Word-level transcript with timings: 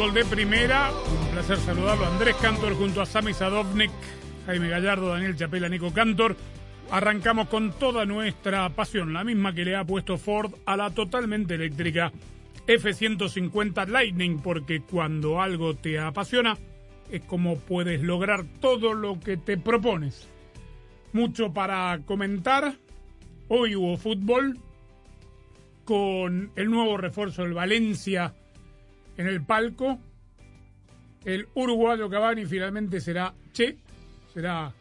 De 0.00 0.24
Primera. 0.24 0.90
Un 0.90 1.28
placer 1.28 1.58
saludarlo. 1.58 2.06
Andrés 2.06 2.34
Cantor 2.36 2.74
junto 2.74 3.02
a 3.02 3.06
Sami 3.06 3.34
Sadovnik, 3.34 3.90
Jaime 4.46 4.70
Gallardo, 4.70 5.10
Daniel 5.10 5.36
Chapela, 5.36 5.68
Nico 5.68 5.92
Cantor. 5.92 6.36
Arrancamos 6.90 7.48
con 7.48 7.72
toda 7.72 8.06
nuestra 8.06 8.70
pasión, 8.70 9.12
la 9.12 9.24
misma 9.24 9.54
que 9.54 9.66
le 9.66 9.76
ha 9.76 9.84
puesto 9.84 10.16
Ford 10.16 10.54
a 10.64 10.78
la 10.78 10.90
totalmente 10.90 11.54
eléctrica 11.54 12.10
F-150 12.66 13.86
Lightning, 13.88 14.40
porque 14.40 14.80
cuando 14.80 15.42
algo 15.42 15.76
te 15.76 15.98
apasiona 15.98 16.56
es 17.10 17.20
como 17.24 17.58
puedes 17.58 18.02
lograr 18.02 18.44
todo 18.58 18.94
lo 18.94 19.20
que 19.20 19.36
te 19.36 19.58
propones. 19.58 20.28
Mucho 21.12 21.52
para 21.52 22.00
comentar. 22.06 22.74
Hoy 23.48 23.76
hubo 23.76 23.98
fútbol, 23.98 24.58
con 25.84 26.52
el 26.56 26.70
nuevo 26.70 26.96
refuerzo 26.96 27.42
del 27.42 27.52
Valencia 27.52 28.34
en 29.16 29.26
el 29.26 29.42
palco. 29.44 29.98
El 31.24 31.48
uruguayo 31.54 32.08
Cavani 32.08 32.46
finalmente 32.46 33.00
será 33.00 33.34
Che, 33.52 33.76
será 34.32 34.72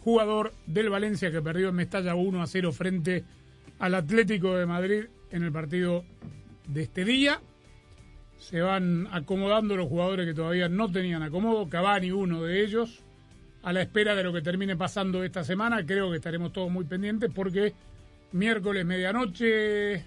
jugador 0.00 0.52
del 0.66 0.90
Valencia 0.90 1.30
que 1.30 1.40
perdió 1.42 1.70
en 1.70 1.74
Mestalla 1.76 2.14
1 2.14 2.42
a 2.42 2.46
0 2.46 2.72
frente 2.72 3.24
al 3.78 3.94
Atlético 3.94 4.56
de 4.56 4.66
Madrid 4.66 5.04
en 5.30 5.42
el 5.42 5.52
partido 5.52 6.04
de 6.68 6.82
este 6.82 7.04
día. 7.04 7.40
Se 8.38 8.60
van 8.60 9.08
acomodando 9.10 9.74
los 9.76 9.88
jugadores 9.88 10.26
que 10.26 10.34
todavía 10.34 10.68
no 10.68 10.90
tenían 10.92 11.22
acomodo, 11.22 11.68
Cavani 11.68 12.10
uno 12.10 12.42
de 12.44 12.62
ellos, 12.62 13.02
a 13.62 13.72
la 13.72 13.80
espera 13.82 14.14
de 14.14 14.22
lo 14.22 14.32
que 14.32 14.42
termine 14.42 14.76
pasando 14.76 15.24
esta 15.24 15.42
semana. 15.44 15.84
Creo 15.86 16.10
que 16.10 16.16
estaremos 16.16 16.52
todos 16.52 16.70
muy 16.70 16.84
pendientes 16.84 17.30
porque 17.34 17.72
miércoles 18.32 18.84
medianoche 18.84 20.04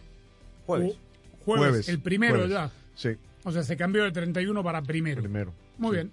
Jueves. 0.67 0.93
Ju- 0.93 0.97
Jueves, 1.43 1.69
Jueves, 1.69 1.89
el 1.89 1.99
primero 1.99 2.35
jueves. 2.35 2.51
ya. 2.51 2.71
Sí, 2.99 3.15
O 3.45 3.51
sea, 3.53 3.63
se 3.63 3.77
cambió 3.77 4.03
de 4.03 4.11
31 4.11 4.61
para 4.61 4.81
primero. 4.81 5.21
primero. 5.21 5.53
Muy 5.77 5.91
Sí. 5.91 5.95
bien. 5.95 6.11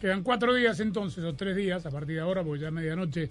Quedan 0.00 0.22
cuatro 0.22 0.54
días 0.54 0.78
entonces, 0.78 1.24
o 1.24 1.34
tres 1.34 1.56
días 1.56 1.84
a 1.84 1.90
partir 1.90 2.14
de 2.14 2.20
ahora, 2.20 2.44
porque 2.44 2.60
ya 2.60 2.68
es 2.68 2.72
medianoche 2.72 3.28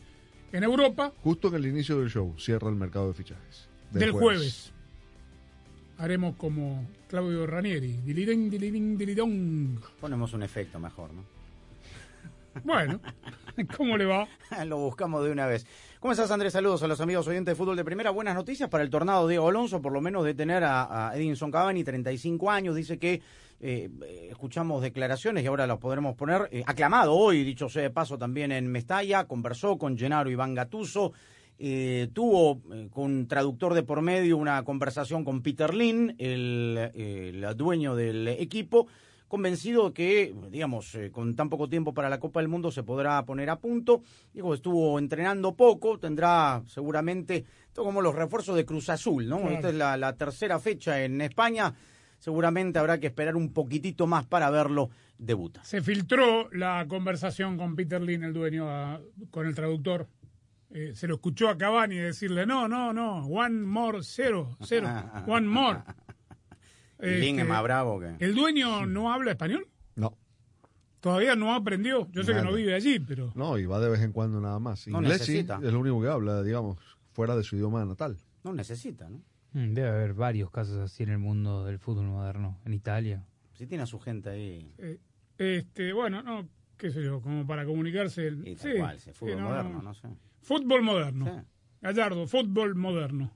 en 0.52 0.64
Europa, 0.64 1.14
Justo 1.24 1.48
en 1.48 1.56
el 1.56 1.66
inicio 1.68 2.00
del 2.02 2.10
show 2.10 2.36
cierra 2.38 2.68
el 2.70 2.76
mercado 2.76 3.08
de 3.08 3.14
fichajes. 3.14 3.70
del, 3.92 4.12
jueves. 4.12 4.74
Haremos 5.98 6.36
como 6.36 6.86
Claudio 7.08 7.48
Ranieri. 7.48 7.94
Dilidén, 8.06 8.50
dilidín, 8.50 8.98
dilidón. 8.98 9.80
Ponemos 10.02 10.34
un 10.34 10.44
efecto 10.44 10.78
mejor, 10.78 11.12
¿no? 11.14 11.24
Bueno, 12.66 13.00
¿cómo 13.78 13.96
le 13.98 14.06
va? 14.06 14.28
Lo 14.66 14.78
buscamos 14.80 15.24
de 15.24 15.32
una 15.32 15.46
vez. 15.48 15.66
¿Cómo 16.00 16.12
estás, 16.12 16.30
Andrés? 16.30 16.54
Saludos 16.54 16.84
a 16.84 16.88
los 16.88 17.02
amigos 17.02 17.28
oyentes 17.28 17.54
de 17.54 17.56
fútbol 17.56 17.76
de 17.76 17.84
primera. 17.84 18.12
Buenas 18.12 18.36
noticias 18.36 18.70
para 18.70 18.84
el 18.84 18.90
tornado 18.92 19.28
Diego 19.28 19.48
Alonso, 19.50 19.82
por 19.82 19.92
lo 19.92 20.00
menos 20.00 20.24
de 20.26 20.36
tener 20.36 20.64
a, 20.64 21.10
a 21.10 21.18
Edinson 21.18 21.50
Cavani, 21.50 21.84
35 21.84 22.52
años. 22.52 22.76
Dice 22.76 23.00
que 23.00 23.20
eh, 23.60 23.90
escuchamos 24.30 24.84
declaraciones 24.84 25.44
y 25.44 25.48
ahora 25.48 25.66
las 25.66 25.80
podremos 25.80 26.16
poner. 26.16 26.50
eh, 26.52 26.64
aclamado 26.68 27.16
hoy, 27.16 27.44
dicho 27.44 27.68
sea 27.68 27.82
de 27.82 27.90
paso, 27.90 28.16
también 28.16 28.52
en 28.52 28.68
Mestalla. 28.68 29.26
Conversó 29.26 29.80
con 29.80 29.98
Gennaro 29.98 30.30
Iván 30.30 30.54
Gatuso. 30.54 31.14
eh, 31.58 32.10
tuvo 32.14 32.62
eh, 32.72 32.90
con 32.92 33.28
traductor 33.28 33.74
de 33.74 33.82
por 33.82 34.04
medio 34.04 34.38
una 34.38 34.64
conversación 34.64 35.26
con 35.26 35.42
Peter 35.42 35.72
eh, 35.74 37.32
el 37.34 37.58
dueño 37.58 37.96
del 37.96 38.28
equipo 38.28 38.86
convencido 39.28 39.94
que, 39.94 40.34
digamos, 40.50 40.96
eh, 40.96 41.12
con 41.12 41.36
tan 41.36 41.50
poco 41.50 41.68
tiempo 41.70 41.94
para 41.94 42.10
la 42.10 42.20
Copa 42.20 42.40
del 42.40 42.48
Mundo 42.50 42.72
se 42.72 42.84
podrá 42.84 43.24
poner 43.26 43.50
a 43.50 43.60
punto. 43.60 44.02
Digo, 44.34 44.54
estuvo 44.54 44.98
entrenando 45.00 45.56
poco, 45.56 46.00
tendrá 46.00 46.64
seguramente, 46.68 47.46
esto 47.68 47.84
como 47.84 48.02
los 48.02 48.16
refuerzos 48.16 48.56
de 48.56 48.66
Cruz 48.66 48.90
Azul, 48.90 49.28
¿no? 49.28 49.40
Claro. 49.40 49.54
Esta 49.56 49.70
es 49.70 49.76
la, 49.76 49.98
la 49.98 50.14
tercera 50.16 50.60
fecha 50.60 51.04
en 51.04 51.20
España, 51.22 51.74
seguramente 52.20 52.80
habrá 52.80 53.00
que 53.00 53.08
esperar 53.08 53.36
un 53.36 53.54
poquitito 53.54 54.08
más 54.08 54.26
para 54.26 54.50
verlo 54.50 54.90
debutar. 55.18 55.66
Se 55.66 55.82
filtró 55.82 56.50
la 56.52 56.86
conversación 56.88 57.58
con 57.58 57.76
Peter 57.76 58.02
Lin, 58.02 58.24
el 58.24 58.34
dueño, 58.34 58.70
a- 58.70 59.02
con 59.32 59.46
el 59.48 59.54
traductor. 59.56 60.08
Eh, 60.70 60.92
se 60.96 61.08
lo 61.08 61.16
escuchó 61.16 61.48
a 61.50 61.58
Cavani 61.58 61.96
decirle, 61.96 62.46
no, 62.46 62.68
no, 62.68 62.92
no, 62.92 63.26
one 63.28 63.62
more, 63.62 64.00
cero, 64.04 64.58
cero, 64.62 64.88
one 65.28 65.48
more. 65.48 65.80
Y 67.02 67.06
Lin 67.06 67.36
es 67.36 67.42
Este, 67.42 67.44
más 67.46 67.64
bravo 67.64 68.00
que... 68.00 68.16
¿El 68.20 68.34
dueño 68.36 68.86
no 68.86 69.12
habla 69.12 69.32
español? 69.32 69.68
No, 69.96 70.18
Todavía 71.00 71.36
no 71.36 71.54
aprendió. 71.54 72.10
Yo 72.12 72.24
sé 72.24 72.34
que 72.34 72.42
no 72.42 72.54
vive 72.54 72.74
allí, 72.74 73.00
pero... 73.00 73.32
no, 73.36 73.58
y 73.58 73.66
va 73.66 73.80
de 73.80 73.90
vez 73.90 74.02
en 74.02 74.12
cuando 74.12 74.42
nada 74.42 74.60
más. 74.60 74.88
No 74.88 75.00
Inglés 75.00 75.22
sí, 75.22 75.32
necesita. 75.34 75.60
es 75.64 75.72
lo 75.72 75.80
único 75.80 76.02
que 76.02 76.08
habla, 76.08 76.42
digamos, 76.44 76.78
fuera 77.14 77.36
de 77.36 77.44
su 77.44 77.56
idioma 77.56 77.86
natal. 77.86 78.18
No 78.44 78.52
necesita, 78.54 79.08
¿no? 79.10 79.22
Mm, 79.54 79.74
Debe 79.74 79.88
haber 79.90 80.14
varios 80.14 80.50
casos 80.52 80.78
así 80.80 81.04
en 81.04 81.10
el 81.10 81.20
mundo 81.20 81.66
del 81.66 81.78
fútbol 81.80 82.06
moderno, 82.08 82.60
en 82.66 82.74
Italia. 82.74 83.24
Si 83.54 83.68
tiene 83.68 83.84
a 83.84 83.88
su 83.88 84.00
gente 84.00 84.30
ahí. 84.30 84.74
eh, 84.80 85.00
este, 85.38 85.94
bueno, 85.94 86.24
no, 86.24 86.48
qué 86.78 86.90
sé 86.92 87.04
yo, 87.04 87.22
como 87.22 87.46
para 87.46 87.64
comunicarse. 87.66 88.28
Y 88.44 88.56
tal 88.56 88.72
sí, 88.74 88.78
cual, 88.80 89.00
sí, 89.00 89.12
fútbol 89.14 89.36
sí, 89.36 89.40
no, 89.40 89.48
moderno, 89.50 89.82
no 89.84 89.94
sé. 89.94 90.08
Fútbol 90.42 90.82
moderno. 90.82 91.26
Sí. 91.26 91.48
Gallardo, 91.82 92.28
fútbol 92.28 92.74
moderno. 92.76 93.32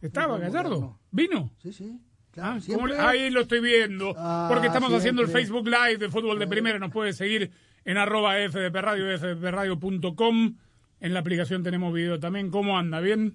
¿Estaba 0.00 0.34
Fútbol 0.34 0.40
Gallardo? 0.50 0.70
moderno. 0.80 1.00
¿Vino? 1.12 1.52
Sí, 1.58 1.72
sí. 1.72 2.00
Ah, 2.32 2.34
Claro, 2.34 2.50
¿cómo 2.52 2.60
siempre. 2.62 2.92
le- 2.94 2.98
Ahí 3.00 3.30
lo 3.30 3.40
estoy 3.42 3.60
viendo. 3.60 4.14
Ah, 4.16 4.46
porque 4.50 4.66
estamos 4.68 4.92
haciendo 4.92 5.22
el. 5.22 5.28
Facebook 5.28 5.66
Live 5.66 5.98
de 5.98 6.08
Fútbol 6.08 6.38
de 6.38 6.46
Primera. 6.46 6.78
Nos 6.78 6.90
puede 6.90 7.12
seguir 7.12 7.50
en 7.84 7.96
arroba 7.98 8.36
FDP 8.38 8.74
Radio, 8.80 9.18
fdpradio.com. 9.18 10.54
En 11.00 11.14
la 11.14 11.20
aplicación 11.20 11.62
tenemos 11.62 11.92
video 11.92 12.18
también. 12.20 12.50
¿Cómo 12.50 12.78
anda? 12.78 13.00
¿Bien? 13.00 13.34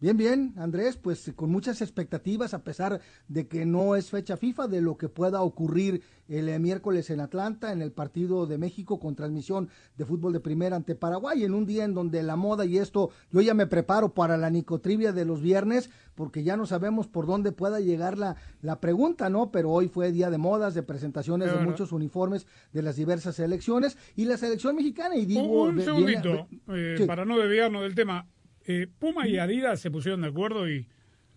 Bien, 0.00 0.16
bien, 0.16 0.54
Andrés, 0.56 0.96
pues 0.96 1.30
con 1.36 1.50
muchas 1.50 1.82
expectativas, 1.82 2.54
a 2.54 2.64
pesar 2.64 3.02
de 3.28 3.46
que 3.48 3.66
no 3.66 3.96
es 3.96 4.08
fecha 4.08 4.38
FIFA, 4.38 4.66
de 4.66 4.80
lo 4.80 4.96
que 4.96 5.10
pueda 5.10 5.42
ocurrir 5.42 6.00
el 6.26 6.48
eh, 6.48 6.58
miércoles 6.58 7.10
en 7.10 7.20
Atlanta, 7.20 7.70
en 7.70 7.82
el 7.82 7.92
partido 7.92 8.46
de 8.46 8.56
México 8.56 8.98
con 8.98 9.14
transmisión 9.14 9.68
de 9.98 10.06
fútbol 10.06 10.32
de 10.32 10.40
primera 10.40 10.76
ante 10.76 10.94
Paraguay, 10.94 11.44
en 11.44 11.52
un 11.52 11.66
día 11.66 11.84
en 11.84 11.92
donde 11.92 12.22
la 12.22 12.36
moda 12.36 12.64
y 12.64 12.78
esto, 12.78 13.10
yo 13.30 13.42
ya 13.42 13.52
me 13.52 13.66
preparo 13.66 14.14
para 14.14 14.38
la 14.38 14.48
nicotrivia 14.48 15.12
de 15.12 15.26
los 15.26 15.42
viernes, 15.42 15.90
porque 16.14 16.44
ya 16.44 16.56
no 16.56 16.64
sabemos 16.64 17.06
por 17.06 17.26
dónde 17.26 17.52
pueda 17.52 17.78
llegar 17.80 18.16
la, 18.16 18.36
la 18.62 18.80
pregunta, 18.80 19.28
¿no? 19.28 19.50
Pero 19.50 19.70
hoy 19.70 19.88
fue 19.88 20.12
día 20.12 20.30
de 20.30 20.38
modas, 20.38 20.72
de 20.74 20.82
presentaciones 20.82 21.48
Es 21.48 21.58
de 21.58 21.60
muchos 21.64 21.92
uniformes 21.92 22.46
de 22.72 22.80
las 22.82 22.96
diversas 22.96 23.36
selecciones 23.36 23.98
y 24.16 24.24
la 24.24 24.38
selección 24.38 24.76
mexicana, 24.76 25.16
y 25.16 25.26
digo... 25.26 25.64
un 25.64 25.76
ve- 25.76 25.84
segundito, 25.84 26.22
viene- 26.22 26.48
eh, 26.68 26.94
sí. 26.96 27.04
para 27.04 27.26
no 27.26 27.36
desviarnos 27.38 27.82
del 27.82 27.94
tema. 27.94 28.26
Eh, 28.70 28.86
Puma 28.98 29.26
y 29.26 29.38
Adidas 29.38 29.80
se 29.80 29.90
pusieron 29.90 30.20
de 30.22 30.28
acuerdo 30.28 30.68
y 30.70 30.86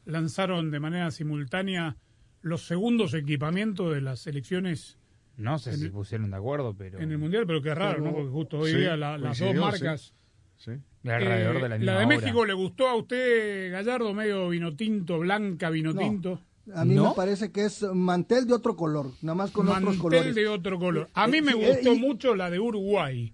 lanzaron 0.06 0.70
de 0.72 0.80
manera 0.80 1.10
simultánea 1.12 1.98
los 2.42 2.66
segundos 2.68 3.14
equipamientos 3.16 3.94
de 3.94 4.02
las 4.02 4.20
selecciones 4.20 4.98
No 5.38 5.58
sé 5.58 5.76
si 5.78 5.86
el- 5.86 5.92
pusieron 5.92 6.30
de 6.30 6.38
acuerdo, 6.38 6.76
pero 6.78 7.00
en 7.00 7.12
el 7.12 7.18
Mundial, 7.18 7.46
pero 7.48 7.62
qué 7.62 7.74
raro, 7.74 7.94
Pero- 8.00 8.06
¿no? 8.06 8.12
Porque 8.14 8.30
justo 8.30 8.60
hoy 8.60 8.72
Sí, 8.72 8.78
día 8.78 8.96
la- 8.98 9.18
las 9.18 9.40
dos 9.40 9.56
marcas... 9.56 10.14
Sí. 10.58 10.72
alrededor 11.06 11.56
Eh, 11.58 11.62
de 11.64 11.70
la 11.70 11.78
misma 11.78 11.92
de 11.94 11.98
hora. 11.98 12.08
México 12.08 12.46
le 12.46 12.54
gustó 12.54 12.88
a 12.88 12.96
usted, 12.96 13.72
Gallardo, 13.72 14.14
medio 14.14 14.50
vino 14.50 14.76
tinto, 14.76 15.20
blanca, 15.20 15.70
vino 15.72 15.92
No. 15.92 16.00
tinto. 16.00 16.40
A 16.76 16.86
mí 16.86 16.94
¿No? 16.96 17.10
me 17.10 17.16
parece 17.16 17.52
que 17.52 17.66
es 17.66 17.82
mantel 17.82 18.46
de 18.48 18.54
otro 18.54 18.76
color, 18.76 19.12
nada 19.22 19.36
más 19.36 19.52
con 19.52 19.68
otros 19.68 19.82
Mantel 19.84 20.00
colores. 20.02 20.36
de 20.36 20.48
otro 20.48 20.78
color. 20.80 21.10
A 21.14 21.28
mí 21.28 21.40
Eh, 21.40 21.42
me 21.42 21.52
sí, 21.54 21.58
gustó 21.58 21.92
eh, 21.92 21.96
y- 21.96 22.00
mucho 22.00 22.36
la 22.36 22.50
de 22.50 22.60
Uruguay. 22.60 23.34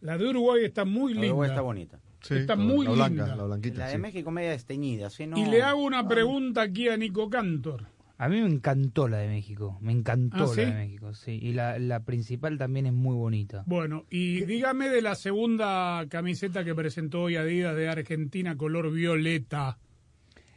La 0.00 0.18
de 0.18 0.26
Uruguay 0.28 0.64
está 0.64 0.84
muy 0.84 1.12
La 1.14 1.20
linda. 1.20 1.34
Uruguay 1.34 1.50
está 1.50 1.60
bonita. 1.62 2.00
Sí, 2.26 2.34
Está 2.34 2.56
la- 2.56 2.62
muy 2.64 2.86
la 2.86 2.92
blanca, 2.92 3.22
linda. 3.24 3.36
la 3.36 3.44
blanquita. 3.44 3.78
La 3.80 3.86
de 3.86 3.92
sí. 3.92 3.98
México 3.98 4.30
media 4.30 4.50
desteñida. 4.50 5.08
Y 5.36 5.44
le 5.46 5.62
hago 5.62 5.82
una 5.84 6.08
pregunta 6.08 6.62
aquí 6.62 6.88
a 6.88 6.96
Nico 6.96 7.28
Cantor. 7.30 7.86
A 8.16 8.28
mí 8.28 8.40
me 8.40 8.46
encantó 8.48 9.08
la 9.08 9.18
de 9.18 9.28
México, 9.28 9.76
me 9.82 9.90
encantó 9.92 10.44
¿Ah, 10.52 10.56
la 10.56 10.64
de 10.66 10.72
México, 10.72 11.12
sí. 11.14 11.32
Y 11.42 11.52
la, 11.52 11.78
la 11.80 12.00
principal 12.04 12.56
también 12.58 12.86
es 12.86 12.92
muy 12.92 13.14
bonita. 13.16 13.64
Bueno, 13.66 14.04
y 14.08 14.44
dígame 14.44 14.88
de 14.88 15.02
la 15.02 15.16
segunda 15.16 16.04
camiseta 16.08 16.64
que 16.64 16.74
presentó 16.76 17.22
hoy 17.22 17.34
Adidas 17.36 17.76
de 17.76 17.88
Argentina, 17.88 18.56
color 18.56 18.92
violeta. 18.92 19.78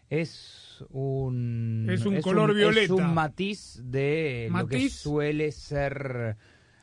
Es 0.10 0.84
un... 0.92 1.88
Es 1.90 2.06
un 2.06 2.22
color 2.22 2.52
Es 2.52 2.56
violeta. 2.58 2.94
un 2.94 3.14
matiz 3.14 3.82
de 3.84 4.48
lo 4.52 4.68
que 4.68 4.76
¿Matiz? 4.78 4.94
suele 4.94 5.52
ser 5.52 6.38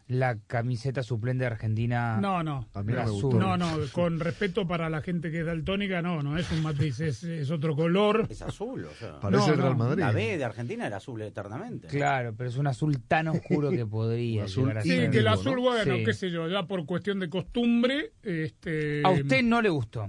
la 0.06 0.36
camiseta 0.46 1.02
suplente 1.02 1.44
de 1.44 1.46
Argentina. 1.46 2.18
No, 2.20 2.42
no. 2.42 2.68
No 2.74 2.84
me 2.84 2.92
Azul. 2.94 3.22
gustó. 3.22 3.38
No, 3.38 3.56
no, 3.56 3.78
con 3.92 4.20
respeto 4.20 4.66
para 4.66 4.90
la 4.90 5.00
gente 5.00 5.30
que 5.30 5.40
es 5.40 5.46
daltónica, 5.46 6.02
no, 6.02 6.22
no 6.22 6.36
es 6.36 6.50
un 6.52 6.62
matiz, 6.62 7.00
es, 7.00 7.24
es 7.24 7.50
otro 7.50 7.74
color. 7.74 8.26
Es 8.28 8.42
azul, 8.42 8.84
o 8.84 8.90
sea. 8.94 9.18
Parece 9.20 9.46
No, 9.46 9.52
el 9.54 9.58
Real 9.60 9.76
Madrid. 9.76 10.00
La 10.00 10.12
B 10.12 10.36
de 10.36 10.44
Argentina 10.44 10.86
era 10.86 10.98
azul 10.98 11.22
eternamente. 11.22 11.88
Claro, 11.88 12.34
pero 12.36 12.50
es 12.50 12.56
un 12.56 12.66
azul 12.66 13.00
tan 13.08 13.28
oscuro 13.28 13.70
que 13.70 13.86
podría 13.86 14.44
azul 14.44 14.64
llegar 14.64 14.78
a 14.78 14.82
Sí, 14.82 14.90
ser. 14.90 15.10
que 15.10 15.18
el 15.18 15.28
azul, 15.28 15.56
¿no? 15.56 15.62
bueno, 15.62 15.96
Sí. 15.96 16.04
qué 16.04 16.12
sé 16.12 16.30
yo, 16.30 16.48
ya 16.48 16.66
por 16.66 16.84
cuestión 16.84 17.18
de 17.20 17.30
costumbre. 17.30 18.12
Este, 18.22 19.02
A 19.04 19.10
usted 19.10 19.42
no 19.42 19.62
le 19.62 19.70
gustó. 19.70 20.06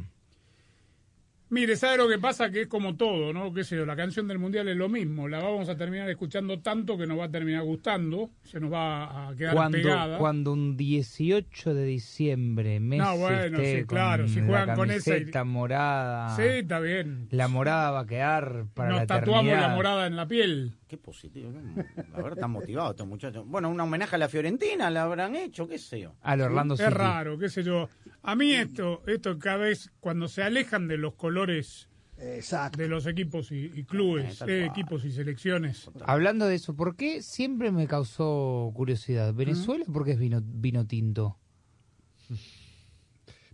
Mire, 1.49 1.75
¿sabe 1.75 1.97
lo 1.97 2.09
que 2.09 2.17
pasa? 2.17 2.49
Que 2.49 2.61
es 2.61 2.67
como 2.67 2.95
todo, 2.95 3.31
¿no? 3.31 3.53
Qué 3.53 3.63
sé 3.63 3.75
yo, 3.77 3.85
la 3.85 3.95
canción 3.95 4.27
del 4.27 4.39
Mundial 4.39 4.67
es 4.67 4.75
lo 4.75 4.89
mismo. 4.89 5.27
La 5.27 5.37
vamos 5.39 5.69
a 5.69 5.77
terminar 5.77 6.09
escuchando 6.09 6.59
tanto 6.59 6.97
que 6.97 7.05
nos 7.05 7.19
va 7.19 7.25
a 7.25 7.31
terminar 7.31 7.61
gustando. 7.63 8.31
Se 8.43 8.59
nos 8.59 8.73
va 8.73 9.29
a 9.29 9.35
quedar 9.35 9.53
Cuando, 9.53 9.77
pegada. 9.77 10.17
cuando 10.17 10.53
un 10.53 10.75
18 10.75 11.75
de 11.75 11.85
diciembre 11.85 12.79
Messi 12.79 12.97
No, 13.03 13.17
bueno, 13.17 13.57
esté 13.59 13.79
sí, 13.81 13.85
claro, 13.85 14.23
con 14.23 14.33
si 14.33 14.39
la 14.41 14.45
juegan 14.47 14.75
con 14.75 14.91
esa 14.91 15.09
y- 15.11 15.13
camiseta 15.19 15.43
morada, 15.43 16.35
Sí, 16.35 16.41
está 16.41 16.79
bien. 16.79 17.27
la 17.29 17.47
morada 17.47 17.91
va 17.91 17.99
a 18.01 18.05
quedar 18.07 18.65
para 18.73 18.89
Nos 18.89 18.99
la 19.01 19.05
tatuamos 19.07 19.45
eternidad. 19.45 19.69
la 19.69 19.75
morada 19.75 20.07
en 20.07 20.15
la 20.15 20.27
piel. 20.27 20.73
Qué 20.87 20.97
positivo. 20.97 21.51
La 21.95 22.17
verdad, 22.17 22.33
están 22.33 22.51
motivados 22.51 22.91
estos 22.91 23.07
muchachos. 23.07 23.43
Bueno, 23.47 23.69
un 23.69 23.79
homenaje 23.79 24.15
a 24.15 24.19
la 24.19 24.29
Fiorentina 24.29 24.89
la 24.89 25.03
habrán 25.03 25.35
hecho, 25.35 25.67
qué 25.67 25.77
sé 25.77 25.99
yo. 25.99 26.13
Al 26.21 26.41
Orlando 26.41 26.73
Es 26.75 26.79
City. 26.79 26.91
raro, 26.91 27.37
qué 27.37 27.49
sé 27.49 27.63
yo. 27.63 27.87
A 28.25 28.35
mí 28.35 28.53
esto, 28.53 29.03
esto 29.07 29.37
cada 29.39 29.57
vez, 29.57 29.91
cuando 29.99 30.27
se 30.27 30.41
alejan 30.43 30.87
de 30.87 30.97
los 30.97 31.13
colores 31.15 31.87
Exacto. 32.17 32.77
de 32.79 32.87
los 32.87 33.05
equipos 33.05 33.51
y, 33.51 33.71
y 33.75 33.83
clubes, 33.83 34.41
Eh, 34.41 34.45
eh, 34.47 34.65
equipos 34.65 35.05
y 35.05 35.11
selecciones. 35.11 35.89
Hablando 36.05 36.47
de 36.47 36.55
eso, 36.55 36.75
¿por 36.75 36.95
qué 36.95 37.21
siempre 37.21 37.71
me 37.71 37.87
causó 37.87 38.71
curiosidad? 38.73 39.33
¿Venezuela 39.33 39.85
por 39.91 40.05
qué 40.05 40.11
es 40.13 40.19
vino, 40.19 40.41
vino 40.43 40.85
tinto? 40.87 41.37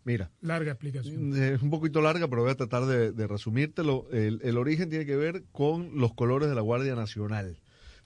Mira, 0.04 0.32
Larga 0.42 0.72
explicación. 0.72 1.36
es 1.38 1.62
un 1.62 1.70
poquito 1.70 2.02
larga, 2.02 2.28
pero 2.28 2.42
voy 2.42 2.52
a 2.52 2.56
tratar 2.56 2.86
de, 2.86 3.12
de 3.12 3.28
resumírtelo. 3.28 4.08
El, 4.12 4.40
el 4.44 4.58
origen 4.58 4.90
tiene 4.90 5.06
que 5.06 5.16
ver 5.16 5.44
con 5.52 6.00
los 6.00 6.14
colores 6.16 6.50
de 6.50 6.56
la 6.56 6.62
Guardia 6.62 6.96
Nacional. 6.96 7.60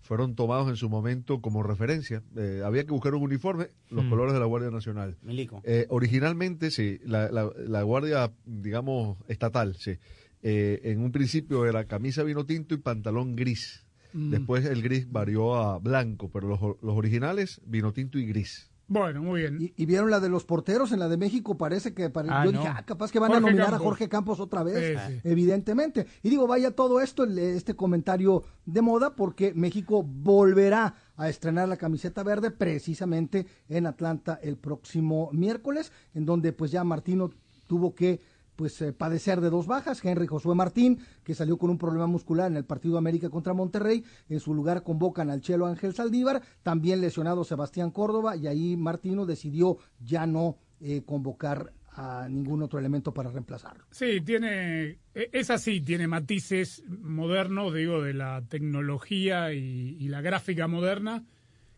Fueron 0.05 0.35
tomados 0.35 0.69
en 0.69 0.75
su 0.75 0.87
momento 0.87 1.41
como 1.41 1.63
referencia. 1.63 2.21
Eh, 2.37 2.61
había 2.63 2.83
que 2.85 2.91
buscar 2.91 3.15
un 3.15 3.23
uniforme, 3.23 3.69
los 3.89 4.05
Mm. 4.05 4.09
colores 4.09 4.33
de 4.33 4.39
la 4.39 4.45
Guardia 4.45 4.69
Nacional. 4.69 5.17
Milico. 5.23 5.61
Eh, 5.63 5.87
originalmente, 5.89 6.69
sí, 6.69 6.99
la, 7.03 7.31
la- 7.31 7.49
la 7.67 7.81
Guardia, 7.81 8.31
digamos, 8.45 9.17
estatal, 9.27 9.75
sí. 9.77 9.97
Eh, 10.43 10.81
en 10.83 11.01
un 11.01 11.11
principio 11.11 11.65
era 11.65 11.85
camisa 11.85 12.21
vino 12.21 12.45
tinto 12.45 12.75
y 12.75 12.77
pantalón 12.77 13.35
gris. 13.35 13.83
Mm. 14.13 14.29
Después 14.29 14.63
el 14.65 14.83
gris 14.83 15.11
varió 15.11 15.55
a 15.55 15.79
blanco, 15.79 16.29
pero 16.31 16.47
los, 16.47 16.59
los 16.61 16.95
originales, 16.95 17.59
vino 17.65 17.91
tinto 17.91 18.19
y 18.19 18.27
gris. 18.27 18.69
Bueno, 18.87 19.23
muy 19.23 19.41
bien. 19.41 19.57
Y, 19.59 19.73
y 19.75 19.85
vieron 19.87 20.11
la 20.11 20.19
de 20.19 20.29
los 20.29 20.45
porteros 20.45 20.91
en 20.91 20.99
la 20.99 21.07
de 21.09 21.17
México, 21.17 21.57
parece 21.57 21.93
que 21.95 22.09
pare- 22.11 22.29
Ah, 22.31 22.45
yo 22.45 22.51
no. 22.51 22.59
dije, 22.59 22.71
ah, 22.71 22.83
capaz 22.85 23.11
que 23.11 23.17
van 23.19 23.31
Jorge 23.31 23.37
a 23.37 23.41
nominar 23.49 23.65
Campos. 23.67 23.81
a 23.81 23.83
Jorge 23.83 24.09
Campos 24.09 24.39
otra 24.39 24.61
vez, 24.63 24.99
Sí, 25.07 25.13
sí. 25.13 25.19
evidentemente. 25.23 26.05
Y 26.21 26.29
digo, 26.29 26.45
vaya 26.45 26.71
todo 26.71 27.01
esto, 27.01 27.23
este 27.23 27.75
comentario 27.75 28.43
de 28.65 28.81
moda, 28.83 29.15
porque 29.15 29.53
México 29.55 30.03
volverá 30.03 30.95
a 31.17 31.29
estrenar 31.29 31.67
la 31.67 31.77
camiseta 31.77 32.21
verde 32.23 32.51
precisamente 32.51 33.47
en 33.69 33.87
Atlanta 33.87 34.39
el 34.43 34.57
próximo 34.57 35.29
miércoles, 35.33 35.91
en 36.13 36.25
donde 36.25 36.53
pues 36.53 36.69
ya 36.71 36.83
Martino 36.83 37.31
tuvo 37.67 37.95
que 37.95 38.19
pues 38.55 38.81
eh, 38.81 38.93
padecer 38.93 39.41
de 39.41 39.49
dos 39.49 39.67
bajas, 39.67 40.03
Henry 40.03 40.27
Josué 40.27 40.55
Martín, 40.55 40.99
que 41.23 41.35
salió 41.35 41.57
con 41.57 41.69
un 41.69 41.77
problema 41.77 42.07
muscular 42.07 42.49
en 42.49 42.57
el 42.57 42.65
partido 42.65 42.97
América 42.97 43.29
contra 43.29 43.53
Monterrey, 43.53 44.03
en 44.29 44.39
su 44.39 44.53
lugar 44.53 44.83
convocan 44.83 45.29
al 45.29 45.41
Chelo 45.41 45.65
Ángel 45.65 45.93
Saldívar, 45.93 46.41
también 46.63 47.01
lesionado 47.01 47.43
Sebastián 47.43 47.91
Córdoba, 47.91 48.35
y 48.35 48.47
ahí 48.47 48.77
Martino 48.77 49.25
decidió 49.25 49.77
ya 49.99 50.25
no 50.25 50.57
eh, 50.81 51.03
convocar 51.05 51.73
a 51.97 52.27
ningún 52.29 52.61
otro 52.61 52.77
elemento 52.77 53.13
para 53.13 53.31
reemplazarlo. 53.31 53.85
Sí, 53.89 54.19
tiene, 54.19 54.99
e- 55.13 55.29
es 55.31 55.49
así, 55.49 55.79
tiene 55.79 56.07
matices 56.07 56.83
modernos, 56.89 57.73
digo, 57.73 58.01
de 58.01 58.13
la 58.13 58.43
tecnología 58.49 59.53
y, 59.53 59.95
y 59.99 60.07
la 60.09 60.19
gráfica 60.21 60.67
moderna 60.67 61.23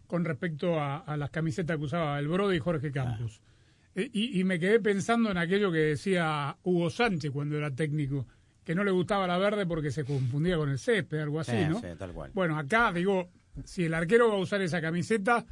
con 0.08 0.26
respecto 0.26 0.80
a, 0.80 0.98
a 0.98 1.18
las 1.18 1.30
camisetas 1.30 1.78
que 1.78 1.84
usaba 1.84 2.18
el 2.18 2.28
Brody 2.28 2.58
y 2.58 2.60
Jorge 2.60 2.92
Campos. 2.92 3.38
E- 3.44 3.57
Y, 3.98 4.40
y 4.40 4.44
me 4.44 4.60
quedé 4.60 4.80
pensando 4.80 5.32
en 5.32 5.38
aquello 5.38 5.72
que 5.72 5.80
decía 5.80 6.56
Hugo 6.64 6.90
Sánchez 6.92 7.32
cuando 7.32 7.58
era 7.58 7.74
técnico, 7.74 8.28
que 8.64 8.76
no 8.76 8.84
le 8.84 8.92
gustaba 8.92 9.26
la 9.26 9.38
verde 9.40 9.66
porque 9.66 9.90
se 9.92 10.04
confundía 10.06 10.56
con 10.58 10.70
el 10.70 10.78
césped, 10.78 11.18
algo 11.20 11.40
así, 11.40 11.52
Sí, 11.54 11.66
¿no? 11.70 11.80
sí, 11.80 11.88
tal 11.98 12.12
cual. 12.14 12.32
Bueno, 12.34 12.58
acá 12.60 12.92
digo, 12.94 13.30
si 13.64 13.86
el 13.86 13.94
arquero 13.94 14.30
va 14.30 14.36
a 14.36 14.40
usar 14.40 14.62
esa 14.62 14.80
camiseta 14.82 15.46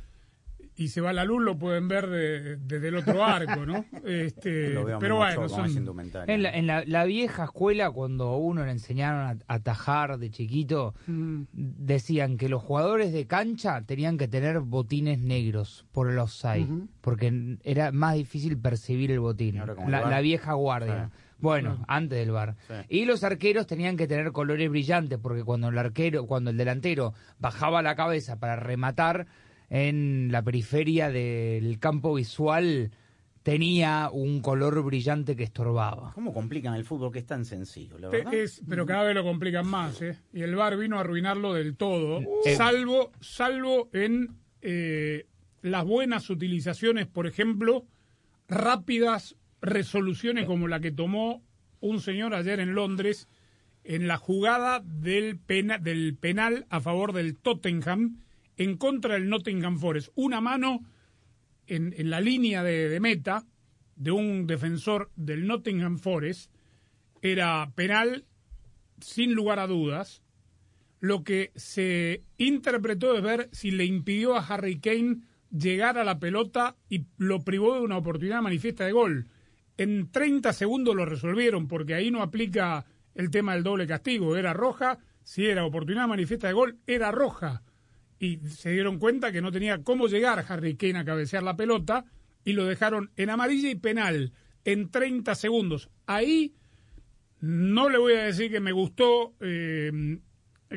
y 0.78 0.90
se 0.90 1.00
va 1.02 1.14
la 1.14 1.24
luz, 1.24 1.42
lo 1.42 1.58
pueden 1.58 1.88
ver 1.88 2.08
de- 2.08 2.58
desde 2.58 2.90
el 2.90 2.96
otro 2.98 3.24
arco, 3.24 3.66
¿no? 3.66 3.86
Este, 4.06 4.70
Lo 4.70 4.84
veo 4.86 5.00
pero 5.00 5.16
mucho 5.18 5.38
bueno, 5.38 5.50
son, 5.50 5.70
indumentaria. 5.72 6.34
En 6.34 6.44
la, 6.44 6.50
en 6.56 6.68
la, 6.68 6.84
la 6.86 7.06
vieja 7.06 7.46
escuela, 7.46 7.90
cuando 7.92 8.26
a 8.26 8.38
uno 8.38 8.66
le 8.66 8.72
enseñaron 8.72 9.22
a, 9.22 9.30
a 9.48 9.54
atajar 9.56 10.18
de 10.18 10.30
chiquito, 10.30 10.94
decían 11.54 12.38
que 12.38 12.50
los 12.50 12.62
jugadores 12.62 13.14
de 13.14 13.26
cancha 13.28 13.82
tenían 13.86 14.18
que 14.18 14.28
tener 14.28 14.60
botines 14.60 15.20
negros 15.20 15.86
por 15.92 16.10
el 16.10 16.20
offside, 16.20 16.68
porque 17.02 17.58
era 17.64 17.92
más 17.92 18.16
difícil 18.16 18.58
percibir 18.58 19.12
el 19.12 19.20
botín. 19.20 19.58
El 19.58 19.92
La, 19.92 20.10
la 20.10 20.22
vieja 20.22 20.54
guardia. 20.54 21.10
Sí. 21.12 21.20
Bueno, 21.38 21.84
antes 21.88 22.18
del 22.18 22.32
bar. 22.32 22.56
Sí. 22.68 22.74
Y 22.90 23.06
los 23.06 23.24
arqueros 23.24 23.68
tenían 23.68 23.98
que 23.98 24.08
tener 24.08 24.32
colores 24.32 24.70
brillantes, 24.70 25.20
porque 25.22 25.44
cuando 25.44 25.68
el 25.68 25.78
arquero, 25.78 26.26
cuando 26.26 26.50
el 26.50 26.58
delantero 26.58 27.14
bajaba 27.40 27.82
la 27.82 27.96
cabeza 27.96 28.40
para 28.40 28.56
rematar 28.56 29.28
en 29.70 30.30
la 30.32 30.42
periferia 30.44 31.10
del 31.10 31.80
campo 31.80 32.14
visual, 32.16 32.92
tenía 33.44 34.10
un 34.12 34.42
color 34.42 34.82
brillante 34.84 35.36
que 35.36 35.44
estorbaba. 35.44 36.12
¿Cómo 36.16 36.34
complican 36.34 36.74
el 36.74 36.84
fútbol 36.84 37.12
que 37.12 37.20
es 37.20 37.26
tan 37.28 37.46
sencillo, 37.46 37.98
la 38.00 38.10
verdad? 38.10 38.34
es- 38.34 38.62
pero 38.68 38.86
cada 38.88 39.04
vez 39.04 39.14
lo 39.16 39.24
complican 39.24 39.68
más, 39.68 40.02
¿eh? 40.02 40.18
Y 40.34 40.42
el 40.42 40.56
VAR 40.56 40.78
vino 40.78 40.98
a 40.98 41.02
arruinarlo 41.02 41.54
del 41.54 41.76
todo, 41.76 42.22
Eh. 42.44 42.56
salvo, 42.56 43.12
salvo 43.22 43.90
en 43.94 44.36
eh, 44.68 45.28
las 45.62 45.86
buenas 45.86 46.28
utilizaciones, 46.32 47.06
por 47.06 47.28
ejemplo, 47.28 47.86
rápidas 48.48 49.36
resoluciones 49.62 50.46
como 50.46 50.68
la 50.68 50.80
que 50.80 50.92
tomó 50.92 51.44
un 51.82 52.00
señor 52.02 52.34
ayer 52.34 52.60
en 52.60 52.74
Londres 52.76 53.28
en 53.84 54.08
la 54.08 54.18
jugada 54.18 54.82
del, 54.84 55.38
pena- 55.38 55.78
del 55.78 56.16
penal 56.20 56.66
a 56.70 56.80
favor 56.82 57.14
del 57.14 57.36
Tottenham 57.36 58.22
en 58.58 58.78
contra 58.78 59.14
del 59.16 59.30
Nottingham 59.30 59.78
Forest. 59.78 60.10
Una 60.16 60.42
mano 60.42 60.82
en, 61.68 61.94
la 62.10 62.22
línea 62.22 62.64
de, 62.64 62.90
de 62.90 63.00
meta 63.00 63.46
de 63.96 64.12
un 64.12 64.48
defensor 64.48 65.12
del 65.16 65.48
Nottingham 65.48 65.98
Forest 65.98 66.52
era 67.22 67.72
penal 67.76 68.26
sin 69.00 69.34
lugar 69.34 69.60
a 69.60 69.68
dudas. 69.68 70.22
Lo 71.00 71.24
que 71.24 71.52
se 71.56 72.24
interpretó 72.38 73.16
es 73.16 73.24
ver 73.24 73.50
si 73.52 73.72
le 73.72 73.86
impidió 73.86 74.36
a 74.36 74.46
Harry 74.46 74.80
Kane 74.80 75.22
llegar 75.52 75.98
a 75.98 76.04
la 76.04 76.20
pelota 76.20 76.76
y 76.90 77.06
lo 77.18 77.42
privó 77.42 77.76
de 77.76 77.82
una 77.82 77.98
oportunidad 77.98 78.42
manifiesta 78.42 78.86
de 78.86 78.92
gol. 78.92 79.28
En 79.78 80.10
30 80.12 80.54
segundos 80.54 80.96
lo 80.96 81.06
resolvieron 81.06 81.68
porque 81.68 81.96
ahí 81.96 82.12
no 82.12 82.22
aplica 82.22 82.86
el 83.14 83.30
tema 83.30 83.54
del 83.54 83.64
doble 83.64 83.88
castigo. 83.88 84.36
Era 84.36 84.54
roja, 84.54 85.00
si 85.24 85.46
era 85.46 85.66
oportunidad 85.66 86.08
manifiesta 86.08 86.48
de 86.48 86.54
gol, 86.54 86.80
era 86.88 87.12
roja. 87.12 87.64
Y 88.20 88.38
se 88.48 88.72
dieron 88.72 88.98
cuenta 89.00 89.32
que 89.32 89.42
no 89.42 89.52
tenía 89.52 89.84
cómo 89.84 90.08
llegar 90.08 90.44
Harry 90.48 90.76
Kane 90.76 91.00
a 91.00 91.06
cabecear 91.06 91.44
la 91.44 91.56
pelota 91.58 92.06
y 92.44 92.54
lo 92.54 92.66
dejaron 92.66 93.12
en 93.18 93.30
amarilla 93.30 93.70
y 93.70 93.76
penal 93.76 94.32
en 94.64 94.90
30 94.90 95.36
segundos. 95.36 95.90
Ahí 96.06 96.54
no 97.42 97.90
le 97.90 97.98
voy 97.98 98.14
a 98.14 98.24
decir 98.24 98.50
que 98.52 98.60
me 98.60 98.72
gustó, 98.72 99.34
eh, 99.42 100.18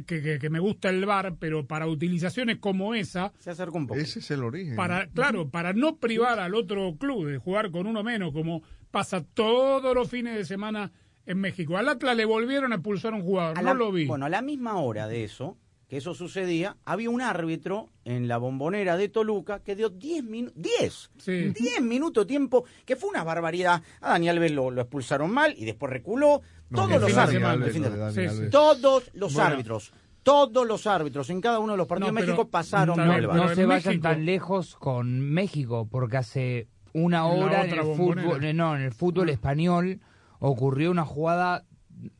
que, 0.06 0.20
que- 0.22 0.38
que 0.38 0.50
me 0.50 0.58
gusta 0.58 0.90
el 0.90 1.06
VAR, 1.06 1.36
pero 1.38 1.66
para 1.66 1.86
utilizaciones 1.86 2.58
como 2.58 2.94
esa, 2.94 3.32
Se 3.38 3.50
acercó 3.50 3.78
un 3.78 3.86
poco. 3.86 4.00
Ese 4.00 4.18
es 4.18 4.30
el 4.30 4.42
origen. 4.42 4.76
para, 4.76 5.06
claro, 5.08 5.48
para 5.48 5.72
no 5.72 5.96
privar 5.96 6.38
al 6.40 6.54
otro 6.54 6.96
club 6.98 7.26
de 7.26 7.38
jugar 7.38 7.70
con 7.70 7.86
uno 7.86 8.02
menos, 8.02 8.32
como 8.32 8.62
pasa 8.90 9.24
todos 9.24 9.94
los 9.94 10.10
fines 10.10 10.34
de 10.36 10.44
semana 10.44 10.92
en 11.24 11.38
México. 11.38 11.76
Al 11.78 11.88
Atlas 11.88 12.16
le 12.16 12.24
volvieron 12.24 12.72
a 12.72 12.76
expulsar 12.76 13.12
a 13.12 13.16
un 13.16 13.22
jugador, 13.22 13.58
A 13.58 13.62
no 13.62 13.68
la- 13.68 13.74
lo 13.74 13.92
vi. 13.92 14.06
Bueno, 14.06 14.26
a 14.26 14.28
la 14.28 14.42
misma 14.42 14.76
hora 14.78 15.06
de 15.08 15.24
eso, 15.24 15.56
que 15.88 15.96
eso 15.96 16.14
sucedía, 16.14 16.76
había 16.84 17.08
un 17.10 17.22
árbitro 17.22 17.88
en 18.04 18.28
la 18.28 18.36
bombonera 18.36 18.96
de 18.98 19.08
Toluca 19.08 19.60
que 19.60 19.74
dio 19.74 19.88
10 19.88 20.22
minutos, 20.22 20.60
10, 20.62 21.10
Sí. 21.16 21.48
10 21.50 21.80
minutos 21.80 22.26
tiempo, 22.26 22.64
que 22.84 22.94
fue 22.94 23.08
una 23.10 23.24
barbaridad. 23.24 23.82
A 24.02 24.10
Dani 24.10 24.28
Alves 24.28 24.52
lo, 24.52 24.70
lo 24.70 24.82
expulsaron 24.82 25.30
mal 25.30 25.54
y 25.56 25.64
después 25.64 25.90
reculó. 25.90 26.42
No, 26.70 26.86
Todos 26.86 27.00
los 27.00 27.16
árbitros. 27.16 27.72
de 27.74 27.80
de 27.80 28.28
Sí, 28.28 28.36
sí. 28.44 28.50
Todos 28.50 29.10
los 29.14 29.32
Bueno. 29.34 29.48
árbitros. 29.48 29.92
Todos 30.22 30.66
los 30.66 30.86
árbitros 30.86 31.30
en 31.30 31.40
cada 31.40 31.58
uno 31.58 31.72
de 31.72 31.78
los 31.78 31.86
partidos 31.86 32.12
No, 32.12 32.20
de 32.20 32.26
México 32.26 32.48
pasaron 32.50 32.96
VAR. 32.98 33.22
no 33.22 33.54
se 33.54 33.64
vayan 33.64 33.68
México- 33.94 34.02
tan 34.02 34.26
lejos 34.26 34.76
con 34.76 35.20
México, 35.20 35.88
porque 35.90 36.18
hace 36.18 36.68
una 36.92 37.26
hora 37.26 37.64
en 37.64 37.70
el 37.72 37.80
bombonera. 37.82 38.22
fútbol, 38.28 38.56
no, 38.56 38.76
en 38.76 38.82
el 38.82 38.92
fútbol 38.92 39.30
Ah. 39.30 39.32
español 39.32 40.00
ocurrió 40.38 40.90
una 40.90 41.06
jugada 41.06 41.64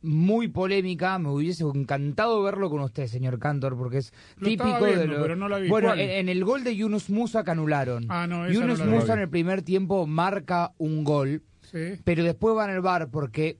muy 0.01 0.47
polémica. 0.47 1.17
Me 1.19 1.29
hubiese 1.29 1.63
encantado 1.63 2.41
verlo 2.43 2.69
con 2.69 2.81
usted, 2.81 3.07
señor 3.07 3.39
Cantor, 3.39 3.77
porque 3.77 3.97
es 3.99 4.13
Lo 4.37 4.47
típico 4.47 4.79
viendo, 4.85 4.99
de 5.01 5.07
lo. 5.07 5.21
pero 5.21 5.35
no 5.35 5.47
la 5.49 5.57
vi. 5.59 5.69
Bueno, 5.69 5.93
en, 5.93 5.99
en 6.09 6.29
el 6.29 6.43
gol 6.43 6.63
de 6.63 6.75
Yunus 6.75 7.09
Musa 7.09 7.43
que 7.43 7.51
anularon. 7.51 8.05
Ah, 8.09 8.27
no, 8.27 8.49
Yunus 8.49 8.79
no. 8.79 8.85
Musa 8.85 9.13
en 9.13 9.19
el 9.19 9.29
primer 9.29 9.61
tiempo 9.61 10.05
marca 10.07 10.73
un 10.77 11.03
gol, 11.03 11.43
Sí. 11.71 11.99
pero 12.03 12.23
después 12.23 12.55
va 12.55 12.65
en 12.65 12.71
el 12.71 12.81
bar 12.81 13.09
porque 13.11 13.59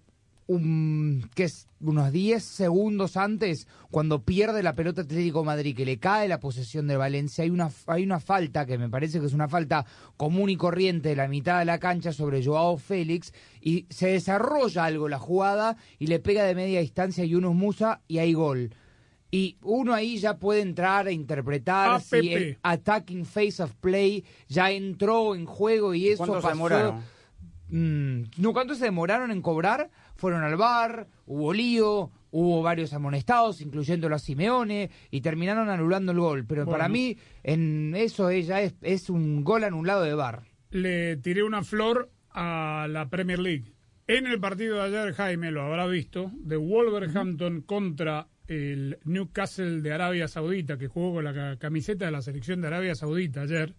un, 0.50 1.30
que 1.36 1.44
es 1.44 1.68
unos 1.80 2.12
10 2.12 2.44
segundos 2.44 3.18
antes, 3.18 3.68
cuando 3.92 4.24
pierde 4.24 4.64
la 4.64 4.74
pelota 4.74 5.02
Atlético 5.02 5.42
de 5.42 5.46
Madrid, 5.46 5.76
que 5.78 5.86
le 5.86 6.00
cae 6.00 6.28
la 6.28 6.40
posesión 6.40 6.88
de 6.88 6.98
Valencia, 6.98 7.44
hay 7.44 7.52
una, 7.52 7.70
hay 7.86 8.04
una 8.04 8.20
falta, 8.20 8.66
que 8.66 8.80
me 8.80 8.90
parece 8.90 9.20
que 9.20 9.28
es 9.28 9.34
una 9.34 9.48
falta 9.48 9.86
común 10.18 10.50
y 10.50 10.58
corriente 10.58 11.10
de 11.10 11.16
la 11.16 11.28
mitad 11.28 11.60
de 11.60 11.66
la 11.66 11.78
cancha 11.78 12.12
sobre 12.14 12.44
Joao 12.44 12.78
Félix, 12.78 13.32
y 13.62 13.86
se 13.92 14.08
desarrolla 14.08 14.86
algo 14.86 15.08
la 15.08 15.20
jugada 15.20 15.78
y 16.00 16.08
le 16.08 16.20
pega 16.20 16.44
de 16.44 16.56
media 16.56 16.80
distancia 16.80 17.24
a 17.24 17.28
Yunus 17.28 17.54
Musa 17.54 18.02
y 18.08 18.18
hay 18.18 18.34
gol. 18.34 18.72
Y 19.30 19.58
uno 19.62 19.94
ahí 19.94 20.18
ya 20.18 20.38
puede 20.38 20.62
entrar 20.62 21.06
a 21.06 21.12
interpretar 21.12 21.92
APP. 21.92 22.04
si 22.04 22.34
el 22.34 22.58
attacking 22.64 23.24
phase 23.26 23.62
of 23.62 23.76
play 23.76 24.26
ya 24.48 24.72
entró 24.72 25.36
en 25.36 25.46
juego 25.46 25.94
y 25.94 26.08
eso 26.08 26.26
¿Cuánto 26.26 26.38
se 26.38 26.42
pasó. 26.42 26.56
demoraron? 26.56 27.04
Mm, 27.70 28.24
no, 28.38 28.54
¿Cuánto 28.54 28.74
se 28.74 28.86
demoraron 28.86 29.30
en 29.30 29.44
cobrar? 29.44 29.92
Fueron 30.20 30.44
al 30.44 30.56
bar, 30.58 31.08
hubo 31.26 31.54
lío, 31.54 32.12
hubo 32.32 32.62
varios 32.62 32.94
amonestados, 32.94 33.62
incluyéndolo 33.62 34.16
a 34.16 34.20
Simeone, 34.20 34.90
y 35.10 35.22
terminaron 35.22 35.70
anulando 35.70 36.12
el 36.12 36.20
gol. 36.20 36.46
Pero 36.46 36.66
para 36.68 36.88
mí, 36.90 37.18
en 37.44 37.94
eso 37.96 38.30
ella 38.30 38.62
es, 38.62 38.76
es 38.82 39.10
un 39.10 39.44
gol 39.44 39.64
anulado 39.64 40.04
de 40.04 40.14
bar. 40.14 40.44
le 40.72 41.18
tiré 41.18 41.42
una 41.44 41.64
flor 41.64 42.12
a 42.32 42.86
la 42.90 43.10
Premier 43.10 43.40
League. 43.40 43.74
En 44.08 44.28
el 44.28 44.40
partido 44.40 44.76
de 44.78 44.84
ayer, 44.98 45.14
Jaime 45.14 45.52
lo 45.52 45.62
habrá 45.64 45.86
visto, 45.88 46.32
de 46.36 46.58
Wolverhampton 46.58 47.62
contra 47.62 48.28
el 48.48 48.98
Newcastle 49.06 49.82
de 49.82 49.94
Arabia 49.94 50.28
Saudita, 50.28 50.78
que 50.78 50.88
jugó 50.88 51.14
con 51.14 51.24
la 51.24 51.34
ca- 51.34 51.58
camiseta 51.58 52.06
de 52.06 52.12
la 52.12 52.22
selección 52.24 52.62
de 52.62 52.68
Arabia 52.68 52.96
Saudita 52.96 53.42
ayer, 53.42 53.76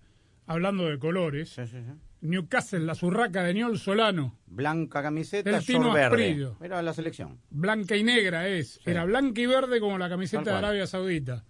hablando 0.47 0.87
de 0.89 0.99
colores. 0.99 1.49
Sí, 1.51 1.67
sí, 1.67 1.79
sí. 1.85 1.93
Newcastle, 2.23 2.81
la 2.81 2.95
surraca 2.95 3.43
de 3.43 3.55
Niol 3.55 3.79
Solano, 3.79 4.37
Blanca 4.47 5.03
camiseta, 5.03 5.50
El 5.50 5.65
Tino 5.65 5.93
verde. 5.93 6.53
Era 6.61 6.83
la 6.83 6.93
selección. 6.93 7.41
blanca 7.50 7.97
y 7.97 8.03
negra 8.03 8.49
es. 8.49 8.81
Era 8.85 9.05
blanca 9.05 9.41
y 9.41 9.47
verde 9.47 9.81
como 9.81 9.97
la 9.99 10.09
camiseta 10.09 10.50
de. 10.50 10.57
Arabia 10.57 10.87
Saudita, 10.87 11.45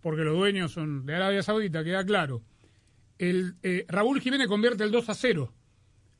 porque 0.00 0.22
los 0.22 0.36
dueños 0.36 0.72
son 0.72 1.06
de 1.06 1.14
Arabia 1.14 1.42
Saudita, 1.42 1.82
queda 1.82 2.04
claro. 2.04 2.42
El, 3.18 3.56
eh, 3.62 3.84
Raúl 3.88 4.20
Jiménez 4.20 4.48
convierte 4.48 4.84
el 4.84 4.90
2 4.90 5.08
a 5.08 5.14
0. 5.14 5.52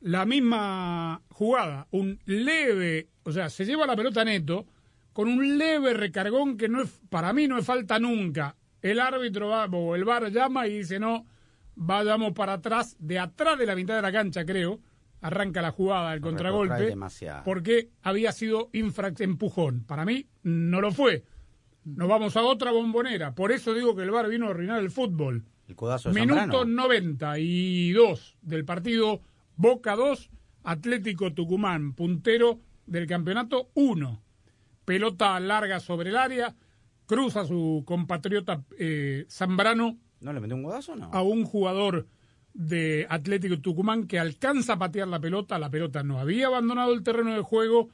La 0.01 0.25
misma 0.25 1.21
jugada, 1.29 1.87
un 1.91 2.19
leve, 2.25 3.09
o 3.23 3.31
sea, 3.31 3.49
se 3.49 3.65
lleva 3.65 3.85
la 3.85 3.95
pelota 3.95 4.23
neto 4.25 4.65
con 5.13 5.27
un 5.27 5.57
leve 5.57 5.93
recargón 5.93 6.57
que 6.57 6.67
no 6.67 6.81
es, 6.81 6.99
para 7.09 7.31
mí 7.31 7.47
no 7.47 7.57
es 7.57 7.65
falta 7.65 7.99
nunca. 7.99 8.55
El 8.81 8.99
árbitro 8.99 9.49
va, 9.49 9.65
o 9.65 9.95
el 9.95 10.03
VAR 10.03 10.29
llama 10.31 10.67
y 10.67 10.79
dice 10.79 10.99
no, 10.99 11.25
vayamos 11.75 12.33
para 12.33 12.53
atrás, 12.53 12.95
de 12.99 13.19
atrás 13.19 13.57
de 13.57 13.65
la 13.65 13.75
mitad 13.75 13.95
de 13.95 14.01
la 14.01 14.11
cancha 14.11 14.45
creo, 14.45 14.79
arranca 15.21 15.61
la 15.61 15.71
jugada, 15.71 16.13
el 16.13 16.21
contragolpe, 16.21 16.95
porque 17.45 17.89
había 18.01 18.31
sido 18.31 18.69
infrac 18.73 19.19
empujón. 19.21 19.83
Para 19.85 20.05
mí 20.05 20.27
no 20.43 20.81
lo 20.81 20.91
fue. 20.91 21.23
Nos 21.85 22.07
vamos 22.07 22.35
a 22.37 22.43
otra 22.43 22.71
bombonera. 22.71 23.33
Por 23.33 23.51
eso 23.51 23.73
digo 23.73 23.95
que 23.95 24.03
el 24.03 24.11
VAR 24.11 24.29
vino 24.29 24.47
a 24.47 24.49
arruinar 24.49 24.79
el 24.79 24.91
fútbol. 24.91 25.45
El 25.67 25.75
codazo 25.75 26.09
de 26.09 26.19
Minuto 26.19 26.39
Zambrano. 26.39 26.65
92 26.65 28.37
del 28.41 28.65
partido 28.65 29.21
Boca 29.55 29.95
2, 29.95 30.29
Atlético 30.63 31.33
Tucumán, 31.33 31.93
puntero 31.93 32.59
del 32.85 33.07
campeonato 33.07 33.69
1. 33.75 34.21
Pelota 34.85 35.39
larga 35.39 35.79
sobre 35.79 36.09
el 36.09 36.17
área, 36.17 36.53
cruza 37.05 37.45
su 37.45 37.83
compatriota 37.85 38.61
eh, 38.77 39.25
Zambrano 39.29 39.97
¿No 40.23 40.33
le 40.33 40.39
metió 40.39 40.55
un 40.55 40.63
codazo 40.63 40.93
o 40.93 40.95
no? 40.95 41.09
a 41.13 41.21
un 41.21 41.43
jugador 41.45 42.07
de 42.53 43.05
Atlético 43.09 43.59
Tucumán 43.59 44.07
que 44.07 44.19
alcanza 44.19 44.73
a 44.73 44.79
patear 44.79 45.07
la 45.07 45.19
pelota, 45.19 45.57
la 45.59 45.69
pelota 45.69 46.03
no 46.03 46.19
había 46.19 46.47
abandonado 46.47 46.93
el 46.93 47.03
terreno 47.03 47.33
de 47.33 47.41
juego 47.41 47.89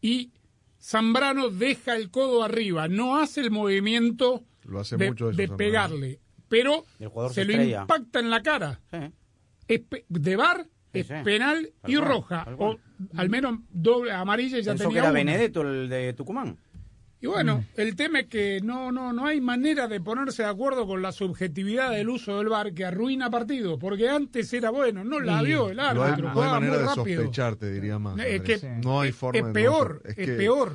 y 0.00 0.32
Zambrano 0.80 1.48
deja 1.50 1.94
el 1.96 2.10
codo 2.10 2.42
arriba, 2.42 2.88
no 2.88 3.16
hace 3.18 3.40
el 3.40 3.50
movimiento 3.52 4.42
Lo 4.64 4.80
hace 4.80 4.96
de, 4.96 5.08
mucho 5.08 5.30
eso, 5.30 5.36
de 5.36 5.46
Zambrano. 5.46 5.56
pegarle, 5.56 6.20
pero 6.48 6.84
se 6.98 7.34
se 7.34 7.44
lo 7.44 7.52
estrella. 7.52 7.80
impacta 7.82 8.18
en 8.20 8.30
la 8.30 8.42
cara. 8.42 8.80
Sí. 8.90 8.98
Es 9.68 9.80
pe- 9.80 10.04
de 10.08 10.36
bar 10.36 10.66
es 10.92 11.06
sí. 11.06 11.14
penal 11.24 11.72
y 11.86 11.94
cual, 11.94 12.08
roja, 12.08 12.44
tal 12.44 12.56
o 12.58 12.78
al 13.16 13.30
menos 13.30 13.60
doble 13.70 14.12
amarilla 14.12 14.58
y 14.58 14.62
ya 14.62 14.72
Pensó 14.72 14.84
que 14.84 14.88
tenía 14.96 15.00
era 15.02 15.10
una. 15.10 15.18
Benedetto 15.20 15.62
el 15.62 15.88
de 15.88 16.12
Tucumán. 16.14 16.58
Y 17.22 17.26
bueno, 17.28 17.64
el 17.76 17.94
tema 17.94 18.18
es 18.20 18.26
que 18.26 18.60
no, 18.64 18.90
no, 18.90 19.12
no 19.12 19.26
hay 19.26 19.40
manera 19.40 19.86
de 19.86 20.00
ponerse 20.00 20.42
de 20.42 20.48
acuerdo 20.48 20.88
con 20.88 21.00
la 21.02 21.12
subjetividad 21.12 21.92
del 21.92 22.08
uso 22.08 22.38
del 22.38 22.48
bar 22.48 22.74
que 22.74 22.84
arruina 22.84 23.30
partidos, 23.30 23.78
porque 23.78 24.08
antes 24.08 24.52
era 24.52 24.70
bueno, 24.70 25.04
no 25.04 25.20
la 25.20 25.40
vio 25.40 25.70
el 25.70 25.76
No 25.76 25.82
hay, 25.84 25.88
árbitro, 26.10 26.34
no 26.34 26.42
hay 26.42 26.50
manera 26.50 26.72
muy 26.72 26.80
de 26.82 26.84
rápido. 26.96 27.20
sospechar, 27.22 27.54
te 27.56 27.70
diría 27.72 27.98
más. 28.00 28.18
Es 28.18 28.42
que 28.42 28.58
no 28.82 29.00
hay 29.00 29.12
forma 29.12 29.38
es 29.38 29.46
de 29.46 29.52
peor, 29.52 30.02
es 30.04 30.16
que, 30.16 30.26
peor. 30.32 30.72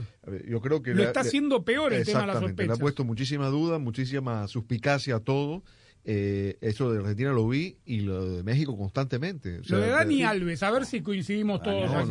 yo 0.47 0.61
creo 0.61 0.81
que 0.81 0.91
Lo 0.91 0.97
le- 1.01 1.03
está 1.03 1.19
haciendo 1.19 1.65
peor 1.65 1.91
el 1.91 2.05
tema 2.05 2.21
de 2.21 2.27
las 2.27 2.35
Exactamente, 2.37 2.65
le 2.65 2.73
ha 2.73 2.77
puesto 2.77 3.03
muchísima 3.03 3.47
duda, 3.47 3.77
muchísima 3.77 4.47
suspicacia 4.47 5.17
a 5.17 5.19
todo. 5.19 5.63
Eh, 6.09 6.57
eso 6.61 6.89
de 6.93 6.99
Argentina 6.99 7.33
lo 7.33 7.45
vi 7.49 7.75
y 7.85 7.99
lo 7.99 8.25
de 8.37 8.41
México 8.43 8.77
constantemente. 8.77 9.59
O 9.59 9.63
sea, 9.65 9.77
Lo 9.77 9.83
de 9.83 9.89
Dani 9.89 10.23
Alves, 10.23 10.63
a 10.63 10.71
ver 10.71 10.85
si 10.85 11.01
coincidimos 11.01 11.61
todos 11.61 11.91
no, 11.91 11.99
aquí. 11.99 12.09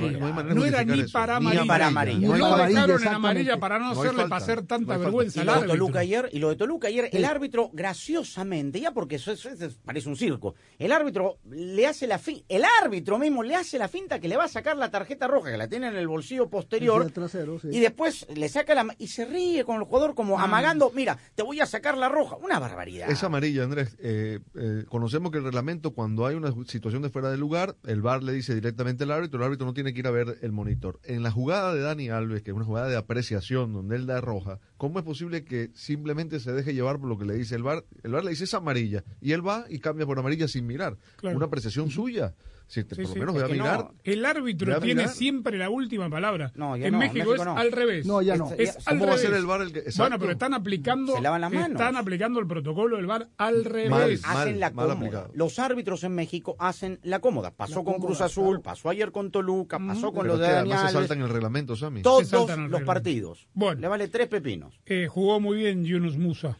no 0.54 0.64
era 0.66 0.84
ni 0.84 1.02
para 1.04 1.40
Ni 1.40 1.46
amarilla. 1.46 1.64
para 1.66 1.86
amarilla. 1.86 2.28
No 2.28 2.34
dejaron 2.34 3.02
en 3.02 3.08
amarilla 3.08 3.58
para 3.58 3.78
no, 3.78 3.92
hacerle 3.92 4.10
falta, 4.20 4.28
pasar 4.28 4.62
tanta 4.64 4.98
vergüenza 4.98 5.40
Y 5.42 5.46
lo 5.46 5.62
de. 5.62 5.66
Toluca 5.68 6.00
ayer, 6.00 6.28
y 6.30 6.40
lo 6.40 6.50
de 6.50 6.56
Toluca 6.56 6.88
ayer, 6.88 7.08
el 7.10 7.24
árbitro, 7.24 7.70
graciosamente, 7.72 8.80
ya 8.80 8.92
porque 8.92 9.16
eso, 9.16 9.32
eso- 9.32 9.48
eso 9.48 9.70
parece 9.84 10.08
un 10.10 10.16
circo, 10.16 10.54
el 10.78 10.92
árbitro 10.92 11.38
le 11.50 11.86
hace 11.86 12.06
la 12.06 12.18
fin, 12.18 12.42
el 12.50 12.64
árbitro 12.82 13.18
mismo 13.18 13.42
le 13.42 13.54
hace 13.54 13.78
la 13.78 13.88
finta 13.88 14.20
que 14.20 14.28
le 14.28 14.36
va 14.36 14.44
a 14.44 14.48
sacar 14.48 14.76
la 14.76 14.90
tarjeta 14.90 15.26
roja, 15.26 15.50
que 15.50 15.56
la 15.56 15.68
tiene 15.68 15.88
en 15.88 15.96
el 15.96 16.06
bolsillo 16.06 16.50
posterior, 16.50 17.10
trasero, 17.12 17.58
sí. 17.60 17.68
y 17.72 17.80
después 17.80 18.26
le 18.34 18.48
saca 18.50 18.74
la 18.74 18.94
y 18.98 19.06
se 19.08 19.24
ríe 19.24 19.64
con 19.64 19.76
el 19.76 19.84
jugador 19.84 20.14
como 20.14 20.38
amagando, 20.38 20.92
mira, 20.94 21.16
te 21.34 21.42
voy 21.42 21.60
a 21.60 21.66
sacar 21.66 21.96
la 21.96 22.10
roja, 22.10 22.36
una 22.36 22.58
barbaridad. 22.58 23.10
Es 23.10 23.24
amarilla, 23.24 23.64
Andrés. 23.64 23.85
Eh, 23.98 24.40
eh, 24.54 24.84
conocemos 24.88 25.32
que 25.32 25.38
el 25.38 25.44
reglamento, 25.44 25.92
cuando 25.92 26.26
hay 26.26 26.34
una 26.34 26.52
situación 26.66 27.02
de 27.02 27.10
fuera 27.10 27.30
de 27.30 27.36
lugar, 27.36 27.76
el 27.84 28.02
VAR 28.02 28.22
le 28.22 28.32
dice 28.32 28.54
directamente 28.54 29.04
al 29.04 29.10
árbitro, 29.10 29.38
el 29.38 29.44
árbitro 29.44 29.66
no 29.66 29.74
tiene 29.74 29.92
que 29.92 30.00
ir 30.00 30.06
a 30.06 30.10
ver 30.10 30.38
el 30.42 30.52
monitor. 30.52 31.00
En 31.04 31.22
la 31.22 31.30
jugada 31.30 31.74
de 31.74 31.80
Dani 31.80 32.08
Alves, 32.08 32.42
que 32.42 32.50
es 32.50 32.56
una 32.56 32.64
jugada 32.64 32.88
de 32.88 32.96
apreciación, 32.96 33.72
donde 33.72 33.96
él 33.96 34.06
da 34.06 34.20
roja, 34.20 34.60
¿cómo 34.76 34.98
es 34.98 35.04
posible 35.04 35.44
que 35.44 35.70
simplemente 35.74 36.40
se 36.40 36.52
deje 36.52 36.74
llevar 36.74 36.98
por 36.98 37.08
lo 37.08 37.18
que 37.18 37.24
le 37.24 37.34
dice 37.34 37.54
el 37.54 37.62
VAR? 37.62 37.84
El 38.02 38.12
VAR 38.12 38.24
le 38.24 38.30
dice 38.30 38.44
es 38.44 38.54
amarilla, 38.54 39.04
y 39.20 39.32
él 39.32 39.46
va 39.46 39.66
y 39.68 39.78
cambia 39.78 40.06
por 40.06 40.18
amarilla 40.18 40.48
sin 40.48 40.66
mirar. 40.66 40.96
Claro. 41.16 41.36
Una 41.36 41.46
apreciación 41.46 41.90
suya. 41.90 42.34
Si 42.68 42.82
te- 42.82 42.96
Sí, 42.96 43.02
por 43.02 43.08
lo 43.10 43.14
sí. 43.14 43.20
menos 43.20 43.34
Es 43.36 43.42
voy 43.42 43.42
a 43.42 43.52
que 43.52 43.58
no, 43.58 43.64
mirar. 43.64 43.88
El 44.02 44.24
árbitro 44.26 44.80
tiene 44.80 45.02
mirar. 45.02 45.14
siempre 45.14 45.56
la 45.56 45.70
última 45.70 46.10
palabra. 46.10 46.50
No, 46.56 46.76
ya 46.76 46.86
en 46.88 46.94
no, 46.94 46.98
México, 46.98 47.14
México 47.30 47.34
es 47.36 47.44
no. 47.44 47.56
al 47.56 47.70
revés. 47.70 48.06
No, 48.06 48.22
ya 48.22 48.36
no. 48.36 48.50
Es 48.58 48.74
ya- 48.74 48.80
al 48.90 48.98
¿Cómo 48.98 49.08
va 49.10 49.14
a 49.14 49.18
ser 49.18 49.34
el 49.34 49.46
VAR 49.46 49.60
el 49.62 49.68
que- 49.68 49.78
Bueno, 49.82 49.88
exacto. 49.90 50.18
pero 50.18 50.32
están 50.32 50.52
aplicando, 50.54 51.14
Se 51.14 51.20
lavan 51.22 51.40
las 51.42 51.52
manos. 51.52 51.70
están 51.70 51.96
aplicando 51.96 52.40
el 52.40 52.48
protocolo 52.48 52.96
del 52.96 53.06
VAR 53.06 53.28
al 53.36 53.64
revés. 53.64 53.88
Mal, 54.22 54.36
hacen 54.40 54.58
la 54.58 54.70
mal 54.70 54.86
cómoda. 54.88 54.92
aplicado. 54.98 55.30
Los 55.34 55.58
árbitros 55.60 56.02
en 56.02 56.14
México 56.16 56.56
hacen 56.58 56.98
la 57.04 57.20
cómoda. 57.20 57.52
Pasó 57.52 57.70
La 57.78 57.84
con 57.84 57.94
cómoda, 57.94 58.06
Cruz 58.08 58.20
Azul, 58.20 58.44
claro. 58.48 58.62
pasó 58.62 58.88
ayer 58.90 59.12
con 59.12 59.30
Toluca, 59.30 59.78
pasó 59.78 60.12
con 60.12 60.22
Pero 60.22 60.34
los 60.36 60.40
es 60.42 60.48
de 60.48 60.56
además 60.56 60.86
se 60.88 60.92
saltan 60.92 61.20
el 61.22 61.28
reglamento, 61.28 61.76
Sammy. 61.76 62.02
Todos 62.02 62.32
los 62.32 62.48
reglamento. 62.48 62.84
partidos. 62.84 63.46
Bueno. 63.54 63.80
Le 63.80 63.86
vale 63.86 64.08
tres 64.08 64.26
pepinos. 64.26 64.80
Eh, 64.86 65.06
jugó 65.08 65.38
muy 65.38 65.56
bien 65.58 65.84
Yunus 65.84 66.16
Musa. 66.18 66.58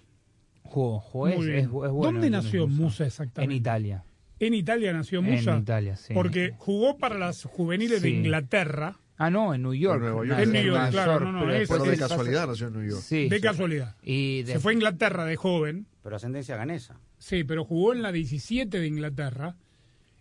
Jugó, 0.62 1.00
jugó, 1.00 1.28
es, 1.28 1.40
es- 1.40 1.64
es 1.64 1.68
bueno 1.68 1.92
¿Dónde 2.12 2.30
nació. 2.30 2.68
Musa 2.68 3.06
exactamente? 3.06 3.52
En 3.54 3.60
Italia. 3.60 4.04
En 4.38 4.54
Italia 4.54 4.92
nació 4.92 5.22
Musa. 5.22 5.54
En 5.54 5.62
Italia, 5.62 5.96
sí. 5.96 6.12
Porque 6.14 6.52
jugó 6.58 6.98
para 6.98 7.16
las 7.18 7.44
juveniles 7.44 8.02
de. 8.02 8.10
Inglaterra. 8.10 8.98
Ah, 9.18 9.30
no, 9.30 9.54
en 9.54 9.62
New 9.62 9.72
York. 9.72 10.02
En 10.04 10.28
York. 10.28 10.46
New 10.48 10.62
York, 10.66 10.90
claro, 10.90 11.20
no, 11.20 11.32
no, 11.32 11.40
pero 11.40 11.52
es- 11.52 11.68
de 11.70 11.92
es- 11.94 11.98
casualidad 11.98 12.46
nació 12.46 12.66
en 12.66 12.72
New 12.74 12.90
York. 12.90 13.00
Sí, 13.02 13.28
de 13.30 13.36
sí. 13.36 13.42
casualidad. 13.42 13.96
Y 14.02 14.42
Se 14.46 14.58
fue 14.60 14.72
a 14.72 14.74
Inglaterra 14.74 15.24
de 15.24 15.36
joven. 15.36 15.86
Pero 16.02 16.16
ascendencia 16.16 16.56
ganesa. 16.56 17.00
Sí, 17.18 17.42
pero 17.44 17.64
jugó 17.64 17.94
en 17.94 18.02
la 18.02 18.12
17 18.12 18.78
de 18.78 18.86
Inglaterra. 18.86 19.56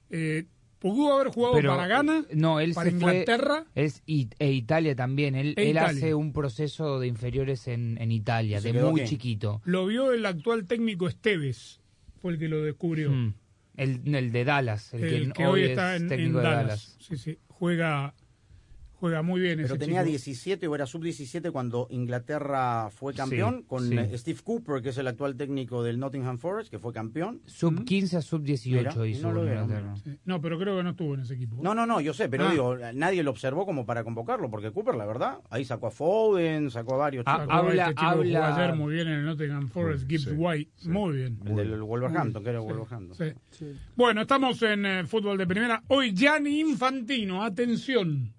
Eh, 0.10 0.46
pudo 0.80 1.14
haber 1.14 1.28
jugado 1.34 1.56
pero- 1.56 1.76
para 1.76 1.88
Ghana, 1.88 2.26
no, 2.34 2.60
él 2.62 2.74
para 2.74 2.90
se 2.90 2.96
fue- 2.98 3.12
Inglaterra. 3.18 3.66
es 3.76 4.02
y- 4.06 4.30
e 4.40 4.52
Italia 4.54 4.96
también. 4.96 5.36
Él, 5.36 5.56
E 5.58 5.64
él 5.64 5.70
Italia. 5.72 5.90
hace 5.90 6.14
un 6.16 6.32
proceso 6.32 7.00
de 7.02 7.08
inferiores 7.08 7.68
en, 7.68 7.98
en 8.00 8.12
Italia, 8.14 8.62
¿Se 8.62 8.72
de 8.72 8.82
muy 8.82 9.04
chiquito. 9.04 9.62
Lo 9.66 9.86
vio 9.88 10.14
el 10.14 10.26
actual 10.26 10.66
técnico 10.68 11.08
Esteves, 11.10 11.82
fue 12.22 12.32
el 12.34 12.40
que 12.40 12.48
lo 12.48 12.62
descubrió. 12.64 13.12
Mm. 13.12 13.34
El, 13.78 14.16
el 14.16 14.32
de 14.32 14.46
Dallas, 14.46 14.94
el, 14.94 15.04
el 15.04 15.28
que, 15.28 15.34
que 15.34 15.46
hoy 15.48 15.64
es 15.64 15.70
está 15.72 15.96
en, 15.96 16.04
en 16.04 16.10
técnico 16.10 16.38
de 16.38 16.44
Dallas. 16.44 16.66
Dallas. 16.66 16.98
Sí, 17.00 17.18
sí. 17.18 17.40
Juega, 17.48 18.14
Juega 19.06 19.22
muy 19.22 19.40
bien 19.40 19.58
Pero 19.58 19.68
ese 19.68 19.78
tenía 19.78 20.00
chico. 20.02 20.10
17 20.10 20.68
o 20.68 20.74
era 20.74 20.88
sub-17 20.88 21.52
cuando 21.52 21.86
Inglaterra 21.92 22.90
fue 22.90 23.14
campeón, 23.14 23.58
Sí, 23.60 23.66
con 23.68 23.88
sí. 23.88 23.96
eh, 24.00 24.18
Steve 24.18 24.40
Cooper, 24.44 24.82
que 24.82 24.90
es 24.90 24.98
el 24.98 25.08
actual 25.08 25.36
técnico 25.36 25.84
del 25.84 26.00
Nottingham 26.00 26.40
Forest, 26.40 26.72
que 26.72 26.80
fue 26.80 26.92
campeón. 26.92 27.42
Sub 27.46 27.86
15 27.86 28.18
a 28.18 28.22
sub 28.24 28.42
18 28.42 28.78
Mira, 29.00 29.08
hizo 29.08 29.32
no 29.32 29.44
lo. 29.44 29.96
Sí. 29.98 30.18
No, 30.26 30.42
pero 30.42 30.58
creo 30.58 30.78
que 30.78 30.84
no 30.84 30.90
estuvo 30.90 31.14
en 31.14 31.20
ese 31.20 31.36
equipo. 31.36 31.58
No, 31.62 31.76
no, 31.76 31.86
no, 31.86 32.02
yo 32.02 32.16
sé, 32.16 32.30
pero 32.30 32.48
Ah. 32.48 32.52
digo, 32.52 32.76
nadie 32.96 33.22
lo 33.22 33.30
observó 33.30 33.66
como 33.68 33.86
para 33.86 34.04
convocarlo, 34.04 34.50
porque 34.50 34.72
Cooper, 34.72 34.96
la 34.96 35.06
verdad, 35.06 35.38
ahí 35.52 35.64
sacó 35.66 35.86
a 35.86 35.92
Foden, 35.92 36.72
sacó 36.72 36.96
a 36.96 36.98
varios 36.98 37.24
Ah, 37.28 37.34
chicos. 37.34 37.46
Sacó 37.48 37.54
a 37.54 37.58
habla- 37.70 37.84
este 37.90 37.96
chico 37.96 38.12
que 38.24 38.28
jugó 38.30 38.44
habla- 38.44 38.56
ayer 38.66 38.76
muy 38.76 38.94
bien 38.96 39.08
en 39.08 39.14
el 39.20 39.26
Nottingham 39.26 39.68
Forest, 39.68 40.10
Gibbs 40.10 40.24
sí, 40.24 40.32
White. 40.32 40.72
Muy 40.90 41.16
bien. 41.18 41.40
el 41.46 41.56
del 41.56 41.84
Wolverhampton, 41.84 42.44
que 42.44 42.50
era 42.50 42.60
Wolverhampton. 42.60 43.16
Sí. 43.16 43.34
Sí. 43.52 43.66
Bueno, 43.96 44.22
estamos 44.22 44.60
en 44.64 44.86
eh, 44.86 45.06
fútbol 45.06 45.38
de 45.38 45.46
primera. 45.46 45.84
Hoy 45.90 46.12
Gianni 46.16 46.60
Infantino, 46.62 47.44
atención. 47.44 48.34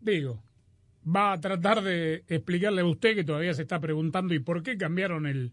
Digo, 0.00 0.42
va 1.04 1.32
a 1.32 1.40
tratar 1.40 1.82
de 1.82 2.24
explicarle 2.28 2.80
a 2.80 2.86
usted 2.86 3.14
que 3.14 3.24
todavía 3.24 3.54
se 3.54 3.62
está 3.62 3.80
preguntando 3.80 4.34
y 4.34 4.38
por 4.38 4.62
qué 4.62 4.76
cambiaron 4.76 5.26
el 5.26 5.52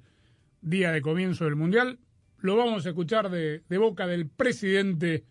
día 0.62 0.92
de 0.92 1.02
comienzo 1.02 1.46
del 1.46 1.56
Mundial. 1.56 2.00
Lo 2.40 2.56
vamos 2.56 2.86
a 2.86 2.90
escuchar 2.90 3.30
de, 3.30 3.62
boca 3.78 4.08
del 4.08 4.28
presidente 4.28 5.26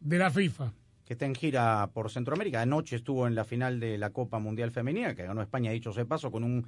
de 0.00 0.18
la 0.18 0.30
FIFA. 0.30 0.72
que 1.04 1.14
está 1.14 1.26
en 1.26 1.34
gira 1.34 1.88
por 1.92 2.10
Centroamérica. 2.10 2.60
Anoche 2.60 2.96
estuvo 2.96 3.26
en 3.26 3.34
la 3.34 3.44
final 3.44 3.80
de 3.80 3.98
la 3.98 4.10
Copa 4.10 4.38
Mundial 4.38 4.70
Femenina, 4.70 5.14
que 5.14 5.24
ganó 5.24 5.42
España, 5.42 5.70
dicho 5.70 5.92
de 5.92 6.04
paso, 6.04 6.30
con 6.30 6.44
un 6.44 6.66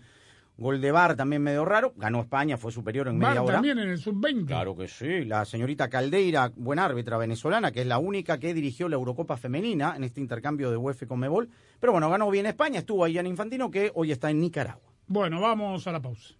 gol 0.56 0.80
de 0.80 0.92
bar 0.92 1.16
también 1.16 1.42
medio 1.42 1.64
raro. 1.64 1.92
Ganó 1.96 2.20
España, 2.20 2.56
fue 2.56 2.72
superior 2.72 3.08
en 3.08 3.18
media 3.18 3.42
hora. 3.42 3.54
también 3.54 3.78
en 3.78 3.88
el 3.90 3.98
sub-20. 3.98 4.46
Claro 4.46 4.76
que 4.76 4.88
sí, 4.88 5.24
la 5.24 5.44
señorita 5.44 5.88
Caldeira, 5.88 6.52
buena 6.56 6.84
árbitra 6.84 7.16
venezolana, 7.16 7.72
que 7.72 7.80
es 7.80 7.86
la 7.86 7.98
única 7.98 8.38
que 8.38 8.54
dirigió 8.54 8.88
la 8.88 8.96
Eurocopa 8.96 9.36
femenina 9.36 9.94
en 9.96 10.04
este 10.04 10.20
intercambio 10.20 10.70
de 10.70 10.76
UEFA 10.76 11.06
con 11.06 11.20
Mebol. 11.20 11.48
Pero 11.80 11.92
bueno, 11.92 12.08
ganó 12.10 12.30
bien 12.30 12.46
España, 12.46 12.80
estuvo 12.80 13.04
ahí 13.04 13.18
en 13.18 13.26
Infantino, 13.26 13.70
que 13.70 13.90
hoy 13.94 14.12
está 14.12 14.30
en 14.30 14.40
Nicaragua. 14.40 14.92
Bueno, 15.06 15.40
vamos 15.40 15.86
a 15.86 15.92
la 15.92 16.00
pausa. 16.00 16.34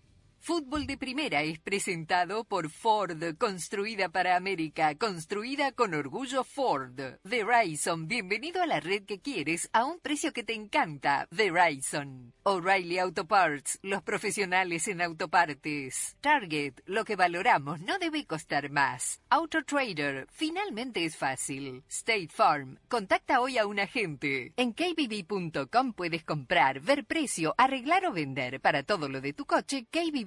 Fútbol 0.46 0.86
de 0.86 0.98
Primera 0.98 1.40
es 1.40 1.58
presentado 1.58 2.44
por 2.44 2.68
Ford, 2.68 3.18
construida 3.38 4.10
para 4.10 4.36
América, 4.36 4.94
construida 4.94 5.72
con 5.72 5.94
orgullo 5.94 6.44
Ford. 6.44 7.00
Verizon, 7.24 8.06
bienvenido 8.06 8.60
a 8.60 8.66
la 8.66 8.78
red 8.78 9.04
que 9.04 9.20
quieres 9.20 9.70
a 9.72 9.86
un 9.86 10.00
precio 10.00 10.34
que 10.34 10.44
te 10.44 10.52
encanta. 10.52 11.26
Verizon. 11.30 12.34
O'Reilly 12.42 12.98
Auto 12.98 13.26
Parts, 13.26 13.78
los 13.80 14.02
profesionales 14.02 14.86
en 14.86 15.00
autopartes. 15.00 16.14
Target, 16.20 16.74
lo 16.84 17.06
que 17.06 17.16
valoramos 17.16 17.80
no 17.80 17.98
debe 17.98 18.26
costar 18.26 18.70
más. 18.70 19.22
Auto 19.30 19.64
Trader, 19.64 20.26
finalmente 20.30 21.06
es 21.06 21.16
fácil. 21.16 21.82
State 21.88 22.28
Farm, 22.28 22.78
contacta 22.88 23.40
hoy 23.40 23.56
a 23.56 23.66
un 23.66 23.80
agente. 23.80 24.52
En 24.58 24.74
kbb.com 24.74 25.94
puedes 25.94 26.22
comprar, 26.22 26.80
ver 26.80 27.06
precio, 27.06 27.54
arreglar 27.56 28.04
o 28.04 28.12
vender. 28.12 28.60
Para 28.60 28.82
todo 28.82 29.08
lo 29.08 29.22
de 29.22 29.32
tu 29.32 29.46
coche, 29.46 29.86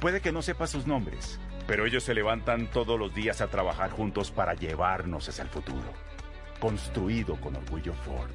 Puede 0.00 0.20
que 0.20 0.30
no 0.30 0.42
sepa 0.42 0.68
sus 0.68 0.86
nombres, 0.86 1.40
pero 1.66 1.84
ellos 1.84 2.04
se 2.04 2.14
levantan 2.14 2.70
todos 2.70 2.98
los 2.98 3.12
días 3.14 3.40
a 3.40 3.48
trabajar 3.48 3.90
juntos 3.90 4.30
para 4.30 4.54
llevarnos 4.54 5.28
hacia 5.28 5.42
el 5.42 5.48
futuro. 5.48 5.92
Construido 6.60 7.34
con 7.40 7.56
orgullo 7.56 7.94
Ford. 8.04 8.30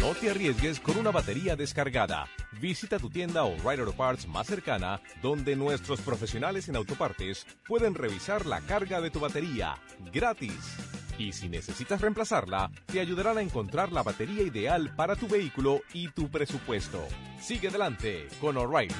No 0.00 0.14
te 0.14 0.30
arriesgues 0.30 0.80
con 0.80 0.98
una 0.98 1.12
batería 1.12 1.54
descargada. 1.54 2.26
Visita 2.60 2.98
tu 2.98 3.08
tienda 3.08 3.44
O'Reilly 3.44 3.82
Auto 3.82 3.92
Parts 3.92 4.26
más 4.26 4.48
cercana, 4.48 5.00
donde 5.22 5.54
nuestros 5.54 6.00
profesionales 6.00 6.68
en 6.68 6.74
autopartes 6.74 7.46
pueden 7.68 7.94
revisar 7.94 8.44
la 8.44 8.60
carga 8.60 9.00
de 9.00 9.10
tu 9.10 9.20
batería 9.20 9.76
gratis. 10.12 10.76
Y 11.18 11.32
si 11.32 11.48
necesitas 11.48 12.00
reemplazarla, 12.00 12.70
te 12.86 13.00
ayudarán 13.00 13.38
a 13.38 13.42
encontrar 13.42 13.92
la 13.92 14.02
batería 14.02 14.42
ideal 14.42 14.94
para 14.96 15.16
tu 15.16 15.28
vehículo 15.28 15.80
y 15.92 16.08
tu 16.08 16.28
presupuesto. 16.28 17.06
Sigue 17.40 17.68
adelante 17.68 18.28
con 18.40 18.56
O'Reilly. 18.56 18.94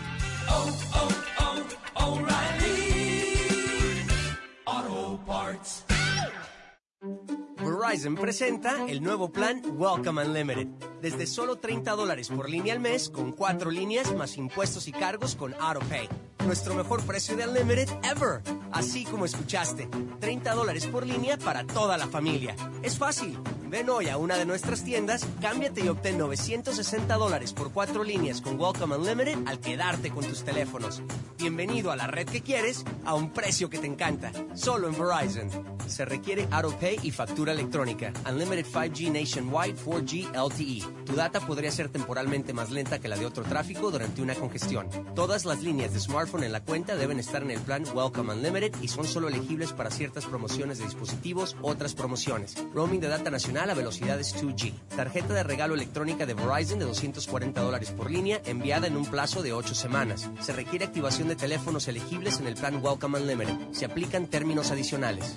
Verizon 7.92 8.14
presenta 8.14 8.87
el 8.88 9.03
nuevo 9.03 9.31
plan 9.31 9.62
Welcome 9.77 10.25
Unlimited. 10.25 10.68
Desde 11.01 11.27
solo 11.27 11.57
30 11.57 11.92
dólares 11.92 12.29
por 12.29 12.48
línea 12.48 12.75
al 12.75 12.81
mes, 12.81 13.11
con 13.11 13.33
cuatro 13.33 13.70
líneas 13.70 14.14
más 14.14 14.37
impuestos 14.37 14.88
y 14.88 14.92
cargos 14.92 15.35
con 15.37 15.55
AutoPay. 15.55 16.09
Nuestro 16.47 16.75
mejor 16.75 17.03
precio 17.05 17.37
de 17.37 17.47
Unlimited 17.47 17.89
ever. 18.03 18.43
Así 18.73 19.05
como 19.05 19.25
escuchaste, 19.25 19.89
30 20.19 20.55
dólares 20.55 20.87
por 20.87 21.07
línea 21.07 21.39
para 21.39 21.65
toda 21.65 21.97
la 21.97 22.09
familia. 22.09 22.57
Es 22.83 22.99
fácil. 22.99 23.39
Ven 23.69 23.89
hoy 23.89 24.09
a 24.09 24.19
una 24.19 24.37
de 24.37 24.45
nuestras 24.45 24.85
tiendas, 24.85 25.27
cámbiate 25.41 25.83
y 25.83 25.89
obtén 25.89 26.19
960 26.19 27.15
dólares 27.15 27.53
por 27.53 27.73
cuatro 27.73 28.05
líneas 28.05 28.41
con 28.41 28.61
Welcome 28.61 28.97
Unlimited 28.97 29.39
al 29.47 29.61
quedarte 29.61 30.11
con 30.11 30.25
tus 30.27 30.43
teléfonos. 30.43 31.01
Bienvenido 31.39 31.91
a 31.91 31.97
la 31.97 32.07
red 32.07 32.29
que 32.29 32.43
quieres 32.43 32.85
a 33.05 33.15
un 33.15 33.31
precio 33.31 33.71
que 33.71 33.79
te 33.79 33.87
encanta. 33.87 34.31
Solo 34.55 34.89
en 34.89 34.95
Verizon. 34.99 35.49
Se 35.87 36.05
requiere 36.05 36.49
AutoPay 36.51 37.01
y 37.03 37.11
factura 37.11 37.53
electrónica. 37.53 38.13
Unlimited 38.29 38.67
5G 38.67 39.11
Nationwide 39.11 39.77
4G 39.77 40.31
LTE. 40.35 41.05
Tu 41.05 41.15
data 41.15 41.41
podría 41.41 41.71
ser 41.71 41.89
temporalmente 41.89 42.53
más 42.53 42.71
lenta 42.71 42.99
que 42.99 43.09
la 43.09 43.17
de 43.17 43.27
otro 43.27 43.43
tráfico 43.43 43.91
durante 43.91 44.23
una 44.23 44.35
congestión. 44.35 44.89
Todas 45.15 45.45
las 45.45 45.63
líneas 45.63 45.93
de 45.93 46.01
smartphone 46.01 46.32
en 46.40 46.53
la 46.53 46.64
cuenta 46.64 46.97
deben 46.97 47.18
estar 47.18 47.42
en 47.42 47.51
el 47.51 47.61
plan 47.61 47.85
Welcome 47.95 48.33
Unlimited 48.33 48.73
y 48.81 48.88
son 48.88 49.05
solo 49.05 49.29
elegibles 49.29 49.73
para 49.73 49.90
ciertas 49.90 50.25
promociones 50.25 50.79
de 50.79 50.85
dispositivos, 50.85 51.57
otras 51.61 51.95
promociones. 51.95 52.57
Roaming 52.73 53.01
de 53.01 53.09
data 53.09 53.31
nacional 53.31 53.68
a 53.68 53.75
velocidades 53.75 54.35
2G. 54.42 54.73
Tarjeta 54.97 55.35
de 55.35 55.42
regalo 55.42 55.75
electrónica 55.75 56.25
de 56.25 56.35
Verizon 56.35 56.79
de 56.79 56.87
240 56.87 57.61
dólares 57.61 57.90
por 57.90 58.11
línea 58.11 58.40
enviada 58.47 58.87
en 58.87 58.97
un 58.97 59.05
plazo 59.05 59.42
de 59.42 59.53
8 59.53 59.75
semanas. 59.75 60.31
Se 60.40 60.53
requiere 60.53 60.87
activación 60.87 61.29
de 61.29 61.37
teléfonos 61.37 61.87
elegibles 61.88 62.40
en 62.40 62.47
el 62.47 62.55
plan 62.55 62.83
Welcome 62.83 63.18
Unlimited. 63.21 63.73
Se 63.73 63.85
aplican 63.85 64.27
términos 64.27 64.71
adicionales. 64.71 65.37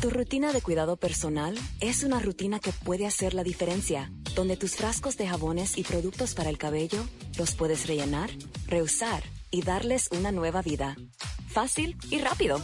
Tu 0.00 0.10
rutina 0.10 0.52
de 0.52 0.60
cuidado 0.60 0.96
personal 0.96 1.56
es 1.80 2.02
una 2.02 2.20
rutina 2.20 2.60
que 2.60 2.70
puede 2.70 3.06
hacer 3.06 3.32
la 3.32 3.42
diferencia, 3.42 4.12
donde 4.34 4.58
tus 4.58 4.76
frascos 4.76 5.16
de 5.16 5.26
jabones 5.26 5.78
y 5.78 5.84
productos 5.84 6.34
para 6.34 6.50
el 6.50 6.58
cabello 6.58 7.02
los 7.38 7.54
puedes 7.54 7.86
rellenar, 7.86 8.30
reusar 8.66 9.22
y 9.50 9.62
darles 9.62 10.08
una 10.12 10.32
nueva 10.32 10.60
vida. 10.60 10.96
Fácil 11.48 11.96
y 12.10 12.18
rápido. 12.18 12.60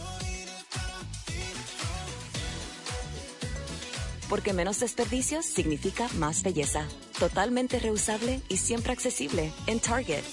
Porque 4.29 4.53
menos 4.53 4.79
desperdicios 4.79 5.45
significa 5.45 6.07
más 6.19 6.43
belleza. 6.43 6.87
Totalmente 7.17 7.79
reusable 7.79 8.41
y 8.47 8.57
siempre 8.57 8.93
accesible 8.93 9.51
en 9.65 9.79
Target. 9.79 10.23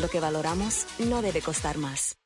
Lo 0.00 0.08
que 0.08 0.20
valoramos 0.20 0.86
no 1.00 1.22
debe 1.22 1.40
costar 1.42 1.76
más. 1.76 2.16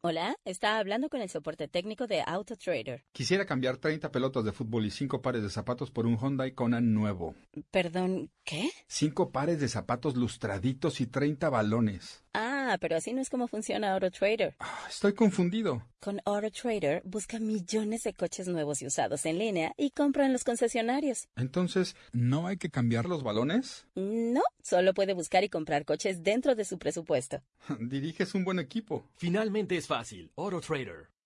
Hola, 0.00 0.36
está 0.44 0.78
hablando 0.78 1.08
con 1.08 1.20
el 1.22 1.28
soporte 1.28 1.66
técnico 1.66 2.06
de 2.06 2.22
AutoTrader. 2.24 3.04
Quisiera 3.10 3.46
cambiar 3.46 3.78
30 3.78 4.12
pelotas 4.12 4.44
de 4.44 4.52
fútbol 4.52 4.86
y 4.86 4.92
5 4.92 5.20
pares 5.20 5.42
de 5.42 5.50
zapatos 5.50 5.90
por 5.90 6.06
un 6.06 6.16
Hyundai 6.16 6.52
Conan 6.52 6.94
nuevo. 6.94 7.34
Perdón, 7.72 8.30
¿qué? 8.44 8.70
5 8.86 9.32
pares 9.32 9.58
de 9.58 9.66
zapatos 9.66 10.16
lustraditos 10.16 11.00
y 11.00 11.08
30 11.08 11.50
balones. 11.50 12.22
Ah, 12.40 12.58
Ah, 12.70 12.76
pero 12.78 12.96
así 12.96 13.14
no 13.14 13.22
es 13.22 13.30
como 13.30 13.48
funciona 13.48 13.94
AutoTrader. 13.94 14.54
Estoy 14.90 15.14
confundido. 15.14 15.82
Con 16.00 16.20
AutoTrader, 16.26 17.00
busca 17.06 17.38
millones 17.38 18.02
de 18.02 18.12
coches 18.12 18.46
nuevos 18.46 18.82
y 18.82 18.86
usados 18.86 19.24
en 19.24 19.38
línea 19.38 19.72
y 19.78 19.90
compra 19.90 20.26
en 20.26 20.34
los 20.34 20.44
concesionarios. 20.44 21.28
Entonces, 21.34 21.96
¿no 22.12 22.46
hay 22.46 22.58
que 22.58 22.68
cambiar 22.68 23.06
los 23.06 23.22
balones? 23.22 23.86
No, 23.94 24.42
solo 24.62 24.92
puede 24.92 25.14
buscar 25.14 25.44
y 25.44 25.48
comprar 25.48 25.86
coches 25.86 26.22
dentro 26.22 26.54
de 26.54 26.66
su 26.66 26.78
presupuesto. 26.78 27.40
Diriges 27.80 28.34
un 28.34 28.44
buen 28.44 28.58
equipo. 28.58 29.06
Finalmente 29.16 29.78
es 29.78 29.86
fácil. 29.86 30.30
AutoTrader. 30.36 31.08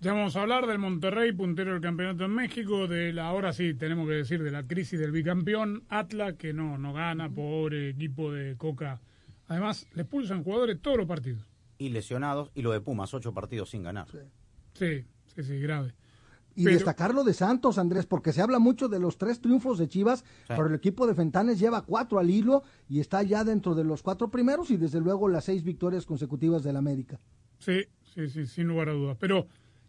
Ya 0.00 0.12
vamos 0.12 0.36
a 0.36 0.42
hablar 0.42 0.66
del 0.68 0.78
Monterrey, 0.78 1.32
puntero 1.32 1.72
del 1.72 1.80
campeonato 1.80 2.24
en 2.24 2.30
México, 2.30 2.86
de 2.86 3.12
la, 3.12 3.26
ahora 3.26 3.52
sí 3.52 3.74
tenemos 3.74 4.06
que 4.06 4.14
decir, 4.14 4.40
de 4.44 4.52
la 4.52 4.64
crisis 4.64 5.00
del 5.00 5.10
bicampeón, 5.10 5.82
Atlas, 5.88 6.34
que 6.34 6.52
no, 6.52 6.78
no 6.78 6.92
gana, 6.92 7.28
pobre 7.28 7.90
equipo 7.90 8.30
de 8.32 8.56
Coca. 8.56 9.00
Además, 9.48 9.88
le 9.94 10.02
expulsan 10.02 10.44
jugadores 10.44 10.80
todos 10.80 10.98
los 10.98 11.06
partidos. 11.06 11.42
Y 11.78 11.88
lesionados, 11.88 12.52
y 12.54 12.62
lo 12.62 12.70
de 12.70 12.80
Pumas, 12.80 13.12
ocho 13.12 13.34
partidos 13.34 13.70
sin 13.70 13.82
ganar. 13.82 14.06
Sí, 14.74 15.04
sí, 15.34 15.42
sí, 15.42 15.58
grave. 15.58 15.94
Y 16.54 16.64
Pero- 16.64 16.76
destacar 16.76 17.12
lo 17.12 17.24
de 17.24 17.34
Santos, 17.34 17.76
Andrés, 17.76 18.06
porque 18.06 18.32
se 18.32 18.40
habla 18.40 18.60
mucho 18.60 18.88
de 18.88 19.00
los 19.00 19.18
tres 19.18 19.40
triunfos 19.40 19.78
de 19.78 19.88
Chivas, 19.88 20.24
pero 20.46 20.66
el 20.68 20.74
equipo 20.74 21.08
de 21.08 21.14
Fentanes 21.16 21.58
lleva 21.58 21.82
cuatro 21.82 22.20
al 22.20 22.30
hilo 22.30 22.62
y 22.88 23.00
está 23.00 23.22
ya 23.24 23.42
dentro 23.42 23.74
de 23.74 23.82
los 23.84 24.02
cuatro 24.02 24.28
primeros 24.30 24.70
y 24.70 24.76
desde 24.76 25.00
luego 25.00 25.28
las 25.28 25.44
seis 25.44 25.64
victorias 25.64 26.06
consecutivas 26.06 26.62
del 26.62 26.76
América. 26.76 27.18
Sí, 27.58 27.84
sí, 28.14 28.28
sí, 28.28 28.46
sin 28.46 28.68
lugar 28.68 28.88
a 28.88 28.92
dudas. 28.92 29.16
Pero 29.20 29.46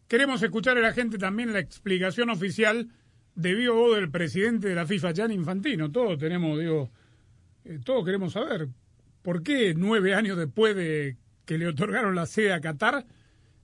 queremos 0.10 0.42
escuchar 0.42 0.78
a 0.78 0.82
la 0.82 0.92
gente 0.92 1.18
también 1.18 1.54
la 1.54 1.60
explicación 1.60 2.30
oficial 2.30 2.90
de 3.36 3.54
vivo 3.54 3.76
voz 3.76 3.96
del 3.96 4.10
presidente 4.10 4.68
de 4.68 4.76
la 4.76 4.86
FIFA, 4.86 5.14
Gianni 5.14 5.36
Infantino. 5.36 5.90
Todos 5.92 6.18
tenemos, 6.18 6.60
digo, 6.60 6.90
eh, 7.64 7.80
todos 7.86 8.04
queremos 8.04 8.34
saber 8.34 8.68
por 9.22 9.44
qué 9.44 9.74
nueve 9.76 10.16
años 10.16 10.36
después 10.36 10.76
de 10.76 11.16
que 11.46 11.58
le 11.58 11.68
otorgaron 11.68 12.16
la 12.16 12.26
sede 12.26 12.52
a 12.52 12.60
Qatar, 12.60 13.06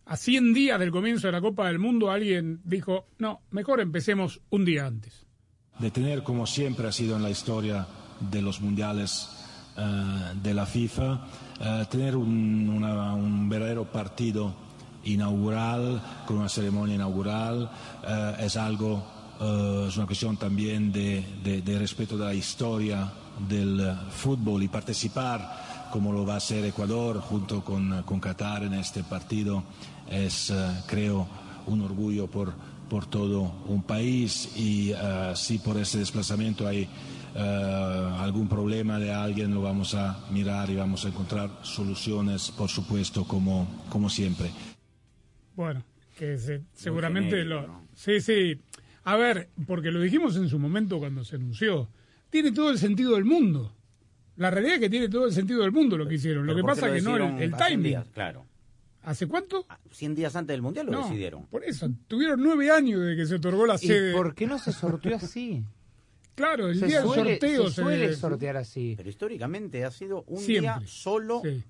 a 0.06 0.18
100 0.18 0.54
días 0.54 0.80
del 0.80 0.92
comienzo 0.92 1.28
de 1.28 1.34
la 1.34 1.42
Copa 1.42 1.68
del 1.68 1.80
Mundo, 1.80 2.12
alguien 2.12 2.62
dijo, 2.64 3.08
no, 3.18 3.42
mejor 3.50 3.82
empecemos 3.82 4.40
un 4.52 4.66
día 4.66 4.86
antes. 4.86 5.26
de 5.80 5.90
tener, 5.90 6.22
como 6.22 6.46
siempre 6.46 6.88
ha 6.88 6.92
sido 6.92 7.16
en 7.16 7.24
la 7.24 7.32
historia 7.32 7.88
de 8.20 8.42
los 8.42 8.62
mundiales 8.62 9.30
eh, 9.78 9.82
de 10.42 10.54
la 10.54 10.68
FIFA, 10.68 11.28
eh, 11.60 11.86
tener 11.90 12.16
un 12.16 13.50
verdadero 13.50 13.92
partido 13.92 14.65
inaugural, 15.06 16.02
con 16.28 16.38
una 16.38 16.50
ceremonia 16.50 16.96
inaugural, 16.96 17.70
eh, 18.08 18.36
es 18.40 18.58
algo, 18.58 19.04
eh, 19.40 19.86
es 19.88 19.98
una 19.98 20.06
cuestión 20.06 20.38
también 20.38 20.92
de, 20.92 21.24
de- 21.44 21.80
respeto 21.80 22.18
de 22.18 22.26
la 22.26 22.34
historia 22.34 23.12
del 23.48 23.80
eh, 23.80 23.96
fútbol 24.10 24.64
y 24.64 24.68
participar 24.68 25.88
como 25.92 26.12
lo 26.12 26.26
va 26.26 26.34
a 26.34 26.38
hacer 26.38 26.66
Ecuador 26.66 27.22
junto 27.22 27.64
con, 27.64 28.04
con 28.04 28.20
Qatar 28.20 28.64
en 28.64 28.74
este 28.74 29.04
partido 29.04 29.64
es, 30.10 30.52
creo, 30.88 31.26
un 31.68 31.82
orgullo 31.82 32.28
por, 32.28 32.54
por 32.90 33.06
todo 33.06 33.54
un 33.68 33.82
país 33.84 34.58
y 34.58 34.92
si 35.36 35.58
por 35.60 35.78
ese 35.78 36.00
desplazamiento 36.00 36.68
hay 36.68 36.90
algún 38.20 38.50
problema 38.50 39.00
de 39.00 39.14
alguien 39.14 39.54
lo 39.54 39.62
vamos 39.62 39.94
a 39.96 40.18
mirar 40.32 40.70
y 40.70 40.76
vamos 40.76 41.06
a 41.06 41.10
encontrar 41.10 41.50
soluciones, 41.62 42.52
por 42.52 42.70
supuesto, 42.70 43.24
como, 43.24 43.66
como 43.90 44.10
siempre. 44.10 44.52
Bueno, 45.56 45.84
que 46.18 46.38
se- 46.38 46.62
seguramente 46.74 47.38
genérico, 47.38 47.62
lo... 47.68 47.82
Sí, 47.96 48.20
sí. 48.22 48.60
A 49.04 49.16
ver, 49.18 49.50
porque 49.68 49.92
lo 49.92 50.02
dijimos 50.02 50.36
en 50.38 50.50
su 50.50 50.58
momento 50.60 51.00
cuando 51.00 51.24
se 51.24 51.36
anunció. 51.36 51.90
Tiene 52.30 52.52
todo 52.52 52.72
el 52.72 52.78
sentido 52.80 53.14
del 53.16 53.26
mundo. 53.26 53.74
La 54.38 54.50
realidad 54.52 54.76
es 54.76 54.82
que 54.82 54.90
tiene 54.90 55.08
todo 55.10 55.26
el 55.26 55.32
sentido 55.34 55.62
del 55.62 55.72
mundo 55.72 55.98
lo 55.98 56.08
que 56.08 56.16
hicieron. 56.16 56.46
Lo 56.46 56.56
que 56.56 56.62
¿por 56.62 56.74
qué 56.74 56.82
pasa 56.82 56.96
es 56.96 57.04
que 57.04 57.10
no 57.10 57.16
el, 57.16 57.42
el 57.44 57.54
a 57.54 57.58
100 57.58 57.68
timing. 57.70 57.84
días? 57.84 58.08
Claro. 58.14 58.46
¿Hace 59.04 59.28
cuánto? 59.28 59.66
100 59.92 60.16
días 60.16 60.36
antes 60.36 60.54
del 60.54 60.62
Mundial 60.64 60.88
lo 60.88 60.92
No, 60.94 61.04
decidieron. 61.04 61.46
Por 61.46 61.64
eso, 61.64 61.88
tuvieron 62.08 62.42
nueve 62.42 62.72
años 62.72 63.02
de 63.06 63.16
que 63.16 63.26
se 63.28 63.36
otorgó 63.36 63.66
la 63.68 63.76
¿Y 63.76 63.88
sede. 63.88 64.12
por 64.14 64.34
qué 64.34 64.48
no 64.48 64.58
se 64.58 64.72
sorteó 64.74 65.16
así? 65.16 65.64
Claro, 66.36 66.68
el 66.68 66.78
Se 66.78 66.88
día 66.88 67.00
del 67.00 67.08
sorteo 67.08 67.70
se 67.70 67.82
suele 67.82 68.14
sortear 68.14 68.58
así. 68.58 68.96
Pero 68.98 69.08
históricamente 69.10 69.86
ha 69.86 69.92
sido 69.92 70.24
un 70.28 70.40
Siempre. 70.40 70.74
día 70.80 70.82
solo 70.86 71.42
Sí. 71.42 71.64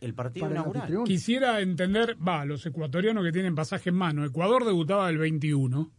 El 0.00 0.14
partido 0.14 0.46
inaugural. 0.50 0.86
Quisiera 1.04 1.60
entender, 1.60 2.16
va, 2.26 2.44
los 2.44 2.64
ecuatorianos 2.66 3.24
que 3.24 3.32
tienen 3.32 3.54
pasaje 3.54 3.90
en 3.90 3.96
mano. 3.96 4.24
Ecuador 4.24 4.64
debutaba 4.64 5.08
el 5.10 5.18
21 5.18 5.90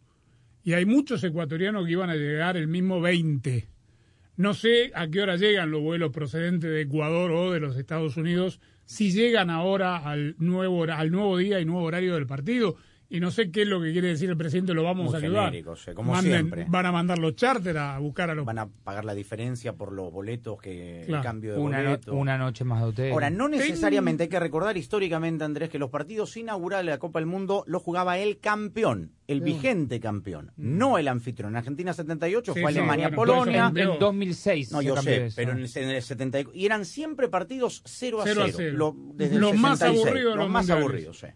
y 0.64 0.72
hay 0.72 0.84
muchos 0.86 1.22
ecuatorianos 1.24 1.84
que 1.86 1.92
iban 1.92 2.10
a 2.10 2.14
llegar 2.16 2.56
el 2.56 2.68
mismo 2.68 3.00
20. 3.00 3.68
No 4.36 4.54
sé 4.54 4.90
a 4.94 5.08
qué 5.08 5.20
hora 5.20 5.36
llegan 5.36 5.70
los 5.70 5.82
vuelos 5.82 6.10
procedentes 6.10 6.70
de 6.70 6.80
Ecuador 6.82 7.30
o 7.32 7.52
de 7.52 7.60
los 7.60 7.76
Estados 7.76 8.16
Unidos, 8.16 8.60
si 8.84 9.12
llegan 9.12 9.50
ahora 9.50 9.98
al 9.98 10.34
nuevo, 10.38 10.78
hora- 10.78 10.98
al 10.98 11.10
nuevo 11.10 11.36
día 11.36 11.60
y 11.60 11.64
nuevo 11.64 11.84
horario 11.84 12.14
del 12.14 12.26
partido. 12.26 12.76
Y 13.14 13.20
no 13.20 13.30
sé 13.30 13.50
qué 13.50 13.62
es 13.62 13.68
lo 13.68 13.78
que 13.82 13.92
quiere 13.92 14.08
decir 14.08 14.30
el 14.30 14.38
presidente, 14.38 14.72
lo 14.72 14.84
vamos 14.84 15.04
Muy 15.06 15.14
a 15.14 15.18
ayudar. 15.18 15.52
como 15.94 16.14
Manden- 16.14 16.22
siempre. 16.22 16.64
Van 16.66 16.86
a 16.86 16.92
mandar 16.92 17.18
los 17.18 17.36
charters 17.36 17.76
a 17.78 17.98
buscar 17.98 18.30
a 18.30 18.34
los... 18.34 18.46
Van 18.46 18.58
a 18.58 18.68
pagar 18.68 19.04
la 19.04 19.14
diferencia 19.14 19.74
por 19.74 19.92
los 19.92 20.10
boletos, 20.10 20.58
que 20.62 21.02
Claro. 21.06 21.20
el 21.20 21.22
cambio 21.26 21.52
de 21.52 21.58
Una, 21.60 21.82
no- 21.82 21.90
boleto. 21.90 22.14
una 22.14 22.38
noche 22.38 22.64
más 22.64 22.80
de 22.80 22.86
hotel. 22.88 23.12
Ahora, 23.12 23.28
no 23.28 23.48
necesariamente 23.50 24.22
hay 24.22 24.28
que 24.30 24.40
recordar 24.40 24.78
históricamente, 24.78 25.44
Andrés, 25.44 25.68
que 25.68 25.78
los 25.78 25.90
partidos 25.90 26.34
inaugurales 26.38 26.86
de 26.86 26.92
la 26.92 26.98
Copa 26.98 27.18
del 27.18 27.26
Mundo 27.26 27.64
los 27.66 27.82
jugaba 27.82 28.16
el 28.18 28.38
campeón, 28.38 29.12
el 29.26 29.40
Sí. 29.40 29.44
vigente 29.44 30.00
campeón, 30.00 30.52
no 30.56 30.96
el 30.96 31.06
anfitrión. 31.06 31.50
En 31.52 31.56
Argentina 31.56 31.92
78 31.92 32.54
Sí, 32.54 32.62
fue 32.62 32.72
sí, 32.72 32.78
Alemania, 32.78 33.08
bueno, 33.10 33.34
Polonia. 33.34 33.70
en- 33.76 33.90
en 33.90 33.98
2006 33.98 34.72
No, 34.72 34.80
yo 34.80 34.96
sé, 35.02 35.26
eso. 35.26 35.36
pero 35.36 35.52
en 35.52 35.58
el, 35.58 35.70
en 35.76 35.90
el 35.90 36.00
74. 36.02 36.58
Y 36.58 36.64
eran 36.64 36.86
siempre 36.86 37.28
partidos 37.28 37.82
0 37.84 38.22
a 38.22 38.24
0. 38.24 38.40
0 38.46 38.54
a 38.54 38.56
0. 38.56 38.76
Lo- 38.78 38.96
desde 39.14 39.34
el 39.34 39.40
los 39.42 39.54
más 39.54 39.80
66, 39.80 40.06
aburridos 40.06 40.32
de 40.32 40.36
los 40.36 40.44
los 40.46 40.50
más 40.50 40.62
mundiales. 40.66 40.82
aburridos, 40.82 41.18
sí. 41.18 41.26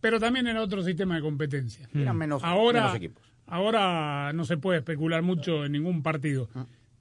Pero 0.00 0.18
también 0.18 0.46
era 0.46 0.62
otro 0.62 0.82
sistema 0.82 1.16
de 1.16 1.20
competencia. 1.22 1.88
Eran 1.94 2.16
menos, 2.16 2.42
ahora, 2.44 2.80
menos 2.82 2.96
equipos. 2.96 3.22
ahora 3.46 4.32
no 4.32 4.44
se 4.44 4.56
puede 4.56 4.78
especular 4.78 5.22
mucho 5.22 5.64
en 5.64 5.72
ningún 5.72 6.02
partido. 6.02 6.48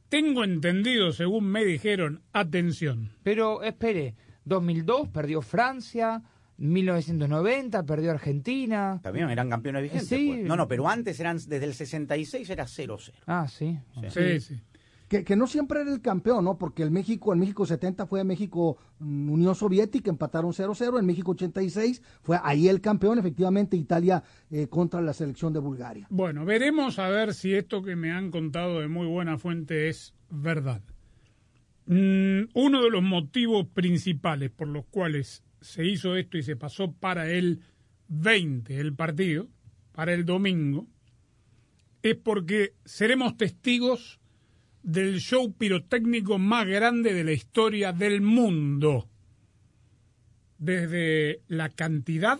Tengo 0.09 0.43
entendido, 0.43 1.11
según 1.11 1.45
me 1.45 1.63
dijeron, 1.63 2.21
atención. 2.33 3.11
Pero 3.23 3.61
espere, 3.63 4.15
2002 4.45 5.09
perdió 5.09 5.41
Francia, 5.41 6.23
1990 6.57 7.83
perdió 7.83 8.11
Argentina. 8.11 8.99
También 9.01 9.29
eran 9.29 9.49
campeones 9.49 9.83
vigentes. 9.83 10.09
Sí. 10.09 10.33
pues. 10.35 10.45
No, 10.45 10.55
no, 10.55 10.67
pero 10.67 10.87
antes 10.89 11.19
eran, 11.19 11.37
desde 11.37 11.65
el 11.65 11.73
66 11.73 12.49
era 12.49 12.65
0-0. 12.65 13.11
Ah, 13.27 13.47
sí. 13.47 13.77
Sí, 14.09 14.39
sí. 14.39 14.59
Que, 15.09 15.35
no 15.35 15.47
siempre 15.47 15.81
era 15.81 15.91
el 15.91 16.01
campeón, 16.01 16.45
¿no? 16.45 16.59
Porque 16.59 16.83
el 16.83 16.91
México, 16.91 17.33
en 17.33 17.39
México 17.39 17.65
70 17.65 18.05
fue 18.05 18.23
México 18.23 18.77
mm, 18.99 19.31
Unión 19.31 19.55
Soviética, 19.55 20.11
empataron 20.11 20.51
0-0. 20.51 20.99
En 20.99 21.05
México 21.07 21.31
86 21.31 22.03
fue 22.21 22.39
ahí 22.43 22.67
el 22.67 22.79
campeón, 22.79 23.17
efectivamente, 23.17 23.75
Italia 23.75 24.23
eh, 24.51 24.67
contra 24.67 25.01
la 25.01 25.13
selección 25.13 25.51
de 25.51 25.59
Bulgaria. 25.59 26.05
Bueno, 26.11 26.45
veremos 26.45 26.99
a 26.99 27.09
ver 27.09 27.33
si 27.33 27.55
esto 27.55 27.81
que 27.81 27.95
me 27.95 28.11
han 28.11 28.29
contado 28.29 28.81
de 28.81 28.87
muy 28.87 29.07
buena 29.07 29.39
fuente 29.39 29.89
es 29.89 30.13
verdad. 30.29 30.83
Mm, 31.87 32.49
uno 32.53 32.83
de 32.83 32.91
los 32.91 33.01
motivos 33.01 33.65
principales 33.73 34.51
por 34.51 34.67
los 34.67 34.85
cuales 34.85 35.43
se 35.59 35.87
hizo 35.87 36.15
esto 36.15 36.37
y 36.37 36.43
se 36.43 36.55
pasó 36.55 36.91
para 36.91 37.31
el 37.31 37.61
20 38.09 38.79
el 38.79 38.93
partido, 38.93 39.47
para 39.91 40.13
el 40.13 40.23
domingo, 40.23 40.87
es 42.03 42.15
porque 42.15 42.75
seremos 42.85 43.37
testigos 43.37 44.18
del 44.91 45.19
show 45.19 45.53
pirotécnico 45.53 46.37
más 46.39 46.65
grande 46.67 47.13
de 47.13 47.23
la 47.23 47.31
historia 47.33 47.93
del 47.93 48.21
mundo. 48.21 49.07
Desde 50.57 51.41
la 51.47 51.69
cantidad, 51.69 52.39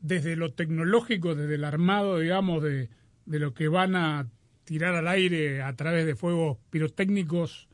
desde 0.00 0.34
lo 0.34 0.52
tecnológico, 0.52 1.34
desde 1.34 1.54
el 1.54 1.64
armado, 1.64 2.18
digamos, 2.18 2.62
de, 2.62 2.88
de 3.26 3.38
lo 3.38 3.54
que 3.54 3.68
van 3.68 3.94
a 3.94 4.28
tirar 4.64 4.94
al 4.94 5.06
aire 5.08 5.62
a 5.62 5.74
través 5.76 6.04
de 6.04 6.16
fuegos 6.16 6.58
pirotécnicos 6.70 7.68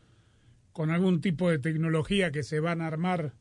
con 0.72 0.90
algún 0.90 1.20
tipo 1.20 1.48
de 1.50 1.58
tecnología 1.58 2.30
que 2.30 2.42
se 2.42 2.60
van 2.60 2.80
a 2.82 2.86
armar 2.88 3.32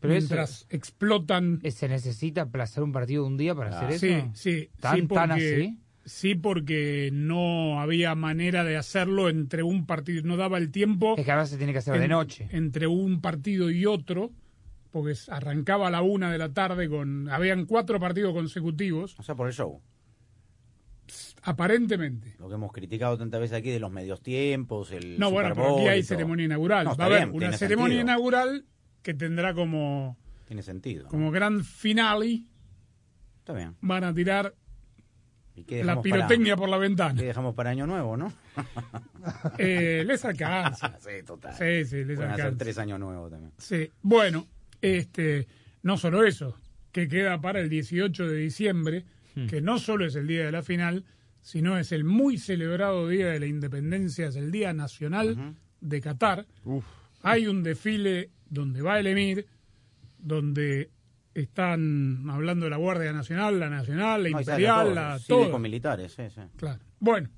Pero 0.00 0.12
mientras 0.12 0.66
explotan. 0.70 1.60
¿Se 1.70 1.88
necesita 1.88 2.42
aplazar 2.42 2.82
un 2.84 2.92
partido 2.92 3.22
de 3.22 3.28
un 3.28 3.36
día 3.38 3.54
para 3.54 3.78
hacer 3.78 3.98
Sí, 3.98 4.08
eso? 4.08 4.30
sí. 4.34 4.70
¿Tan, 4.80 4.96
sí, 4.96 5.00
tan 5.06 5.08
porque- 5.30 5.54
así? 5.54 5.78
Sí, 6.04 6.34
porque 6.34 7.10
no 7.12 7.80
había 7.80 8.14
manera 8.14 8.64
de 8.64 8.76
hacerlo 8.76 9.28
entre 9.28 9.62
un 9.62 9.86
partido, 9.86 10.22
no 10.24 10.36
daba 10.36 10.58
el 10.58 10.70
tiempo. 10.70 11.14
Es 11.18 11.24
que 11.24 11.30
ahora 11.30 11.46
se 11.46 11.56
tiene 11.58 11.72
que 11.72 11.78
hacer 11.78 11.98
de 12.00 12.08
noche. 12.08 12.48
Entre 12.52 12.86
un 12.86 13.20
partido 13.20 13.70
y 13.70 13.84
otro, 13.86 14.30
porque 14.90 15.14
arrancaba 15.28 15.88
a 15.88 15.90
la 15.90 16.02
una 16.02 16.32
de 16.32 16.38
la 16.38 16.52
tarde 16.52 16.88
con. 16.88 17.28
Habían 17.28 17.66
cuatro 17.66 18.00
partidos 18.00 18.32
consecutivos. 18.32 19.14
O 19.18 19.22
sea, 19.22 19.34
por 19.34 19.46
el 19.46 19.52
show. 19.52 19.80
Aparentemente. 21.42 22.34
Lo 22.38 22.48
que 22.48 22.54
hemos 22.54 22.72
criticado 22.72 23.16
tantas 23.18 23.40
veces 23.40 23.58
aquí 23.58 23.70
de 23.70 23.80
los 23.80 23.90
medios 23.90 24.22
tiempos, 24.22 24.92
el 24.92 25.18
No, 25.18 25.28
Super 25.28 25.42
bueno, 25.50 25.54
pero 25.54 25.76
aquí 25.78 25.88
hay 25.88 26.02
ceremonia 26.02 26.44
inaugural. 26.46 26.84
No, 26.84 26.90
Va 26.90 26.92
está 26.92 27.02
a 27.04 27.06
haber 27.06 27.18
bien, 27.28 27.36
una 27.36 27.52
ceremonia 27.56 27.96
sentido. 27.98 28.12
inaugural 28.14 28.64
que 29.02 29.14
tendrá 29.14 29.54
como, 29.54 30.16
Tiene 30.46 30.62
sentido. 30.62 31.08
como 31.08 31.30
gran 31.30 31.64
finale. 31.64 32.44
Está 33.38 33.54
bien. 33.54 33.74
Van 33.80 34.04
a 34.04 34.14
tirar 34.14 34.46
¿Y 34.46 34.50
qué 34.50 34.59
la 35.84 36.00
pirotecnia 36.00 36.54
para- 36.54 36.60
por 36.60 36.68
la 36.68 36.78
ventana. 36.78 37.18
¿Qué 37.20 37.26
dejamos 37.26 37.54
para 37.54 37.70
Año 37.70 37.86
Nuevo, 37.86 38.16
no? 38.16 38.32
Eh, 39.58 40.04
les 40.06 40.24
alcanza. 40.24 40.96
sí, 41.00 41.22
total. 41.26 41.54
Sí, 41.54 41.84
sí, 41.84 42.04
les 42.04 42.16
Pueden 42.16 42.32
hacer 42.32 42.56
tres 42.56 42.78
años 42.78 42.98
nuevos 42.98 43.30
también. 43.30 43.52
Sí, 43.58 43.90
bueno, 44.02 44.46
este, 44.80 45.46
no 45.82 45.96
solo 45.98 46.24
eso, 46.24 46.56
que 46.92 47.08
queda 47.08 47.40
para 47.40 47.60
el 47.60 47.68
18 47.68 48.26
de 48.28 48.36
diciembre, 48.36 49.04
Hmm. 49.36 49.46
que 49.46 49.60
no 49.60 49.78
solo 49.78 50.04
es 50.06 50.16
el 50.16 50.26
día 50.26 50.44
de 50.46 50.50
la 50.50 50.62
final, 50.64 51.04
sino 51.40 51.78
es 51.78 51.92
el 51.92 52.02
muy 52.02 52.36
celebrado 52.36 53.06
Día 53.08 53.28
de 53.28 53.38
la 53.38 53.46
Independencia, 53.46 54.26
es 54.26 54.34
el 54.34 54.50
Día 54.50 54.72
Nacional 54.72 55.54
de 55.80 56.00
Qatar. 56.00 56.46
Hay 57.22 57.46
un 57.46 57.62
desfile 57.62 58.30
donde 58.48 58.82
va 58.82 58.98
el 58.98 59.06
Emir, 59.06 59.46
donde 60.18 60.90
están 61.34 62.28
hablando 62.30 62.64
de 62.66 62.70
la 62.70 62.76
Guardia 62.76 63.12
Nacional, 63.12 63.58
la 63.60 63.68
Nacional, 63.70 64.22
la 64.24 64.30
No, 64.30 64.40
Imperial, 64.40 64.84
todo, 64.86 64.94
la 64.94 65.18
todo. 65.26 65.58
militares, 65.58 66.12
sí, 66.12 66.22
sí. 66.34 66.40
Claro. 66.56 66.80
Bueno, 66.98 67.28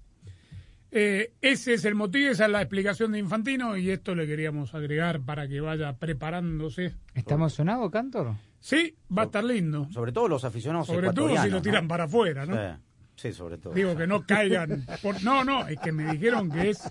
eh, 0.91 1.33
ese 1.41 1.75
es 1.75 1.85
el 1.85 1.95
motivo, 1.95 2.31
esa 2.31 2.47
es 2.47 2.51
la 2.51 2.63
explicación 2.63 3.13
de 3.13 3.19
Infantino 3.19 3.77
y 3.77 3.91
esto 3.91 4.15
le 4.15 4.27
queríamos 4.27 4.75
agregar 4.75 5.21
para 5.21 5.49
que 5.49 5.61
vaya 5.61 5.97
preparándose. 5.97 6.95
¿Está 7.15 7.35
emocionado, 7.35 7.91
Cantor? 7.91 8.35
Sí, 8.61 8.95
va 9.17 9.23
a 9.23 9.25
estar 9.27 9.43
lindo. 9.45 9.89
Sobre 9.91 10.13
todo 10.13 10.29
los 10.29 10.45
aficionados 10.45 10.87
Sobre 10.87 11.11
todo 11.13 11.37
si 11.43 11.51
lo 11.51 11.61
tiran 11.61 11.85
¿no? 11.85 11.89
para 11.89 12.05
afuera, 12.05 12.47
¿no? 12.47 12.55
Sí, 12.55 12.81
sí, 13.17 13.33
sobre 13.33 13.59
todo. 13.59 13.73
Digo 13.75 13.97
que 13.97 14.07
no 14.07 14.25
caigan. 14.27 14.87
por- 15.03 15.23
No, 15.23 15.45
no, 15.45 15.67
es 15.67 15.79
que 15.81 15.93
me 15.93 16.13
dijeron 16.13 16.51
que 16.51 16.71
es. 16.71 16.83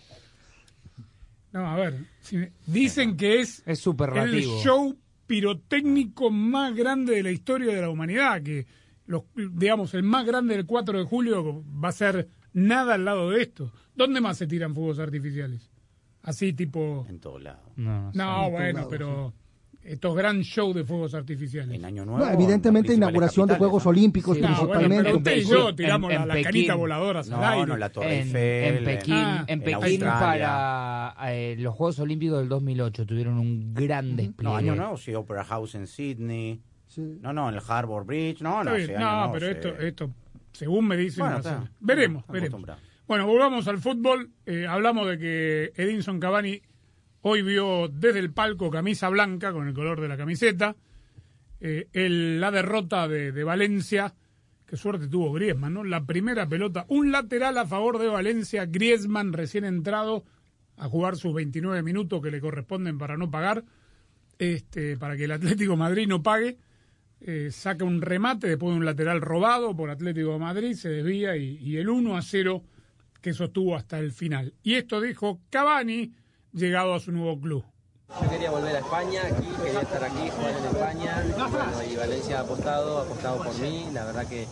No, 1.53 1.67
a 1.67 1.75
ver. 1.75 1.95
si 2.21 2.37
me- 2.37 2.51
Dicen 2.65 3.17
que 3.17 3.39
es. 3.41 3.59
Es 3.59 3.67
el 3.67 3.77
superlativo. 3.77 4.61
show 4.63 4.97
pirotécnico 5.31 6.29
más 6.29 6.75
grande 6.75 7.15
de 7.15 7.23
la 7.23 7.31
historia 7.31 7.73
de 7.73 7.79
la 7.79 7.89
humanidad. 7.89 8.43
Que, 8.43 8.67
los, 9.05 9.23
digamos, 9.33 9.93
el 9.93 10.03
más 10.03 10.25
grande 10.25 10.57
del 10.57 10.65
4 10.65 10.99
de 10.99 11.05
julio 11.05 11.63
va 11.81 11.87
a 11.87 11.93
ser 11.93 12.27
nada 12.51 12.95
al 12.95 13.05
lado 13.05 13.29
de 13.29 13.41
esto. 13.41 13.71
¿Dónde 13.95 14.19
más 14.19 14.37
se 14.37 14.45
tiran 14.45 14.75
fuegos 14.75 14.99
artificiales? 14.99 15.71
Así 16.21 16.51
tipo. 16.51 17.05
En 17.07 17.21
todos 17.21 17.41
lados. 17.41 17.63
No, 17.77 18.11
No, 18.13 18.51
bueno, 18.51 18.87
pero. 18.89 19.33
Estos 19.83 20.15
gran 20.15 20.41
show 20.43 20.73
de 20.73 20.83
fuegos 20.83 21.15
artificiales. 21.15 21.75
En 21.75 21.83
Año 21.85 22.05
No, 22.05 22.23
evidentemente, 22.29 22.93
inauguración 22.93 23.47
de 23.47 23.55
Juegos 23.55 23.85
Olímpicos, 23.87 24.35
Sí, 24.35 24.41
no, 24.41 24.47
principalmente. 24.49 24.95
bueno, 24.95 25.03
pero 25.03 25.17
usted 25.17 25.35
y 25.37 25.43
yo 25.49 25.69
En- 25.69 25.75
tiramos 25.75 26.11
en 26.11 26.19
la, 26.19 26.25
la 26.27 26.33
Pekín. 26.35 26.43
canita 26.51 26.75
voladoras 26.75 27.29
No, 27.29 27.37
al 27.37 27.53
aire. 27.53 27.65
no, 27.67 27.77
la 27.77 27.89
Torre 27.89 28.19
En, 28.19 28.27
Eiffel. 28.27 28.77
en 28.77 28.83
Pekín, 28.85 29.13
Ah, 29.15 29.45
en 29.47 29.53
en 29.59 29.63
Pekín 29.65 29.99
para 30.01 31.15
eh, 31.25 31.55
los 31.57 31.73
Juegos 31.73 31.99
Olímpicos 31.99 32.39
del 32.39 32.49
2008 32.49 33.05
tuvieron 33.07 33.39
un 33.39 33.73
gran 33.73 34.15
despliegue. 34.15 34.43
No, 34.43 34.55
Año 34.55 34.75
Nuevo, 34.75 34.97
sí, 34.97 35.13
Opera 35.15 35.43
House 35.45 35.75
en 35.75 35.87
Sydney. 35.87 36.61
No, 36.97 37.33
no, 37.33 37.49
en 37.49 37.55
el 37.55 37.61
Harbour 37.67 38.05
Bridge. 38.05 38.41
No, 38.41 38.63
no, 38.63 38.75
sí, 38.75 38.87
No, 38.87 38.97
Año 39.07 39.15
Nuevo, 39.17 39.33
pero 39.33 39.45
sí. 39.47 39.51
esto, 39.53 39.69
esto, 39.81 40.09
según 40.51 40.87
me 40.87 40.95
dicen, 40.97 41.21
Bueno, 41.23 41.37
está. 41.37 41.71
veremos, 41.79 42.23
veremos. 42.27 42.61
Bueno, 43.07 43.25
volvamos 43.25 43.67
al 43.67 43.79
fútbol. 43.79 44.29
Eh, 44.45 44.67
hablamos 44.67 45.07
de 45.07 45.17
que 45.17 45.71
Edinson 45.75 46.19
Cavani 46.19 46.61
hoy 47.21 47.41
vio 47.41 47.87
desde 47.87 48.19
el 48.19 48.31
palco 48.31 48.69
camisa 48.69 49.09
blanca 49.09 49.51
con 49.51 49.67
el 49.67 49.73
color 49.73 50.01
de 50.01 50.07
la 50.07 50.17
camiseta. 50.17 50.75
Eh, 51.59 51.87
la 51.93 52.51
derrota 52.51 53.07
de, 53.07 53.31
de 53.31 53.43
Valencia. 53.43 54.13
Qué 54.65 54.77
suerte 54.77 55.07
tuvo 55.07 55.33
Griezmann, 55.33 55.73
¿no? 55.73 55.83
La 55.83 56.05
primera 56.05 56.47
pelota, 56.47 56.85
un 56.87 57.11
lateral 57.11 57.57
a 57.57 57.67
favor 57.67 57.99
de 57.99 58.07
Valencia. 58.07 58.65
Griezmann 58.65 59.33
recién 59.33 59.65
entrado 59.65 60.23
a 60.77 60.87
jugar 60.87 61.17
sus 61.17 61.33
29 61.33 61.83
minutos 61.83 62.21
que 62.21 62.31
le 62.31 62.41
corresponden 62.41 62.97
para 62.97 63.17
no 63.17 63.29
pagar, 63.29 63.63
este, 64.39 64.97
para 64.97 65.15
que 65.15 65.25
el 65.25 65.31
Atlético 65.31 65.77
Madrid 65.77 66.07
no 66.07 66.23
pague. 66.23 66.57
Eh, 67.19 67.49
saca 67.51 67.85
un 67.85 68.01
remate 68.01 68.47
después 68.47 68.73
de 68.73 68.79
un 68.79 68.85
lateral 68.85 69.21
robado 69.21 69.75
por 69.75 69.91
Atlético 69.91 70.39
Madrid, 70.39 70.73
se 70.73 70.89
desvía 70.89 71.37
y, 71.37 71.57
y 71.57 71.77
el 71.77 71.87
1 71.87 72.17
a 72.17 72.21
0 72.23 72.63
que 73.21 73.33
sostuvo 73.33 73.75
hasta 73.75 73.99
el 73.99 74.11
final. 74.11 74.55
Y 74.63 74.73
esto 74.73 74.99
dijo 74.99 75.39
Cavani, 75.51 76.15
llegado 76.53 76.93
a 76.93 76.99
su 76.99 77.11
nuevo 77.11 77.39
club. 77.39 77.63
Yo 78.21 78.29
quería 78.29 78.51
volver 78.51 78.75
a 78.75 78.79
España, 78.79 79.21
aquí, 79.25 79.47
quería 79.63 79.81
estar 79.81 80.03
aquí, 80.03 80.29
jugar 80.35 80.51
en 80.51 80.65
España. 80.65 81.23
Y, 81.27 81.31
bueno, 81.31 81.83
y 81.91 81.95
Valencia 81.95 82.39
ha 82.39 82.41
apostado, 82.41 82.99
ha 82.99 83.01
apostado 83.03 83.37
por 83.37 83.57
mí. 83.59 83.87
La 83.93 84.03
verdad 84.05 84.27
que 84.27 84.43
es 84.43 84.49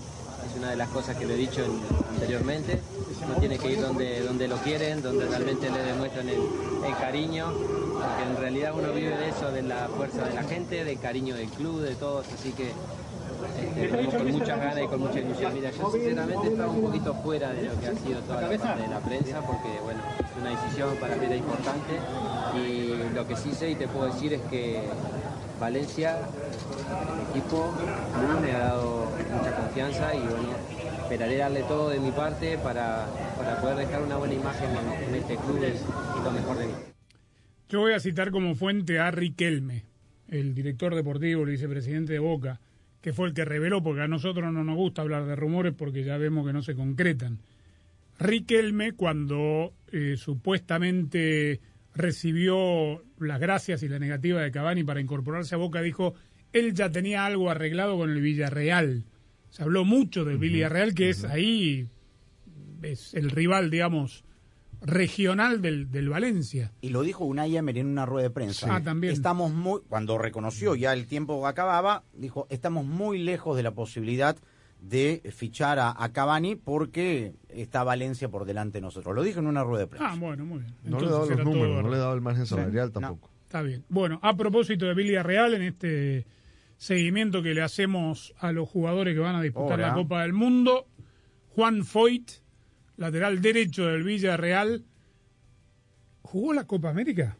una 0.57 0.69
de 0.69 0.77
las 0.77 0.87
cosas 0.89 1.17
que 1.17 1.25
lo 1.25 1.33
he 1.33 1.37
dicho 1.37 1.63
en- 1.65 1.81
anteriormente. 2.13 2.79
Uno 3.25 3.35
tiene 3.35 3.57
que 3.57 3.73
ir 3.73 3.81
donde, 3.81 4.21
donde 4.21 4.47
lo 4.47 4.55
quieren, 4.57 5.01
donde 5.01 5.25
realmente 5.27 5.69
le 5.69 5.83
demuestran 5.83 6.29
el, 6.29 6.39
el 6.85 6.95
cariño. 6.97 7.51
Porque 7.51 8.23
en 8.29 8.37
realidad 8.37 8.71
uno 8.77 8.93
vive 8.93 9.17
de 9.17 9.27
eso, 9.29 9.51
de 9.51 9.61
la 9.61 9.89
fuerza 9.89 10.23
de 10.25 10.33
la 10.35 10.43
gente, 10.43 10.85
del 10.85 10.99
cariño 10.99 11.35
del 11.35 11.49
club, 11.49 11.81
de 11.81 11.95
todos. 11.95 12.25
Así 12.33 12.53
que 12.53 12.71
este, 13.63 14.17
con 14.17 14.31
muchas 14.31 14.59
ganas 14.59 14.83
y 14.83 14.87
con 14.87 14.99
mucha 14.99 15.19
ilusión. 15.19 15.53
Mira, 15.53 15.71
yo 15.71 15.91
sinceramente 15.91 16.47
estaba 16.47 16.71
un 16.71 16.81
poquito 16.81 17.13
fuera 17.15 17.51
de 17.51 17.63
lo 17.63 17.79
que 17.79 17.87
ha 17.87 17.95
sido 17.95 18.19
toda 18.21 18.41
la 18.41 18.57
parte 18.57 18.81
de 18.81 18.87
la 18.87 18.99
prensa, 18.99 19.41
porque 19.41 19.69
bueno, 19.83 20.01
es 20.19 20.41
una 20.41 20.49
decisión 20.49 20.95
para 20.97 21.15
mí 21.15 21.25
era 21.25 21.35
importante. 21.35 21.93
Y 22.55 23.13
lo 23.13 23.27
que 23.27 23.35
sí 23.35 23.51
sé 23.51 23.71
y 23.71 23.75
te 23.75 23.87
puedo 23.87 24.05
decir 24.11 24.33
es 24.33 24.41
que 24.49 24.83
Valencia, 25.59 26.17
el 26.17 27.29
equipo, 27.29 27.73
me 28.41 28.51
ha 28.51 28.59
dado 28.59 29.07
mucha 29.35 29.55
confianza 29.55 30.15
y 30.15 30.19
bueno, 30.19 30.49
esperaré 31.01 31.37
darle 31.37 31.63
todo 31.63 31.89
de 31.89 31.99
mi 31.99 32.11
parte 32.11 32.57
para, 32.57 33.07
para 33.37 33.59
poder 33.59 33.77
dejar 33.77 34.01
una 34.03 34.17
buena 34.17 34.33
imagen 34.35 34.69
en, 34.69 35.09
en 35.09 35.15
este 35.15 35.35
club 35.35 35.59
y 35.59 36.23
lo 36.23 36.31
mejor 36.31 36.57
de 36.57 36.67
mí. 36.67 36.73
Yo 37.67 37.81
voy 37.81 37.93
a 37.93 37.99
citar 37.99 38.31
como 38.31 38.55
fuente 38.55 38.99
a 38.99 39.11
Riquelme, 39.11 39.83
el 40.29 40.55
director 40.55 40.95
deportivo, 40.95 41.43
el 41.43 41.49
vicepresidente 41.49 42.13
de 42.13 42.19
Boca, 42.19 42.59
que 43.01 43.13
fue 43.13 43.27
el 43.27 43.33
que 43.33 43.45
reveló, 43.45 43.81
porque 43.81 44.01
a 44.01 44.07
nosotros 44.07 44.51
no 44.51 44.63
nos 44.63 44.75
gusta 44.75 45.01
hablar 45.01 45.25
de 45.25 45.35
rumores 45.35 45.73
porque 45.77 46.03
ya 46.03 46.17
vemos 46.17 46.45
que 46.45 46.53
no 46.53 46.61
se 46.61 46.75
concretan. 46.75 47.39
Riquelme, 48.19 48.93
cuando 48.93 49.73
eh, 49.91 50.15
supuestamente 50.17 51.61
recibió 51.95 53.03
las 53.19 53.39
gracias 53.39 53.83
y 53.83 53.87
la 53.87 53.99
negativa 53.99 54.41
de 54.41 54.51
Cavani 54.51 54.83
para 54.83 55.01
incorporarse 55.01 55.55
a 55.55 55.57
Boca, 55.57 55.81
dijo, 55.81 56.15
él 56.51 56.73
ya 56.73 56.89
tenía 56.89 57.25
algo 57.25 57.49
arreglado 57.49 57.97
con 57.97 58.09
el 58.09 58.21
Villarreal. 58.21 59.05
Se 59.49 59.63
habló 59.63 59.85
mucho 59.85 60.25
del 60.25 60.37
Villarreal, 60.37 60.93
que 60.93 61.09
es 61.09 61.23
ahí, 61.23 61.87
es 62.81 63.13
el 63.13 63.31
rival, 63.31 63.69
digamos, 63.69 64.23
regional 64.81 65.61
del, 65.61 65.91
del 65.91 66.09
Valencia. 66.09 66.71
Y 66.81 66.89
lo 66.89 67.01
dijo 67.01 67.25
Unai 67.25 67.55
Emery 67.57 67.81
en 67.81 67.87
una 67.87 68.05
rueda 68.05 68.23
de 68.27 68.33
prensa. 68.33 68.67
Sí. 68.67 68.71
Ah, 68.73 68.81
también. 68.81 69.13
Estamos 69.13 69.51
muy, 69.51 69.81
cuando 69.87 70.17
reconoció 70.17 70.75
ya 70.75 70.93
el 70.93 71.05
tiempo 71.07 71.41
que 71.41 71.47
acababa, 71.47 72.03
dijo, 72.13 72.47
estamos 72.49 72.85
muy 72.85 73.19
lejos 73.19 73.57
de 73.57 73.63
la 73.63 73.71
posibilidad 73.71 74.37
de 74.81 75.21
fichar 75.35 75.77
a, 75.79 75.93
a 75.97 76.13
Cavani 76.13 76.55
porque 76.55 77.33
está 77.49 77.83
Valencia 77.83 78.29
por 78.29 78.45
delante 78.45 78.77
de 78.77 78.81
nosotros. 78.81 79.13
Lo 79.13 79.23
dijo 79.23 79.39
en 79.39 79.47
una 79.47 79.63
rueda 79.63 79.81
de 79.83 79.87
prensa. 79.87 80.11
Ah, 80.11 80.15
bueno, 80.17 80.45
muy 80.45 80.59
bien. 80.59 80.73
No 80.83 80.99
le 80.99 81.05
Entonces 81.05 81.09
daba 81.11 81.25
los 81.25 81.37
todo 81.37 81.43
números, 81.53 81.83
no 81.83 81.89
le 81.89 81.97
daba 81.97 82.13
el 82.13 82.21
margen 82.21 82.45
Sí. 82.45 82.55
salarial 82.55 82.91
tampoco. 82.91 83.29
Está 83.43 83.61
bien. 83.61 83.83
Bueno, 83.89 84.19
a 84.21 84.37
propósito 84.37 84.85
de 84.85 84.93
Villarreal, 84.93 85.55
en 85.55 85.63
este 85.63 86.25
seguimiento 86.77 87.43
que 87.43 87.53
le 87.53 87.61
hacemos 87.61 88.33
a 88.39 88.53
los 88.53 88.69
jugadores 88.69 89.13
que 89.13 89.19
van 89.19 89.35
a 89.35 89.41
disputar 89.41 89.79
Hola. 89.79 89.87
la 89.89 89.93
Copa 89.95 90.21
del 90.21 90.31
Mundo, 90.33 90.87
Juan 91.49 91.83
Foyt, 91.83 92.31
lateral 92.99 93.41
derecho 93.41 93.85
del 93.87 94.03
Villarreal, 94.03 94.83
¿jugó 96.21 96.53
la 96.53 96.65
Copa 96.65 96.89
América? 96.89 97.37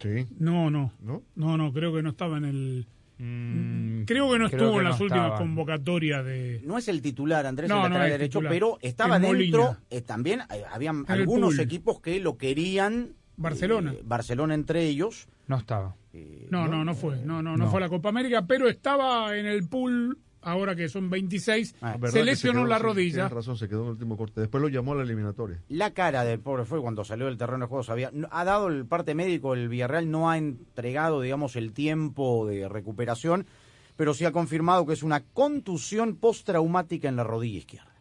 Sí. 0.00 0.26
No, 0.38 0.70
no. 0.70 0.92
¿No? 1.00 1.22
No, 1.36 1.56
no, 1.56 1.72
creo 1.72 1.94
que 1.94 2.02
no 2.02 2.10
estaba 2.10 2.38
en 2.38 2.44
el... 2.44 2.86
Mm, 3.18 4.02
creo 4.04 4.32
que 4.32 4.38
no 4.38 4.48
creo 4.48 4.58
estuvo 4.58 4.72
que 4.72 4.78
en 4.78 4.84
no 4.84 4.90
las 4.90 5.00
últimas 5.00 5.24
estaba. 5.26 5.38
convocatorias 5.38 6.24
de... 6.24 6.60
No 6.64 6.76
es 6.76 6.88
el 6.88 7.00
titular, 7.02 7.46
Andrés, 7.46 7.68
No, 7.68 7.76
el 7.76 7.82
no 7.82 7.88
lateral 7.90 8.06
es 8.08 8.12
derecho, 8.18 8.38
titular. 8.40 8.52
pero 8.52 8.78
estaba 8.82 9.16
Es 9.16 9.22
dentro. 9.22 9.76
Eh, 9.90 10.00
también 10.00 10.40
eh, 10.40 10.64
habían 10.72 11.04
el 11.06 11.12
algunos 11.20 11.54
pool. 11.54 11.60
equipos 11.60 12.00
que 12.00 12.18
lo 12.18 12.36
querían. 12.36 13.14
Barcelona. 13.36 13.92
eh, 13.92 14.00
Barcelona 14.04 14.54
entre 14.54 14.82
ellos. 14.86 15.28
No 15.46 15.56
estaba. 15.56 15.94
No, 16.50 16.66
no, 16.68 16.84
no 16.84 16.94
fue. 16.94 17.16
No, 17.24 17.42
no, 17.42 17.56
no, 17.56 17.64
No. 17.64 17.70
fue 17.70 17.78
a 17.78 17.82
la 17.82 17.88
Copa 17.88 18.08
América, 18.08 18.44
pero 18.46 18.68
estaba 18.68 19.36
en 19.36 19.46
el 19.46 19.68
pool, 19.68 20.18
ahora 20.42 20.76
que 20.76 20.88
son 20.88 21.08
26. 21.10 21.76
Ah, 21.80 21.96
la 22.68 22.78
rodilla. 22.78 23.14
tienes 23.14 23.32
razón, 23.32 23.56
se 23.56 23.68
quedó 23.68 23.80
en 23.80 23.86
el 23.86 23.92
último 23.92 24.16
corte. 24.16 24.40
Después 24.40 24.60
lo 24.62 24.68
llamó 24.68 24.92
a 24.92 24.96
la 24.96 25.02
eliminatoria. 25.02 25.60
La 25.68 25.92
cara 25.92 26.24
del 26.24 26.40
pobre 26.40 26.64
fue 26.64 26.80
cuando 26.80 27.04
salió 27.04 27.26
del 27.26 27.38
terreno 27.38 27.64
de 27.64 27.68
juego. 27.68 27.82
Sabía, 27.84 28.10
no- 28.12 28.28
ha 28.30 28.44
dado 28.44 28.68
el 28.68 28.86
parte 28.86 29.14
médico, 29.14 29.54
el 29.54 29.68
Villarreal 29.68 30.10
no 30.10 30.30
ha 30.30 30.38
entregado, 30.38 31.20
digamos, 31.20 31.56
el 31.56 31.72
tiempo 31.72 32.46
de 32.46 32.68
recuperación, 32.68 33.46
pero 33.96 34.14
sí 34.14 34.24
ha 34.24 34.32
confirmado 34.32 34.86
que 34.86 34.94
es 34.94 35.02
una 35.02 35.20
contusión 35.20 36.16
postraumática 36.16 37.08
en 37.08 37.16
la 37.16 37.24
rodilla 37.24 37.58
izquierda. 37.58 37.91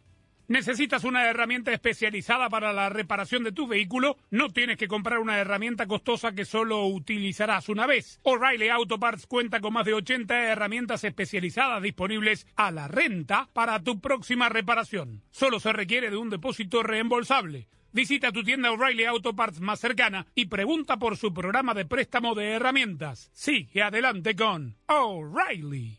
¿Necesitas 0.52 1.06
una 1.06 1.30
herramienta 1.30 1.72
especializada 1.72 2.50
para 2.50 2.74
la 2.74 2.90
reparación 2.90 3.46
de 3.46 3.54
tu 3.54 3.68
vehículo? 3.68 4.18
No 4.32 4.50
tienes 4.50 4.76
que 4.76 4.90
comprar 4.90 5.20
una 5.20 5.40
herramienta 5.40 5.88
costosa 5.88 6.34
que 6.34 6.44
solo 6.44 6.88
utilizarás 6.88 7.70
una 7.70 7.88
vez. 7.88 8.20
O'Reilly 8.24 8.68
Auto 8.68 9.00
Parts 9.00 9.28
cuenta 9.28 9.62
con 9.62 9.72
más 9.72 9.86
de 9.86 9.94
80 9.94 10.52
herramientas 10.52 11.06
especializadas 11.06 11.82
disponibles 11.82 12.46
a 12.58 12.70
la 12.70 12.90
renta 12.90 13.48
para 13.54 13.82
tu 13.82 14.02
próxima 14.02 14.50
reparación. 14.50 15.24
Solo 15.32 15.62
se 15.62 15.72
requiere 15.72 16.10
de 16.10 16.18
un 16.18 16.30
depósito 16.30 16.84
reembolsable. 16.84 17.70
Visita 17.94 18.34
tu 18.34 18.44
tienda 18.44 18.74
O'Reilly 18.74 19.06
Auto 19.06 19.34
Parts 19.34 19.62
más 19.62 19.80
cercana 19.80 20.28
y 20.36 20.48
pregunta 20.48 20.98
por 20.98 21.16
su 21.16 21.34
programa 21.34 21.74
de 21.74 21.86
préstamo 21.86 22.36
de 22.36 22.50
herramientas. 22.50 23.30
Sigue 23.32 23.84
adelante 23.84 24.36
con 24.36 24.76
O'Reilly. 24.88 25.98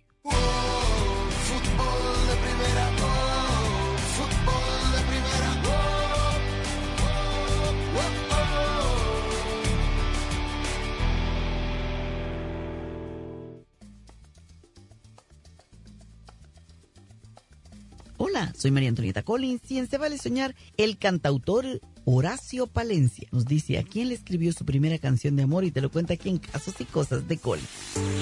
Hola, 18.24 18.52
soy 18.56 18.70
María 18.70 18.88
Antonieta 18.88 19.24
Collins 19.24 19.68
y 19.68 19.78
en 19.78 19.88
Se 19.88 19.98
Vale 19.98 20.16
Soñar, 20.16 20.54
el 20.76 20.96
cantautor 20.96 21.80
Horacio 22.04 22.66
Palencia 22.66 23.28
nos 23.30 23.44
dice 23.44 23.78
a 23.78 23.84
quién 23.84 24.08
le 24.08 24.14
escribió 24.14 24.52
su 24.52 24.64
primera 24.64 24.98
canción 24.98 25.36
de 25.36 25.44
amor 25.44 25.64
y 25.64 25.70
te 25.70 25.80
lo 25.80 25.90
cuenta 25.90 26.14
aquí 26.14 26.30
en 26.30 26.38
Casos 26.38 26.74
y 26.80 26.84
Cosas 26.84 27.28
de 27.28 27.38
Collins. 27.38 27.68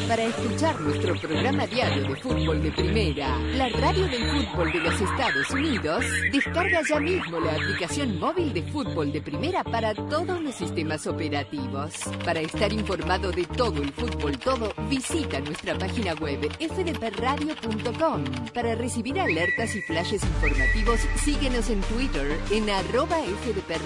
Para 0.07 0.25
escuchar 0.25 0.79
nuestro 0.81 1.19
programa 1.19 1.67
diario 1.67 2.03
de 2.03 2.17
fútbol 2.17 2.63
de 2.63 2.73
primera, 2.73 3.39
la 3.55 3.69
radio 3.71 4.07
del 4.07 4.23
fútbol 4.31 4.73
de 4.73 4.81
los 4.81 5.01
Estados 5.01 5.51
Unidos, 5.51 6.05
descarga 6.31 6.81
ya 6.87 7.01
mismo 7.01 7.41
la 7.41 7.53
aplicación 7.53 8.19
móvil 8.19 8.53
de 8.53 8.63
fútbol 8.65 9.13
de 9.13 9.23
primera 9.23 9.65
para 9.65 9.95
todos 9.95 10.43
los 10.43 10.55
sistemas 10.55 11.07
operativos. 11.07 11.95
Para 12.25 12.41
estar 12.41 12.73
informado 12.73 13.31
de 13.31 13.45
todo 13.45 13.83
el 13.83 13.93
fútbol 13.93 14.39
todo, 14.39 14.75
visita 14.91 15.41
nuestra 15.41 15.79
página 15.79 16.13
web 16.15 16.41
fdpradio.com. 16.59 18.25
Para 18.53 18.75
recibir 18.75 19.19
alertas 19.19 19.75
y 19.75 19.81
flashes 19.83 20.23
informativos, 20.23 21.01
síguenos 21.25 21.71
en 21.71 21.81
Twitter 21.83 22.39
en 22.51 22.69
arroba 22.69 23.19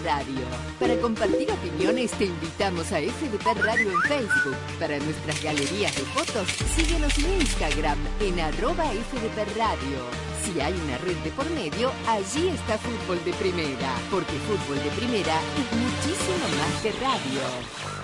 Radio. 0.04 0.40
Para 0.80 0.96
compartir 0.96 1.50
opiniones, 1.50 2.10
te 2.12 2.26
invitamos 2.26 2.92
a 2.92 2.98
FDP 3.00 3.46
Radio 3.62 3.90
en 3.90 4.00
Facebook. 4.02 4.56
Para 4.78 4.98
nuestras 4.98 5.42
galerías 5.42 5.94
de 5.94 6.02
fotos, 6.02 6.48
síguenos 6.74 7.16
en 7.18 7.40
Instagram 7.40 7.98
en 8.20 8.40
arroba 8.40 8.84
FDP 8.84 9.56
Radio. 9.56 9.98
Si 10.44 10.60
hay 10.60 10.72
una 10.72 10.98
red 10.98 11.16
de 11.18 11.30
por 11.30 11.48
medio, 11.50 11.90
allí 12.06 12.48
está 12.48 12.78
Fútbol 12.78 13.22
de 13.24 13.32
Primera, 13.34 13.94
porque 14.10 14.32
Fútbol 14.46 14.82
de 14.82 14.90
Primera 14.90 15.36
es 15.56 15.78
muchísimo 15.78 16.46
más 16.58 16.82
que 16.82 16.92
radio. 16.92 18.03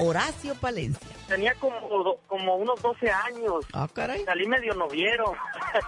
Horacio 0.00 0.54
Palencia. 0.54 1.08
Tenía 1.28 1.54
como, 1.54 2.18
como 2.26 2.56
unos 2.56 2.80
12 2.82 3.10
años. 3.10 3.66
Ah, 3.72 3.88
caray. 3.92 4.24
Salí 4.24 4.46
medio 4.46 4.74
noviero 4.74 5.34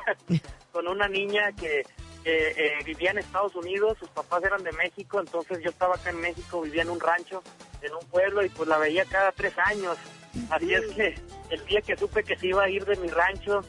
con 0.73 0.87
una 0.87 1.09
niña 1.09 1.53
que, 1.53 1.83
eh, 2.25 2.79
vivía 2.85 3.11
en 3.11 3.19
Estados 3.19 3.55
Unidos, 3.57 3.99
sus 3.99 4.09
papás 4.11 4.45
eran 4.45 4.63
de 4.63 4.73
México, 4.73 5.19
entonces 5.19 5.59
yo 5.63 5.71
estaba 5.71 5.97
acá 5.97 6.11
en 6.11 6.21
México, 6.21 6.61
vivía 6.61 6.83
en 6.83 6.91
un 6.91 7.01
rancho, 7.01 7.43
en 7.81 7.93
un 7.95 8.07
pueblo, 8.07 8.45
y 8.45 8.49
pues 8.49 8.69
la 8.69 8.79
veía 8.79 9.05
cada 9.07 9.33
tres 9.33 9.55
años. 9.59 9.97
Así 10.51 10.73
es 10.73 10.87
que 10.95 11.15
el 11.51 11.65
día 11.67 11.81
que 11.81 11.97
supe 11.97 12.23
que 12.23 12.37
se 12.37 12.49
iba 12.49 12.63
a 12.63 12.71
ir 12.71 12.85
de 12.85 12.97
mi 12.97 13.09
rancho, 13.09 13.63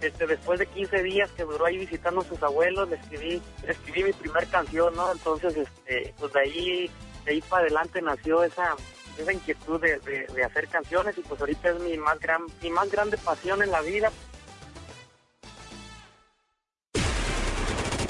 este, 0.00 0.26
después 0.26 0.58
de 0.58 0.66
15 0.66 1.02
días 1.02 1.30
que 1.32 1.42
duró 1.44 1.66
ahí 1.66 1.78
visitando 1.78 2.20
a 2.20 2.24
sus 2.24 2.42
abuelos, 2.42 2.88
le 2.88 2.96
escribí, 2.96 3.42
le 3.64 3.72
escribí 3.72 4.04
mi 4.04 4.12
primer 4.12 4.46
canción, 4.48 4.94
¿no? 4.94 5.10
Entonces, 5.10 5.56
este, 5.56 6.14
pues 6.18 6.32
de 6.32 6.40
ahí, 6.40 6.90
de 7.24 7.32
ahí 7.32 7.40
para 7.42 7.62
adelante 7.62 8.00
nació 8.02 8.44
esa, 8.44 8.76
esa 9.18 9.32
inquietud 9.32 9.80
de, 9.80 9.98
de- 10.00 10.26
de 10.34 10.44
hacer 10.44 10.68
canciones 10.68 11.16
y 11.18 11.22
pues 11.22 11.40
ahorita 11.40 11.70
es 11.70 11.80
mi 11.80 11.96
más 11.96 12.18
gran, 12.20 12.42
mi 12.62 12.70
más 12.70 12.90
grande 12.90 13.16
pasión 13.18 13.62
en 13.62 13.70
la 13.70 13.80
vida. 13.80 14.10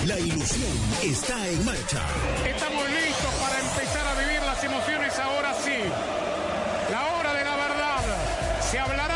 La 0.07 0.19
ilusión 0.21 0.73
está 1.03 1.49
en 1.49 1.65
marcha. 1.65 2.01
Estamos 2.47 2.89
listos 2.91 3.35
para 3.41 3.59
empezar 3.59 4.07
a 4.07 4.21
vivir 4.21 4.41
las 4.43 4.63
emociones 4.65 5.19
ahora 5.19 5.55
sí. 5.65 5.79
La 6.93 7.07
hora 7.17 7.35
de 7.35 7.45
la 7.45 7.57
verdad. 7.57 8.61
Se 8.71 8.79
hablará 8.79 9.16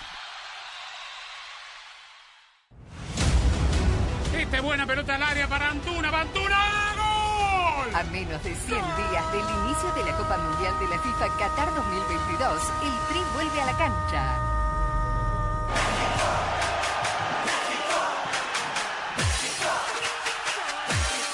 De 9.81 10.03
la 10.03 10.15
Copa 10.15 10.37
Mundial 10.37 10.77
de 10.79 10.87
la 10.89 10.99
FIFA 10.99 11.27
Qatar 11.39 11.73
2022, 11.73 12.61
el 12.83 13.07
Tri 13.09 13.19
vuelve 13.33 13.61
a 13.61 13.65
la 13.65 13.77
cancha. 13.77 14.39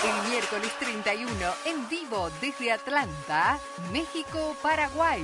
El 0.06 0.30
miércoles 0.30 0.72
31, 0.80 1.30
en 1.66 1.89
vivo 1.89 2.30
desde 2.39 2.72
Atlanta, 2.72 3.60
México-Paraguay. 3.91 5.22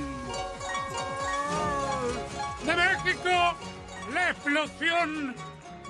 De 2.66 2.76
México, 2.76 3.30
la 4.12 4.30
explosión 4.30 5.34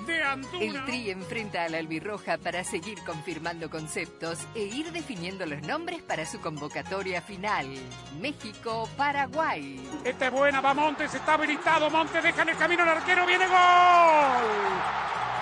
de 0.05 0.23
Antuna. 0.23 0.63
El 0.63 0.85
Tri 0.85 1.09
enfrenta 1.11 1.63
a 1.63 1.69
la 1.69 1.77
albirroja 1.77 2.37
para 2.37 2.63
seguir 2.63 2.99
confirmando 3.03 3.69
conceptos 3.69 4.39
e 4.53 4.63
ir 4.63 4.91
definiendo 4.91 5.45
los 5.45 5.61
nombres 5.61 6.01
para 6.01 6.25
su 6.25 6.39
convocatoria 6.39 7.21
final. 7.21 7.67
México-Paraguay. 8.19 9.81
Esta 10.03 10.27
es 10.27 10.31
buena, 10.31 10.61
va 10.61 10.73
Montes, 10.73 11.13
está 11.13 11.33
habilitado. 11.33 11.89
Montes 11.89 12.23
deja 12.23 12.41
en 12.43 12.49
el 12.49 12.57
camino 12.57 12.83
al 12.83 12.89
arquero, 12.89 13.25
viene 13.25 13.47
gol. 13.47 13.55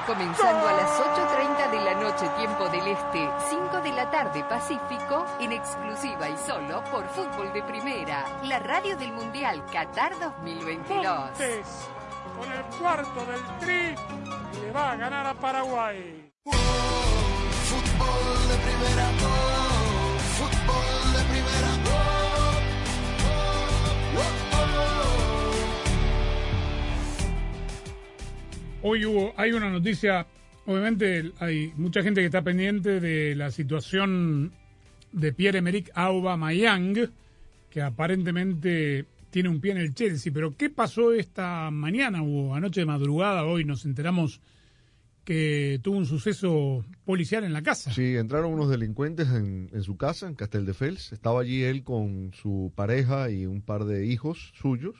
Comenzando 0.06 0.68
a 0.68 0.74
las 0.74 1.00
8.30 1.00 1.72
de 1.72 1.82
la 1.82 1.94
noche, 1.96 2.28
tiempo 2.38 2.68
del 2.68 2.88
Este, 2.88 3.30
5 3.50 3.82
de 3.82 3.94
la 3.94 4.12
tarde, 4.12 4.44
Pacífico, 4.44 5.26
en 5.40 5.54
exclusiva 5.54 6.30
y 6.30 6.36
solo 6.46 6.84
por 6.92 7.08
Fútbol 7.08 7.54
de 7.54 7.64
Primera, 7.64 8.26
la 8.44 8.60
radio 8.60 8.98
del 8.98 9.14
Mundial 9.14 9.64
Qatar 9.72 10.20
2022. 10.20 11.30
Con 12.38 12.52
el 12.52 12.64
cuarto 12.80 13.26
del 13.26 13.42
Tri, 13.60 13.96
le 14.62 14.72
va 14.72 14.92
a 14.92 14.96
ganar 14.96 15.28
a 15.28 15.34
Paraguay. 15.34 16.32
Fútbol 17.64 18.48
de 18.50 18.56
primera, 18.66 19.12
oh, 19.22 20.18
fútbol 20.38 21.14
de 21.14 21.22
primera, 21.32 21.72
oh, 21.86 22.54
oh, 24.18 24.44
Hoy 28.86 29.06
hubo, 29.06 29.34
hay 29.38 29.54
una 29.54 29.70
noticia, 29.70 30.28
obviamente 30.66 31.32
hay 31.40 31.72
mucha 31.78 32.04
gente 32.04 32.20
que 32.20 32.26
está 32.26 32.42
pendiente 32.42 33.00
de 33.00 33.36
la 33.36 33.50
situación 33.52 34.52
de 35.14 35.32
Pierre-Emerick 35.32 35.92
Aubameyang, 35.94 37.12
que 37.70 37.82
aparentemente 37.82 39.06
tiene 39.34 39.50
un 39.50 39.60
pie 39.60 39.72
en 39.72 39.80
el 39.80 39.96
Chelsea, 39.96 40.32
pero 40.32 40.56
¿qué 40.56 40.70
pasó 40.70 41.12
esta 41.12 41.72
mañana 41.72 42.22
o 42.22 42.54
anoche 42.54 42.82
de 42.82 42.86
madrugada? 42.86 43.46
Hoy 43.46 43.66
nos 43.66 43.84
enteramos 43.84 44.42
que 45.24 45.80
tuvo 45.82 45.98
un 45.98 46.06
suceso 46.06 46.86
policial 47.04 47.44
en 47.44 47.52
la 47.52 47.64
casa. 47.64 47.92
Sí, 47.92 48.16
entraron 48.16 48.54
unos 48.54 48.70
delincuentes 48.70 49.30
en, 49.30 49.72
su 49.82 49.98
casa, 49.98 50.28
en 50.28 50.36
Casteldefels. 50.36 51.14
Estaba 51.14 51.42
allí 51.42 51.64
él 51.64 51.84
con 51.84 52.32
su 52.36 52.72
pareja 52.76 53.32
y 53.32 53.48
un 53.48 53.64
par 53.64 53.86
de 53.86 54.06
hijos 54.06 54.54
suyos 54.62 54.94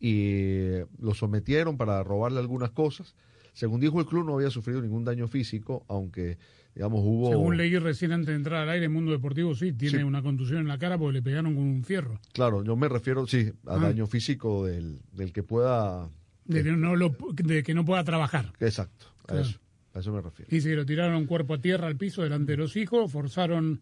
y 0.00 0.80
lo 0.98 1.14
sometieron 1.14 1.76
para 1.76 2.02
robarle 2.02 2.40
algunas 2.40 2.72
cosas. 2.72 3.14
Según 3.52 3.80
dijo 3.80 4.00
el 4.00 4.06
club, 4.06 4.26
no 4.26 4.34
había 4.34 4.50
sufrido 4.50 4.82
ningún 4.82 5.04
daño 5.04 5.28
físico, 5.28 5.84
aunque, 5.86 6.38
digamos, 6.74 7.00
hubo... 7.04 7.28
Según 7.30 7.56
leí 7.56 7.76
recién 7.78 8.12
antes 8.12 8.28
de 8.28 8.34
entrar 8.34 8.62
al 8.62 8.70
aire, 8.70 8.88
Mundo 8.88 9.10
Deportivo 9.12 9.54
sí 9.54 9.72
tiene 9.72 9.98
Sí. 9.98 10.04
una 10.04 10.22
contusión 10.22 10.60
en 10.60 10.68
la 10.68 10.78
cara 10.78 10.96
porque 10.98 11.14
le 11.14 11.22
pegaron 11.22 11.54
con 11.54 11.64
un 11.64 11.84
fierro. 11.84 12.20
Claro, 12.32 12.62
yo 12.64 12.76
me 12.76 12.88
refiero, 12.88 13.26
sí, 13.26 13.50
a 13.66 13.74
Ah. 13.74 13.78
daño 13.78 14.06
físico 14.06 14.66
del, 14.66 14.98
del 15.12 15.32
que 15.32 15.42
pueda... 15.42 16.08
De 16.44 16.62
que 16.64 16.72
no, 16.72 16.96
lo, 16.96 17.14
de 17.34 17.62
que 17.62 17.74
no 17.74 17.84
pueda 17.84 18.02
trabajar. 18.04 18.52
Exacto, 18.60 19.06
a 19.28 19.40
eso, 19.40 19.58
a 19.94 20.00
eso 20.00 20.12
me 20.12 20.20
refiero. 20.20 20.48
Dice 20.50 20.68
que 20.70 20.76
lo 20.76 20.84
tiraron 20.86 21.26
cuerpo 21.26 21.54
a 21.54 21.58
tierra 21.58 21.86
al 21.86 21.96
piso 21.96 22.22
delante 22.22 22.52
de 22.52 22.58
los 22.58 22.76
hijos, 22.76 23.10
forzaron 23.12 23.80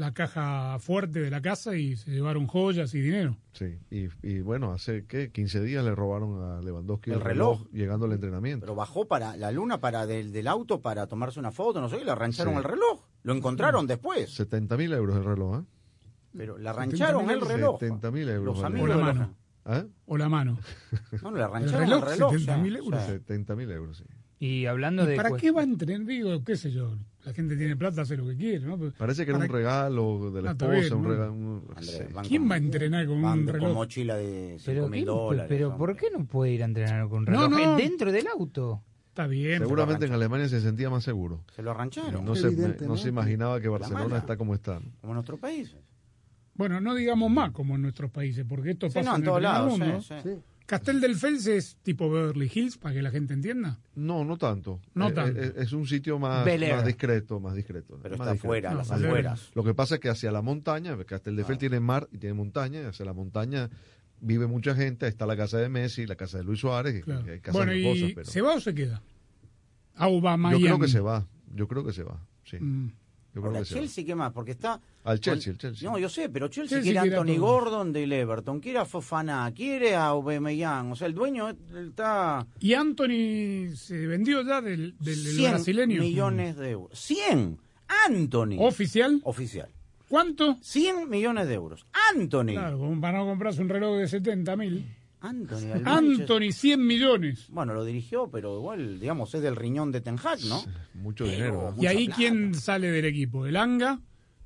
la 0.00 0.14
caja 0.14 0.78
fuerte 0.78 1.20
de 1.20 1.30
la 1.30 1.42
casa 1.42 1.76
y 1.76 1.94
se 1.96 2.10
llevaron 2.10 2.46
joyas 2.46 2.94
y 2.94 3.00
dinero. 3.00 3.36
Sí, 3.52 3.78
y, 3.90 4.08
y 4.22 4.40
bueno, 4.40 4.72
hace, 4.72 5.04
¿qué? 5.06 5.30
15 5.30 5.60
días 5.62 5.84
le 5.84 5.94
robaron 5.94 6.42
a 6.42 6.62
Lewandowski 6.62 7.10
El 7.10 7.20
reloj. 7.20 7.66
llegando 7.70 8.06
al 8.06 8.12
entrenamiento. 8.12 8.64
Pero 8.64 8.74
bajó 8.74 9.06
para 9.06 9.36
la 9.36 9.52
luna 9.52 9.78
para 9.78 10.06
del, 10.06 10.32
del 10.32 10.48
auto 10.48 10.80
para 10.80 11.06
tomarse 11.06 11.38
una 11.38 11.52
foto, 11.52 11.80
no 11.82 11.88
sé, 11.90 11.98
y 12.00 12.04
le 12.04 12.10
arrancharon 12.12 12.54
Sí. 12.54 12.58
el 12.58 12.64
reloj. 12.64 13.02
Lo 13.22 13.34
encontraron 13.34 13.86
después. 13.86 14.34
70 14.34 14.76
mil 14.78 14.92
euros 14.94 15.16
el 15.18 15.24
reloj, 15.24 15.60
¿eh? 15.60 15.64
Pero 16.36 16.56
le 16.58 16.68
arrancharon 16.68 17.28
el 17.30 17.40
reloj. 17.42 17.78
70 17.80 18.10
mil 18.10 18.28
euros. 18.28 18.54
Los 18.56 18.62
vale. 18.62 18.80
amigos 18.80 18.96
O 18.96 18.98
la 18.98 19.04
mano. 19.04 19.34
¿Eh? 19.66 19.86
O 20.06 20.16
la 20.16 20.28
mano. 20.30 20.58
No, 21.22 21.30
le 21.32 21.42
arrancharon 21.42 21.80
reloj, 21.86 22.02
el 22.04 22.08
reloj. 22.10 22.32
70.000 22.34 22.46
ya, 22.46 22.78
euros. 22.78 23.00
ya. 23.00 23.06
70 23.06 23.56
mil 23.56 23.70
euros, 23.70 23.96
sí. 23.98 24.04
Y 24.42 24.64
hablando 24.64 25.04
¿Y 25.04 25.08
de... 25.08 25.16
para 25.16 25.36
qué 25.36 25.50
va 25.50 25.60
a 25.60 25.64
entrenar? 25.64 26.06
Digo, 26.06 26.42
qué 26.42 26.56
sé 26.56 26.70
yo, 26.72 26.96
la 27.26 27.34
gente 27.34 27.56
tiene 27.58 27.76
plata, 27.76 28.00
hace 28.02 28.16
lo 28.16 28.26
que 28.26 28.36
quiere, 28.36 28.60
¿no? 28.66 28.78
Pero 28.78 28.92
Parece 28.96 29.26
que 29.26 29.32
era 29.32 29.38
¿para 29.38 29.50
un 29.50 29.54
regalo 29.56 30.30
de 30.30 30.40
la 30.42 30.48
Ah, 30.48 30.52
esposa, 30.52 30.72
bien, 30.72 30.94
un 30.94 31.02
¿no? 31.02 31.08
regalo... 31.10 31.32
un- 31.34 31.64
Andrés, 31.76 32.04
sí. 32.08 32.12
van 32.14 32.24
¿Quién 32.24 32.42
con- 32.42 32.50
va 32.50 32.54
a 32.54 32.58
entrenar 32.58 33.06
con 33.06 33.16
un 33.16 33.22
con 33.22 33.46
reloj? 33.48 33.74
mochila 33.74 34.16
de 34.16 34.56
5 34.58 34.62
Pero, 34.64 34.88
mil 34.88 35.00
¿qué- 35.00 35.06
dólares. 35.06 35.46
pero 35.46 35.66
hombre. 35.68 35.78
¿por 35.78 35.96
qué 35.96 36.06
no 36.16 36.24
puede 36.24 36.52
ir 36.52 36.62
a 36.62 36.66
entrenar 36.66 37.06
con 37.10 37.24
No, 37.26 37.48
reloj 37.48 37.50
no. 37.66 37.76
dentro 37.76 38.10
del 38.12 38.26
auto? 38.28 38.82
Está 39.08 39.26
bien. 39.26 39.58
Seguramente 39.58 40.06
en. 40.06 40.12
Alemania 40.12 40.48
se 40.48 40.60
sentía 40.62 40.88
más 40.88 41.04
seguro. 41.04 41.44
Se 41.54 41.62
lo 41.62 41.72
arrancharon. 41.72 42.24
No, 42.24 42.34
se, 42.34 42.50
no 42.50 42.74
¿no? 42.88 42.96
se 42.96 43.08
imaginaba 43.10 43.60
que 43.60 43.68
Barcelona 43.68 44.16
está 44.16 44.38
como 44.38 44.54
está. 44.54 44.80
¿no? 44.80 44.86
Como 45.02 45.12
en 45.12 45.14
nuestro 45.16 45.36
país. 45.36 45.76
Bueno, 46.54 46.80
no 46.80 46.94
digamos 46.94 47.30
más 47.30 47.50
como 47.50 47.74
en 47.74 47.82
nuestros 47.82 48.10
países, 48.10 48.44
porque 48.48 48.70
esto 48.70 48.88
Sí, 48.88 48.94
pasa 48.94 49.18
no, 49.18 49.38
en 49.38 49.44
en 49.44 49.50
el 49.50 49.66
mundo. 49.66 50.00
sí, 50.00 50.14
sí. 50.22 50.30
Castel 50.70 51.00
del 51.00 51.16
Fels 51.16 51.46
es 51.48 51.76
tipo 51.82 52.08
Beverly 52.08 52.48
Hills, 52.54 52.78
para 52.78 52.94
que 52.94 53.02
la 53.02 53.10
gente 53.10 53.34
entienda. 53.34 53.80
No, 53.96 54.24
no 54.24 54.36
tanto. 54.38 54.80
No 54.94 55.08
Eh, 55.08 55.12
tanto. 55.12 55.40
eh, 55.42 55.52
es 55.56 55.72
un 55.72 55.84
sitio 55.86 56.18
más, 56.20 56.44
discreto, 56.86 57.40
más 57.40 57.54
discreto. 57.56 57.98
Pero 58.00 58.16
más 58.16 58.28
está 58.28 58.38
afuera, 58.38 58.72
las 58.74 58.90
afueras. 58.90 59.50
Lo 59.54 59.64
que 59.64 59.74
pasa 59.74 59.96
es 59.96 60.00
que 60.00 60.08
hacia 60.08 60.30
la 60.30 60.42
montaña, 60.42 60.96
Casteldefels 61.04 61.58
tiene 61.58 61.80
mar 61.80 62.08
y 62.12 62.18
tiene 62.18 62.34
montaña, 62.34 62.80
y 62.82 62.84
hacia 62.84 63.04
la 63.04 63.12
montaña 63.12 63.68
vive 64.20 64.46
mucha 64.46 64.74
gente, 64.76 65.06
ahí 65.06 65.10
está 65.10 65.26
la 65.26 65.36
casa 65.36 65.58
de 65.58 65.68
Messi, 65.68 66.06
la 66.06 66.14
casa 66.14 66.38
de 66.38 66.44
Luis 66.44 66.60
Suárez, 66.60 67.02
Claro. 67.04 67.26
y 67.26 67.30
hay 67.30 67.40
casas 67.40 67.54
Bueno, 67.66 67.74
¿y 67.74 68.12
pero 68.14 68.26
se 68.30 68.40
va 68.40 68.54
o 68.54 68.60
se 68.60 68.72
queda? 68.74 69.02
yo 69.96 70.04
Aubameyang. 70.04 70.60
creo 70.62 70.78
que 70.78 70.88
se 70.88 71.00
va, 71.00 71.26
yo 71.52 71.66
creo 71.66 71.84
que 71.84 71.92
se 71.92 72.04
va, 72.04 72.24
sí. 72.44 72.58
Mm. 72.60 72.92
Yo 73.34 73.40
creo 73.42 73.52
que. 73.52 73.64
Chelsea, 73.64 74.04
¿qué 74.04 74.14
más? 74.14 74.32
Porque 74.32 74.52
está... 74.52 74.80
Al 75.04 75.20
Chelsea, 75.20 75.52
el 75.52 75.58
Chelsea. 75.58 75.88
No, 75.90 75.98
yo 75.98 76.08
sé, 76.08 76.28
pero 76.28 76.48
Chelsea, 76.48 76.78
Chelsea 76.78 76.82
quiere 76.82 76.98
a 76.98 77.02
quiere 77.02 77.16
a 77.16 77.20
Anthony 77.20 77.36
todos. 77.36 77.50
Gordon 77.50 77.92
del 77.92 78.12
Everton, 78.12 78.60
quiere 78.60 78.78
a 78.80 78.84
Fofana, 78.84 79.50
quiere 79.54 79.94
a 79.94 80.06
Aubameyang. 80.06 80.92
O 80.92 80.96
sea, 80.96 81.06
el 81.06 81.14
dueño 81.14 81.48
está... 81.48 82.46
Y 82.58 82.74
Anthony 82.74 83.74
se 83.76 84.06
vendió 84.06 84.42
ya 84.42 84.60
del, 84.60 84.96
del, 84.98 85.24
del 85.24 85.34
100 85.36 85.50
brasileño. 85.52 86.00
millones 86.02 86.56
de 86.56 86.70
euros. 86.70 87.10
¡100! 87.10 87.56
Anthony. 88.08 88.56
¿Oficial? 88.58 89.20
Oficial. 89.24 89.68
¿Cuánto? 90.08 90.56
100 90.60 91.08
millones 91.08 91.46
de 91.46 91.54
euros. 91.54 91.86
Anthony. 92.14 92.52
Claro, 92.54 92.78
como 92.78 93.00
para 93.00 93.18
no 93.18 93.26
comprarse 93.26 93.62
un 93.62 93.68
reloj 93.68 93.96
de 93.98 94.08
70 94.08 94.56
mil. 94.56 94.86
Anthony. 95.20 95.82
Anthony, 95.84 96.52
100 96.52 96.86
millones. 96.86 97.46
Bueno, 97.50 97.74
lo 97.74 97.84
dirigió, 97.84 98.30
pero 98.30 98.56
igual, 98.58 98.98
digamos, 99.00 99.34
es 99.34 99.42
del 99.42 99.54
riñón 99.56 99.92
de 99.92 100.00
Ten 100.00 100.16
Hag, 100.22 100.38
¿no? 100.48 100.62
Mucho 100.94 101.24
Pero- 101.24 101.36
dinero. 101.36 101.74
¿Y 101.78 101.86
ahí 101.86 102.06
plata. 102.06 102.16
quién 102.16 102.54
sale 102.54 102.90
del 102.90 103.04
equipo? 103.04 103.46
¿El 103.46 103.56
Anga? 103.56 104.00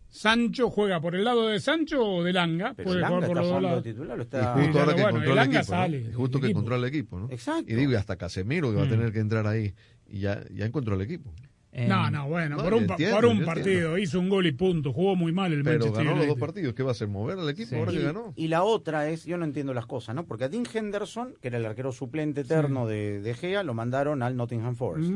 ¿Sancho 0.09 0.71
juega 0.71 1.01
por 1.01 1.17
el 1.17 1.25
lado 1.25 1.49
de 1.49 1.59
Sancho 1.59 2.01
o 2.05 2.23
del 2.23 2.37
Anga? 2.37 2.73
Pero 2.77 2.87
Puede 2.87 2.99
el 3.01 3.05
jugar 3.07 3.19
Anga 3.25 3.27
por 3.27 3.39
está 3.45 3.61
los 3.61 3.71
dos 3.73 3.83
titular, 3.83 4.19
Y 4.19 4.23
está... 4.23 4.55
justo 4.55 4.79
ahora 4.81 4.95
que 4.95 5.03
bueno, 5.03 5.19
encontró 5.19 5.33
el 5.33 5.39
equipo, 5.49 5.59
¿no? 5.59 5.65
sale 5.65 5.97
Y 5.99 6.03
del 6.03 6.15
justo 6.15 6.39
que 6.41 6.47
equipo. 6.47 6.59
encontró 6.59 6.77
el 6.77 6.85
equipo, 6.85 7.19
¿no? 7.19 7.31
Exacto. 7.31 7.73
Y 7.73 7.75
digo, 7.75 7.93
y 7.93 7.95
hasta 7.97 8.17
Casemiro 8.17 8.71
que 8.71 8.77
va 8.77 8.85
a 8.85 8.89
tener 8.89 9.13
que 9.13 9.19
entrar 9.19 9.47
ahí 9.49 9.75
y 10.07 10.21
ya, 10.21 10.45
ya 10.53 10.67
encontró 10.67 10.95
el 10.95 11.01
equipo. 11.01 11.33
Eh, 11.77 11.89
No, 11.89 12.09
no, 12.09 12.29
bueno, 12.29 12.57
No, 12.57 12.63
por 12.63 12.75
un, 12.75 12.87
pa- 12.87 12.95
entiendo, 12.95 13.17
por 13.17 13.25
un 13.27 13.41
yo 13.41 13.47
partido. 13.47 13.69
entiendo. 13.69 13.99
Hizo 13.99 14.21
un 14.21 14.29
gol 14.29 14.47
y 14.47 14.53
punto. 14.53 14.93
Jugó 14.93 15.17
muy 15.17 15.33
mal 15.33 15.53
el 15.53 15.65
Pero 15.65 15.81
Manchester 15.81 16.05
ganó 16.07 16.17
los 16.19 16.27
dos 16.29 16.39
partidos. 16.39 16.73
¿Qué 16.73 16.85
va 16.85 16.91
a 16.91 16.93
hacer? 16.93 17.09
¿Mover 17.09 17.37
al 17.39 17.49
equipo 17.49 17.71
Sí. 17.71 17.75
ahora 17.75 17.93
Y, 17.93 17.97
que 17.97 18.03
ganó? 18.05 18.33
y 18.37 18.47
la 18.47 18.63
otra 18.63 19.09
es, 19.09 19.25
yo 19.25 19.37
no 19.39 19.45
entiendo 19.45 19.75
las 19.75 19.87
cosas, 19.87 20.15
¿no? 20.15 20.25
Porque 20.25 20.45
a 20.45 20.49
Dean 20.49 20.65
Henderson, 20.73 21.35
que 21.43 21.49
era 21.49 21.59
el 21.59 21.67
arquero 21.67 21.91
suplente 21.91 22.43
eterno 22.43 22.87
de, 22.87 23.21
de 23.21 23.35
Gea, 23.35 23.65
lo 23.65 23.75
mandaron 23.75 24.23
al 24.23 24.37
Nottingham 24.37 24.77
Forest. 24.77 25.13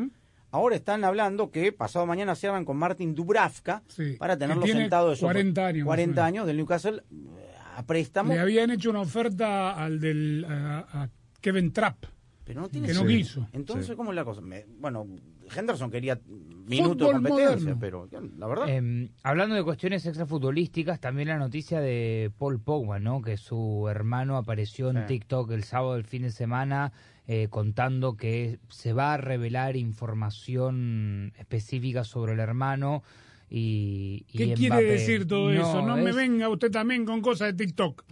Ahora 0.50 0.74
están 0.74 1.04
hablando 1.04 1.50
que 1.52 1.70
pasado 1.72 2.06
mañana 2.06 2.34
cierran 2.34 2.64
con 2.64 2.76
Martin 2.76 3.14
Dubravka 3.14 3.82
Sí, 3.86 4.16
para 4.18 4.36
tenerlo 4.36 4.62
tiene 4.64 4.80
sentado 4.80 5.10
de 5.10 5.16
sofá. 5.16 5.26
40 5.34 5.64
años, 5.66 5.78
más 5.80 5.84
o 5.84 5.86
40 5.90 6.10
menos. 6.22 6.26
años 6.26 6.46
del 6.48 6.56
Newcastle 6.56 7.02
eh, 7.12 7.54
a 7.76 7.82
préstamo. 7.84 8.32
Le 8.32 8.40
habían 8.40 8.70
hecho 8.72 8.90
una 8.90 9.02
oferta 9.02 9.74
al 9.76 10.00
del 10.00 10.44
a, 10.48 10.78
a 11.04 11.08
Kevin 11.40 11.72
Trapp. 11.72 12.02
Pero 12.44 12.62
no 12.62 12.68
tiene 12.68 12.88
que 12.88 12.94
no 12.94 13.04
quiso. 13.04 13.46
Entonces, 13.52 13.88
Sí. 13.88 13.94
¿cómo 13.94 14.10
es 14.10 14.16
la 14.16 14.24
cosa? 14.24 14.40
Me- 14.40 14.64
bueno, 14.80 15.06
Henderson 15.54 15.90
quería 15.90 16.20
minutos 16.66 17.08
Fútbol 17.08 17.22
de 17.22 17.28
competencia, 17.30 17.74
moderno. 17.74 17.78
pero 17.80 18.08
la 18.38 18.46
verdad. 18.46 18.64
Eh, 18.68 19.10
hablando 19.22 19.54
de 19.54 19.62
cuestiones 19.64 20.04
extrafutbolísticas, 20.06 21.00
también 21.00 21.28
la 21.28 21.38
noticia 21.38 21.80
de 21.80 22.30
Paul 22.38 22.60
Pogba, 22.60 22.98
¿no? 22.98 23.22
Que 23.22 23.36
su 23.36 23.86
hermano 23.88 24.36
apareció 24.36 24.90
en 24.90 24.98
Sí. 24.98 25.02
TikTok 25.08 25.50
el 25.52 25.64
sábado 25.64 25.94
del 25.94 26.04
fin 26.04 26.22
de 26.22 26.30
semana 26.30 26.92
eh, 27.26 27.48
contando 27.50 28.16
que 28.16 28.58
se 28.68 28.92
va 28.92 29.14
a 29.14 29.16
revelar 29.18 29.76
información 29.76 31.32
específica 31.38 32.04
sobre 32.04 32.32
el 32.34 32.40
hermano 32.40 33.02
y, 33.50 34.24
y 34.30 34.38
¿Qué 34.38 34.54
quiere 34.54 34.82
decir 34.82 35.26
todo 35.26 35.50
eso? 35.50 35.80
No 35.86 35.96
me 35.96 36.12
venga 36.12 36.48
usted 36.48 36.70
también 36.70 37.04
con 37.06 37.20
cosas 37.22 37.56
de 37.56 37.64
TikTok. 37.66 38.04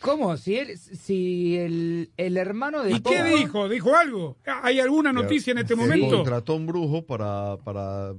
¿Cómo? 0.00 0.36
Si, 0.36 0.56
él, 0.56 0.78
si 0.78 1.56
el, 1.56 2.10
el 2.16 2.36
hermano 2.36 2.82
de 2.82 2.92
¿Y 2.92 3.00
qué 3.00 3.22
dijo? 3.24 3.68
¿Dijo 3.68 3.94
algo? 3.94 4.36
¿Hay 4.62 4.80
alguna 4.80 5.12
noticia 5.12 5.50
en 5.52 5.58
este 5.58 5.74
Que 5.74 5.80
momento? 5.80 6.16
Contrató 6.16 6.54
un 6.56 6.66
brujo 6.66 7.04
para, 7.04 7.56
para 7.64 8.14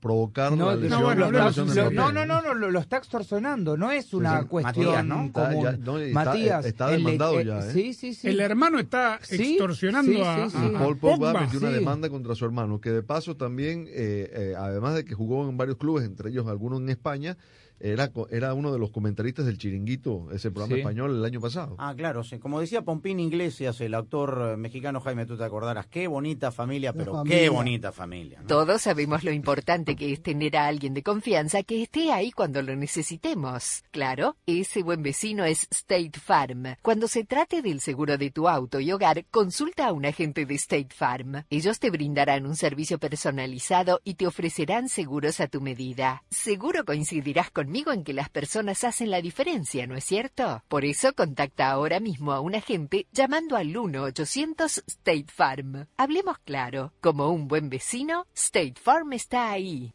provocar 0.00 0.52
No, 0.56 0.74
la 0.74 0.88
no, 0.88 1.02
bueno, 1.02 1.30
la 1.30 1.46
lesión 1.46 1.74
Lo- 1.74 1.90
no, 1.90 2.12
no, 2.12 2.24
no, 2.26 2.40
no, 2.42 2.54
lo, 2.54 2.70
lo 2.70 2.78
está 2.80 2.96
extorsionando, 2.96 3.76
no 3.76 3.90
es 3.90 4.12
una 4.14 4.40
sí. 4.42 4.46
cuestión 4.46 4.86
Matías, 4.86 5.04
¿no? 5.04 5.24
Está- 5.26 5.48
común. 5.48 5.64
ya- 5.64 5.72
no, 5.76 5.98
está- 5.98 6.24
Matías, 6.24 6.64
está 6.66 6.94
el- 6.94 7.02
demandado 7.04 7.40
el- 7.40 7.46
ya, 7.46 7.58
¿eh? 7.60 7.72
Sí, 7.72 7.94
sí, 7.94 8.14
sí. 8.14 8.28
El 8.28 8.40
hermano 8.40 8.78
está 8.78 9.20
extorsionando 9.30 10.12
sí, 10.12 10.20
a, 10.20 10.34
sí, 10.50 10.56
a- 10.56 10.60
sí. 10.68 10.74
a 10.74 10.78
Paul 10.78 10.98
Pogba 10.98 11.32
Pogba. 11.32 11.40
metió 11.42 11.58
una 11.58 11.68
sí. 11.68 11.74
demanda 11.74 12.08
contra 12.10 12.34
su 12.34 12.44
hermano, 12.44 12.80
que 12.80 12.90
de 12.90 13.02
paso 13.02 13.36
también, 13.36 13.86
eh, 13.88 14.30
eh, 14.32 14.54
además 14.56 14.94
de 14.94 15.04
que 15.04 15.14
jugó 15.14 15.48
en 15.48 15.56
varios 15.56 15.76
clubes, 15.76 16.04
entre 16.04 16.30
ellos 16.30 16.46
algunos 16.46 16.80
en 16.80 16.88
España, 16.88 17.36
era, 17.80 18.08
co- 18.12 18.28
era 18.30 18.54
uno 18.54 18.72
de 18.72 18.78
los 18.80 18.90
comentaristas 18.90 19.46
del 19.46 19.56
Chiringuito, 19.56 20.28
ese 20.32 20.50
programa 20.50 20.74
Sí. 20.74 20.80
español 20.80 21.17
el 21.18 21.24
año 21.26 21.40
pasado. 21.40 21.76
Ah, 21.78 21.94
claro, 21.96 22.24
sí. 22.24 22.38
Como 22.38 22.60
decía 22.60 22.82
Pompín 22.82 23.20
Iglesias, 23.20 23.80
el 23.80 23.94
actor 23.94 24.52
eh, 24.52 24.56
mexicano 24.56 25.00
Jaime, 25.00 25.26
tú 25.26 25.36
te 25.36 25.44
acordarás, 25.44 25.86
qué 25.86 26.06
bonita 26.06 26.50
familia, 26.50 26.92
pero 26.92 27.22
qué 27.24 27.48
bonita 27.48 27.92
familia. 27.92 28.40
¿no? 28.40 28.46
Todos 28.46 28.82
sabemos 28.82 29.24
lo 29.24 29.32
importante 29.32 29.96
que 29.96 30.12
es 30.12 30.22
tener 30.22 30.56
a 30.56 30.66
alguien 30.66 30.94
de 30.94 31.02
confianza 31.02 31.62
que 31.62 31.82
esté 31.82 32.12
ahí 32.12 32.32
cuando 32.32 32.62
lo 32.62 32.74
necesitemos. 32.76 33.84
Claro, 33.90 34.36
ese 34.46 34.82
buen 34.82 35.02
vecino 35.02 35.44
es 35.44 35.66
State 35.70 36.18
Farm. 36.20 36.76
Cuando 36.82 37.08
se 37.08 37.24
trate 37.24 37.62
del 37.62 37.80
seguro 37.80 38.16
de 38.16 38.30
tu 38.30 38.48
auto 38.48 38.80
y 38.80 38.92
hogar, 38.92 39.24
consulta 39.30 39.86
a 39.86 39.92
un 39.92 40.06
agente 40.06 40.46
de 40.46 40.54
State 40.54 40.94
Farm. 40.94 41.44
Ellos 41.50 41.78
te 41.78 41.90
brindarán 41.90 42.46
un 42.46 42.56
servicio 42.56 42.98
personalizado 42.98 44.00
y 44.04 44.14
te 44.14 44.26
ofrecerán 44.26 44.88
seguros 44.88 45.40
a 45.40 45.48
tu 45.48 45.60
medida. 45.60 46.22
Seguro 46.30 46.84
coincidirás 46.84 47.50
conmigo 47.50 47.92
en 47.92 48.04
que 48.04 48.12
las 48.12 48.28
personas 48.28 48.84
hacen 48.84 49.10
la 49.10 49.20
diferencia, 49.20 49.86
¿no 49.86 49.96
es 49.96 50.04
cierto? 50.04 50.62
Por 50.68 50.84
eso 50.84 51.07
contacta 51.12 51.70
ahora 51.70 52.00
mismo 52.00 52.32
a 52.32 52.40
un 52.40 52.54
agente 52.54 53.06
llamando 53.12 53.56
al 53.56 53.68
1-800 53.74 54.82
State 54.86 55.26
Farm. 55.34 55.86
Hablemos 55.96 56.38
claro, 56.44 56.92
como 57.00 57.28
un 57.30 57.48
buen 57.48 57.68
vecino, 57.68 58.26
State 58.34 58.74
Farm 58.82 59.12
está 59.12 59.50
ahí. 59.50 59.94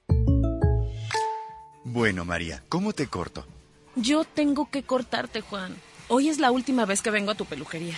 Bueno, 1.86 2.26
María, 2.26 2.64
¿cómo 2.70 2.94
te 2.94 3.08
corto? 3.08 3.46
Yo 3.96 4.24
tengo 4.24 4.70
que 4.70 4.84
cortarte, 4.84 5.42
Juan. 5.42 5.76
Hoy 6.08 6.30
es 6.30 6.40
la 6.40 6.52
última 6.52 6.86
vez 6.86 7.02
que 7.02 7.12
vengo 7.12 7.32
a 7.32 7.36
tu 7.36 7.46
peluquería. 7.46 7.96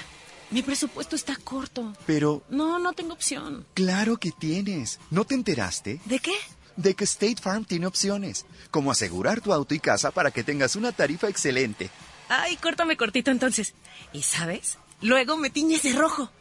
Mi 0.52 0.62
presupuesto 0.62 1.16
está 1.16 1.36
corto. 1.38 1.94
Pero, 2.06 2.44
No, 2.50 2.78
no 2.80 2.94
tengo 2.94 3.14
opción. 3.14 3.66
claro 3.74 4.18
que 4.18 4.32
tienes. 4.32 5.00
¿No 5.12 5.26
te 5.26 5.36
enteraste? 5.36 6.00
¿De 6.06 6.20
qué? 6.20 6.34
De 6.76 6.94
que 6.94 7.06
State 7.06 7.38
Farm 7.42 7.64
tiene 7.66 7.88
opciones, 7.88 8.46
como 8.70 8.92
asegurar 8.92 9.40
tu 9.42 9.54
auto 9.54 9.74
y 9.74 9.80
casa 9.80 10.12
para 10.12 10.32
que 10.32 10.44
tengas 10.44 10.76
una 10.76 10.92
tarifa 10.92 11.30
excelente. 11.30 11.90
Ay, 12.30 12.56
córtame 12.58 12.98
cortito 12.98 13.32
entonces. 13.32 13.76
¿Y 14.14 14.22
sabes? 14.24 14.78
Luego 15.02 15.38
me 15.38 15.50
tiñes 15.50 15.84
de 15.84 15.94
rojo. 15.94 16.32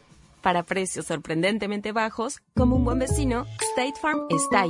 Para 0.41 0.63
precios 0.63 1.07
sorprendentemente 1.07 1.91
bajos, 1.91 2.39
como 2.55 2.75
un 2.75 2.85
buen 2.85 2.99
vecino, 2.99 3.45
State 3.71 3.99
Farm 4.01 4.27
está 4.29 4.61
ahí. 4.61 4.69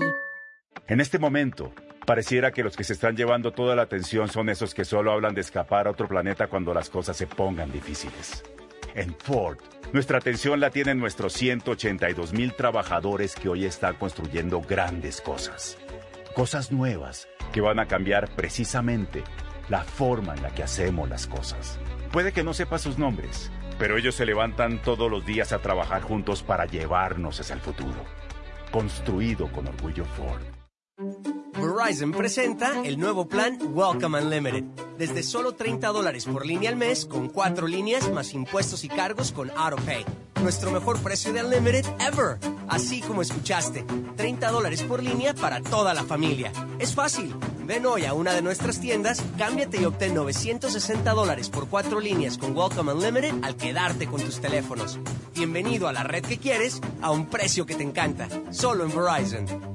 En 0.87 1.01
este 1.01 1.19
momento, 1.19 1.73
pareciera 2.05 2.51
que 2.51 2.63
los 2.63 2.75
que 2.75 2.83
se 2.83 2.93
están 2.93 3.15
llevando 3.15 3.51
toda 3.51 3.75
la 3.75 3.83
atención 3.83 4.29
son 4.29 4.49
esos 4.49 4.73
que 4.73 4.85
solo 4.85 5.11
hablan 5.11 5.35
de 5.35 5.41
escapar 5.41 5.87
a 5.87 5.91
otro 5.91 6.07
planeta 6.07 6.47
cuando 6.47 6.73
las 6.73 6.89
cosas 6.89 7.17
se 7.17 7.27
pongan 7.27 7.71
difíciles. 7.71 8.43
En 8.93 9.13
Ford, 9.15 9.57
nuestra 9.91 10.17
atención 10.17 10.59
la 10.59 10.69
tienen 10.69 10.97
nuestros 10.99 11.33
182 11.33 12.33
mil 12.33 12.53
trabajadores 12.53 13.35
que 13.35 13.49
hoy 13.49 13.65
están 13.65 13.95
construyendo 13.95 14.61
grandes 14.61 15.19
cosas. 15.19 15.77
Cosas 16.33 16.71
nuevas 16.71 17.27
que 17.51 17.61
van 17.61 17.79
a 17.79 17.87
cambiar 17.87 18.29
precisamente 18.35 19.23
la 19.69 19.83
forma 19.83 20.35
en 20.35 20.43
la 20.43 20.53
que 20.53 20.63
hacemos 20.63 21.09
las 21.09 21.27
cosas. 21.27 21.79
Puede 22.11 22.31
que 22.31 22.43
no 22.43 22.53
sepa 22.53 22.77
sus 22.79 22.97
nombres, 22.97 23.51
pero 23.77 23.97
ellos 23.97 24.15
se 24.15 24.25
levantan 24.25 24.81
todos 24.81 25.09
los 25.09 25.25
días 25.25 25.51
a 25.51 25.59
trabajar 25.59 26.01
juntos 26.01 26.43
para 26.43 26.65
llevarnos 26.65 27.39
hacia 27.39 27.55
el 27.55 27.61
futuro. 27.61 28.05
Construido 28.71 29.51
con 29.51 29.67
orgullo 29.67 30.05
Ford. 30.05 30.41
Verizon 31.55 32.11
presenta 32.11 32.85
el 32.85 32.99
nuevo 32.99 33.27
plan 33.27 33.57
Welcome 33.73 34.21
Unlimited. 34.21 34.63
Desde 34.97 35.23
solo 35.23 35.53
30 35.53 35.87
dólares 35.89 36.25
por 36.25 36.45
línea 36.45 36.69
al 36.69 36.75
mes, 36.75 37.05
con 37.05 37.29
cuatro 37.29 37.67
líneas 37.67 38.09
más 38.11 38.33
impuestos 38.33 38.83
y 38.83 38.89
cargos 38.89 39.31
con 39.31 39.49
AutoPay. 39.51 40.05
Nuestro 40.41 40.71
mejor 40.71 40.99
precio 40.99 41.33
de 41.33 41.43
Unlimited 41.43 41.85
ever. 41.99 42.37
Así 42.67 43.01
como 43.01 43.21
escuchaste, 43.21 43.85
30 44.15 44.51
dólares 44.51 44.83
por 44.83 45.01
línea 45.01 45.33
para 45.33 45.61
toda 45.61 45.93
la 45.93 46.03
familia. 46.03 46.51
Es 46.79 46.93
fácil. 46.93 47.33
Ven 47.65 47.83
hoy 47.87 48.05
a 48.05 48.13
una 48.13 48.33
de 48.33 48.43
nuestras 48.43 48.79
tiendas, 48.79 49.23
cámbiate 49.39 49.81
y 49.81 49.85
obtén 49.85 50.13
960 50.13 51.11
dólares 51.13 51.49
por 51.49 51.67
cuatro 51.67 51.99
líneas 51.99 52.37
con 52.37 52.55
Welcome 52.55 52.93
Unlimited 52.93 53.43
al 53.43 53.55
quedarte 53.55 54.05
con 54.05 54.21
tus 54.21 54.39
teléfonos. 54.39 54.99
Bienvenido 55.33 55.87
a 55.87 55.93
la 55.93 56.03
red 56.03 56.23
que 56.23 56.37
quieres 56.37 56.79
a 57.01 57.09
un 57.09 57.25
precio 57.25 57.65
que 57.65 57.73
te 57.73 57.83
encanta. 57.83 58.27
Solo 58.51 58.83
en 58.85 58.91
Verizon. 58.95 59.74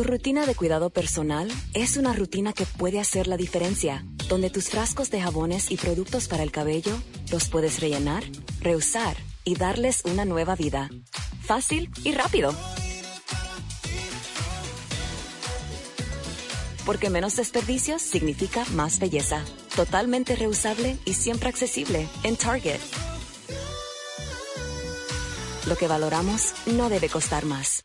Tu 0.00 0.04
rutina 0.04 0.46
de 0.46 0.54
cuidado 0.54 0.88
personal 0.88 1.46
es 1.74 1.98
una 1.98 2.14
rutina 2.14 2.54
que 2.54 2.64
puede 2.64 2.98
hacer 2.98 3.26
la 3.26 3.36
diferencia, 3.36 4.02
donde 4.30 4.48
tus 4.48 4.70
frascos 4.70 5.10
de 5.10 5.20
jabones 5.20 5.70
y 5.70 5.76
productos 5.76 6.26
para 6.26 6.42
el 6.42 6.50
cabello 6.50 6.96
los 7.30 7.50
puedes 7.50 7.80
rellenar, 7.80 8.24
reusar 8.62 9.18
y 9.44 9.56
darles 9.56 10.02
una 10.06 10.24
nueva 10.24 10.56
vida. 10.56 10.88
Fácil 11.42 11.90
y 12.02 12.12
rápido. 12.12 12.54
Porque 16.86 17.10
menos 17.10 17.36
desperdicios 17.36 18.00
significa 18.00 18.64
más 18.72 19.00
belleza. 19.00 19.44
Totalmente 19.76 20.34
reusable 20.34 20.96
y 21.04 21.12
siempre 21.12 21.50
accesible 21.50 22.08
en 22.22 22.36
Target. 22.36 22.80
Lo 25.66 25.76
que 25.76 25.88
valoramos 25.88 26.54
no 26.64 26.88
debe 26.88 27.10
costar 27.10 27.44
más. 27.44 27.84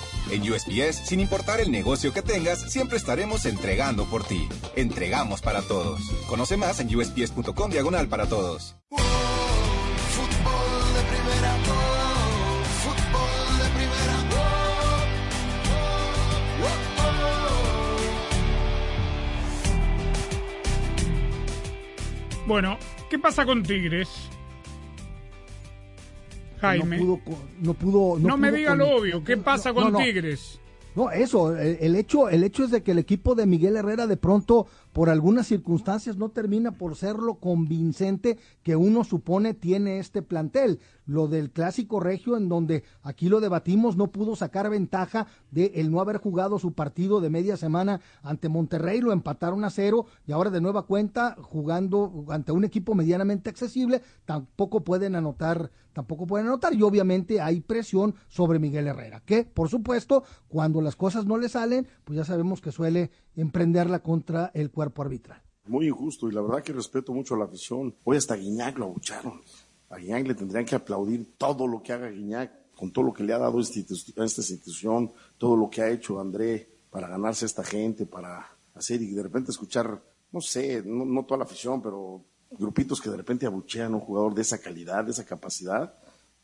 En 0.31 0.49
USPS, 0.49 1.07
sin 1.07 1.19
importar 1.19 1.59
el 1.59 1.71
negocio 1.71 2.13
que 2.13 2.21
tengas, 2.21 2.71
siempre 2.71 2.97
estaremos 2.97 3.45
entregando 3.45 4.05
por 4.05 4.23
ti. 4.23 4.47
Entregamos 4.77 5.41
para 5.41 5.61
todos. 5.61 5.99
Conoce 6.27 6.55
más 6.55 6.79
en 6.79 6.95
usps.com 6.95 7.69
diagonal 7.69 8.07
para 8.07 8.27
todos. 8.27 8.77
Fútbol 8.89 9.03
de 10.93 11.01
primera, 11.03 11.57
fútbol 12.81 13.57
de 13.57 13.69
primera, 13.75 14.15
Bueno, 22.47 22.77
¿qué 23.09 23.19
pasa 23.19 23.45
con 23.45 23.63
Tigres? 23.63 24.07
Jaime. 26.61 26.97
No 26.97 27.17
pudo, 27.17 27.37
no 27.61 27.73
pudo. 27.73 28.19
No, 28.19 28.37
me 28.37 28.49
pudo 28.49 28.57
diga 28.57 28.69
con- 28.71 28.79
lo 28.79 28.89
obvio. 28.97 29.23
¿Qué 29.23 29.35
pasa 29.37 29.73
con. 29.73 29.95
Tigres? 29.97 30.59
No, 30.95 31.09
eso, 31.09 31.55
el, 31.57 31.77
el 31.79 31.95
hecho, 31.95 32.27
el 32.29 32.43
hecho 32.43 32.65
es 32.65 32.71
de 32.71 32.83
que 32.83 32.91
el 32.91 32.99
equipo 32.99 33.33
de 33.33 33.45
Miguel 33.45 33.77
Herrera 33.77 34.07
de 34.07 34.17
pronto, 34.17 34.67
por 34.93 35.09
algunas 35.09 35.47
circunstancias, 35.47 36.17
no 36.17 36.29
termina 36.29 36.71
por 36.71 36.95
ser 36.95 37.15
lo 37.15 37.35
convincente 37.35 38.37
que 38.63 38.75
uno 38.75 39.03
supone 39.03 39.53
tiene 39.53 39.99
este 39.99 40.21
plantel. 40.21 40.79
Lo 41.05 41.27
del 41.27 41.51
clásico 41.51 41.99
regio, 41.99 42.37
en 42.37 42.49
donde 42.49 42.83
aquí 43.01 43.29
lo 43.29 43.39
debatimos, 43.39 43.97
no 43.97 44.11
pudo 44.11 44.35
sacar 44.35 44.69
ventaja 44.69 45.27
de 45.49 45.71
el 45.75 45.91
no 45.91 45.99
haber 46.01 46.17
jugado 46.17 46.59
su 46.59 46.73
partido 46.73 47.21
de 47.21 47.29
media 47.29 47.57
semana 47.57 48.01
ante 48.21 48.49
Monterrey, 48.49 49.01
lo 49.01 49.11
empataron 49.11 49.63
a 49.63 49.69
cero 49.69 50.05
y 50.27 50.31
ahora 50.31 50.49
de 50.49 50.61
nueva 50.61 50.83
cuenta 50.83 51.35
jugando 51.41 52.25
ante 52.29 52.51
un 52.51 52.63
equipo 52.63 52.95
medianamente 52.95 53.49
accesible, 53.49 54.01
tampoco 54.25 54.83
pueden 54.83 55.15
anotar, 55.15 55.71
tampoco 55.93 56.27
pueden 56.27 56.47
anotar 56.47 56.73
y 56.73 56.81
obviamente 56.81 57.41
hay 57.41 57.61
presión 57.61 58.15
sobre 58.27 58.59
Miguel 58.59 58.87
Herrera, 58.87 59.21
que 59.21 59.43
por 59.43 59.69
supuesto 59.69 60.23
cuando 60.47 60.81
las 60.81 60.95
cosas 60.95 61.25
no 61.25 61.37
le 61.37 61.49
salen, 61.49 61.87
pues 62.03 62.17
ya 62.17 62.25
sabemos 62.25 62.61
que 62.61 62.71
suele 62.71 63.11
emprenderla 63.35 63.99
contra 64.03 64.51
el 64.53 64.71
cuerpo 64.71 65.01
arbitral. 65.01 65.41
Muy 65.65 65.87
injusto 65.87 66.27
y 66.29 66.33
la 66.33 66.41
verdad 66.41 66.63
que 66.63 66.73
respeto 66.73 67.13
mucho 67.13 67.35
a 67.35 67.37
la 67.37 67.45
afición. 67.45 67.95
Hoy 68.03 68.17
hasta 68.17 68.35
Guiñac 68.35 68.77
lo 68.77 68.85
abucharon. 68.85 69.41
A 69.89 69.97
Guiñac 69.97 70.27
le 70.27 70.35
tendrían 70.35 70.65
que 70.65 70.75
aplaudir 70.75 71.33
todo 71.37 71.67
lo 71.67 71.81
que 71.83 71.93
haga 71.93 72.09
Guiñac, 72.09 72.51
con 72.75 72.91
todo 72.91 73.05
lo 73.05 73.13
que 73.13 73.23
le 73.23 73.33
ha 73.33 73.37
dado 73.37 73.59
institu- 73.59 74.19
a 74.19 74.25
esta 74.25 74.41
institución, 74.41 75.11
todo 75.37 75.55
lo 75.55 75.69
que 75.69 75.81
ha 75.81 75.89
hecho 75.89 76.19
André 76.19 76.67
para 76.89 77.07
ganarse 77.07 77.45
a 77.45 77.47
esta 77.47 77.63
gente, 77.63 78.05
para 78.05 78.47
hacer 78.73 79.01
y 79.01 79.11
de 79.11 79.21
repente 79.23 79.51
escuchar, 79.51 80.01
no 80.31 80.41
sé, 80.41 80.81
no, 80.83 81.05
no 81.05 81.23
toda 81.25 81.37
la 81.39 81.43
afición, 81.43 81.81
pero 81.81 82.23
grupitos 82.49 82.99
que 82.99 83.09
de 83.09 83.17
repente 83.17 83.45
abuchean 83.45 83.93
a 83.93 83.97
un 83.97 84.01
jugador 84.01 84.33
de 84.33 84.41
esa 84.41 84.57
calidad, 84.57 85.05
de 85.05 85.11
esa 85.11 85.25
capacidad, 85.25 85.93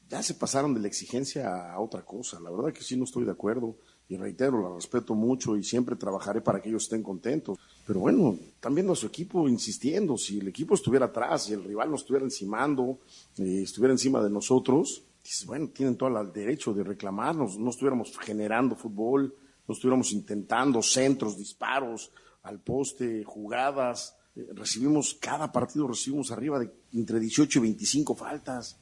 ya 0.08 0.22
se 0.24 0.36
pasaron 0.36 0.74
de 0.74 0.80
la 0.80 0.88
exigencia 0.88 1.72
a 1.74 1.80
otra 1.80 2.04
cosa. 2.06 2.40
La 2.40 2.52
verdad 2.52 2.72
que 2.72 2.84
sí 2.84 2.96
no 2.96 3.04
estoy 3.06 3.26
de 3.26 3.32
acuerdo 3.32 3.76
y 4.10 4.16
reitero, 4.16 4.62
la 4.62 4.74
respeto 4.74 5.16
mucho 5.16 5.58
y 5.58 5.64
siempre 5.64 5.98
trabajaré 5.98 6.40
para 6.42 6.62
que 6.62 6.70
ellos 6.70 6.84
estén 6.84 7.04
contentos. 7.04 7.58
Pero 7.86 8.00
bueno, 8.00 8.38
están 8.42 8.74
viendo 8.74 8.94
a 8.94 8.96
su 8.96 9.08
equipo 9.08 9.50
insistiendo. 9.50 10.18
Si 10.18 10.40
el 10.40 10.48
equipo 10.48 10.76
estuviera 10.76 11.08
atrás 11.08 11.50
y 11.50 11.54
el 11.54 11.64
rival 11.64 11.92
nos 11.92 12.02
estuviera 12.02 12.26
encimando, 12.26 13.00
eh, 13.38 13.62
estuviera 13.64 13.94
encima 13.94 14.24
de 14.24 14.30
nosotros, 14.30 15.04
dices, 15.22 15.46
bueno, 15.46 15.70
tienen 15.70 15.98
todo 15.98 16.22
el 16.22 16.32
derecho 16.32 16.74
de 16.74 16.84
reclamarnos. 16.84 17.58
No 17.58 17.70
estuviéramos 17.70 18.18
generando 18.18 18.78
fútbol, 18.78 19.36
no 19.68 19.74
estuviéramos 19.74 20.14
intentando 20.14 20.82
centros, 20.82 21.38
disparos 21.38 22.12
al 22.44 22.60
poste, 22.60 23.26
jugadas. 23.26 24.16
Eh, 24.38 24.48
recibimos, 24.56 25.18
cada 25.20 25.52
partido 25.52 25.86
recibimos 25.86 26.32
arriba 26.32 26.60
de 26.60 26.72
entre 26.94 27.20
18 27.20 27.60
y 27.60 27.62
25 27.62 28.16
faltas. 28.16 28.80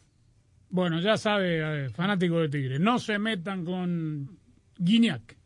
Bueno, 0.70 1.00
ya 1.00 1.18
sabe, 1.18 1.86
eh, 1.86 1.90
fanático 1.90 2.40
de 2.40 2.50
Tigres, 2.50 2.80
no 2.80 3.00
se 3.00 3.18
metan 3.18 3.66
con 3.66 4.45
Guiñac. 4.78 5.38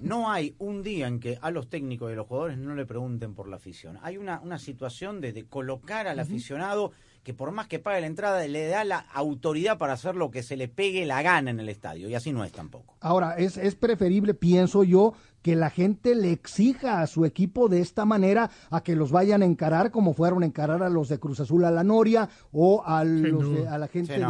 No 0.00 0.30
hay 0.30 0.54
un 0.58 0.82
día 0.82 1.06
en 1.06 1.20
que 1.20 1.38
a 1.40 1.50
los 1.50 1.70
técnicos 1.70 2.10
y 2.10 2.12
a 2.12 2.16
los 2.16 2.26
jugadores 2.26 2.58
no 2.58 2.74
le 2.74 2.84
pregunten 2.84 3.34
por 3.34 3.48
la 3.48 3.56
afición. 3.56 3.98
Hay 4.02 4.18
una, 4.18 4.40
una 4.40 4.58
situación 4.58 5.20
de, 5.20 5.32
de 5.32 5.44
colocar 5.44 6.08
al 6.08 6.18
aficionado 6.18 6.92
que 7.22 7.32
por 7.32 7.52
más 7.52 7.68
que 7.68 7.78
pague 7.78 8.02
la 8.02 8.06
entrada 8.06 8.46
le 8.46 8.66
da 8.66 8.84
la 8.84 8.98
autoridad 8.98 9.78
para 9.78 9.94
hacer 9.94 10.14
lo 10.14 10.30
que 10.30 10.42
se 10.42 10.56
le 10.56 10.68
pegue 10.68 11.06
la 11.06 11.22
gana 11.22 11.50
en 11.50 11.58
el 11.58 11.70
estadio. 11.70 12.08
Y 12.08 12.14
así 12.14 12.32
no 12.32 12.44
es 12.44 12.52
tampoco. 12.52 12.96
Ahora, 13.00 13.36
es, 13.38 13.56
es 13.56 13.74
preferible, 13.74 14.34
pienso 14.34 14.84
yo, 14.84 15.14
que 15.44 15.54
la 15.56 15.68
gente 15.68 16.14
le 16.14 16.32
exija 16.32 17.02
a 17.02 17.06
su 17.06 17.26
equipo 17.26 17.68
de 17.68 17.80
esta 17.80 18.06
manera 18.06 18.50
a 18.70 18.82
que 18.82 18.96
los 18.96 19.12
vayan 19.12 19.42
a 19.42 19.44
encarar 19.44 19.90
como 19.90 20.14
fueron 20.14 20.42
a 20.42 20.46
encarar 20.46 20.82
a 20.82 20.88
los 20.88 21.10
de 21.10 21.18
Cruz 21.18 21.38
Azul 21.38 21.66
a 21.66 21.70
la 21.70 21.84
Noria 21.84 22.30
o 22.50 22.82
a, 22.82 23.04
los 23.04 23.50
de- 23.54 23.68
a 23.68 23.76
la 23.76 23.86
gente 23.88 24.14
Sí, 24.14 24.20
no, 24.22 24.28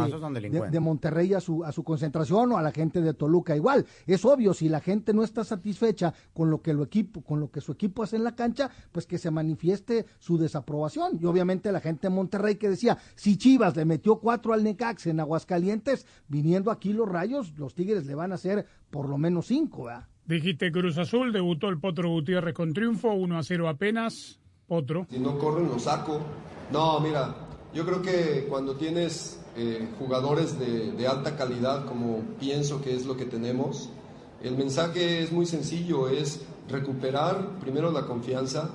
de- 0.49 0.59
de 0.73 0.79
Monterrey 0.81 1.33
a 1.33 1.39
su, 1.39 1.63
a 1.63 1.71
su 1.71 1.85
concentración 1.85 2.51
o 2.51 2.57
a 2.57 2.61
la 2.61 2.73
gente 2.73 2.99
de 3.01 3.13
Toluca 3.13 3.55
igual. 3.55 3.85
Es 4.05 4.25
obvio, 4.25 4.53
si 4.53 4.67
la 4.67 4.81
gente 4.81 5.13
no 5.13 5.23
está 5.23 5.45
satisfecha 5.45 6.13
con 6.33 6.49
lo 6.49 6.61
que 6.61 6.73
lo 6.73 6.83
equipo, 6.83 7.21
con 7.21 7.39
lo 7.39 7.49
que 7.49 7.61
su 7.61 7.71
equipo 7.71 8.03
hace 8.03 8.17
en 8.17 8.25
la 8.25 8.35
cancha, 8.35 8.69
pues 8.91 9.05
que 9.07 9.17
se 9.17 9.31
manifieste 9.31 10.05
su 10.19 10.37
desaprobación. 10.37 11.17
Y 11.21 11.23
obviamente 11.25 11.71
la 11.71 11.79
gente 11.79 12.09
de 12.09 12.13
Monterrey 12.13 12.55
que 12.55 12.69
decía, 12.69 12.97
si 13.15 13.37
Chivas 13.37 13.73
le 13.77 13.85
metió 13.85 14.17
cuatro 14.17 14.51
al 14.51 14.65
Necax 14.65 15.07
en 15.07 15.21
Aguascalientes, 15.21 16.05
viniendo 16.27 16.71
aquí 16.71 16.91
los 16.91 17.07
rayos, 17.07 17.57
los 17.57 17.73
Tigres 17.73 18.05
le 18.05 18.15
van 18.15 18.33
a 18.33 18.35
hacer 18.35 18.65
por 18.89 19.07
lo 19.07 19.17
menos 19.17 19.47
cinco, 19.47 19.85
¿verdad? 19.85 20.07
Dijiste 20.27 20.71
Cruz 20.71 20.97
Azul, 20.97 21.31
debutó 21.31 21.69
el 21.69 21.79
Potro 21.79 22.09
Gutiérrez 22.09 22.55
con 22.55 22.73
triunfo, 22.73 23.13
1 23.13 23.37
a 23.37 23.43
0 23.43 23.69
apenas. 23.69 24.39
Potro. 24.67 25.05
Si 25.11 25.19
no 25.19 25.37
corren, 25.37 25.67
lo 25.67 25.77
saco. 25.77 26.19
No, 26.71 26.99
mira, 26.99 27.35
yo 27.75 27.85
creo 27.85 28.01
que 28.01 28.47
cuando 28.49 28.75
tienes 28.75 29.39
eh, 29.55 29.87
jugadores 29.99 30.57
de, 30.57 31.07
alta 31.07 31.37
calidad, 31.37 31.85
como 31.85 32.23
pienso 32.39 32.81
que 32.81 32.95
es 32.95 33.05
lo 33.05 33.15
que 33.15 33.25
tenemos, 33.25 33.91
el 34.41 34.57
mensaje 34.57 35.21
es 35.21 35.31
muy 35.31 35.45
sencillo, 35.45 36.09
es 36.09 36.43
recuperar 36.67 37.59
primero 37.59 37.91
la 37.91 38.07
confianza, 38.07 38.71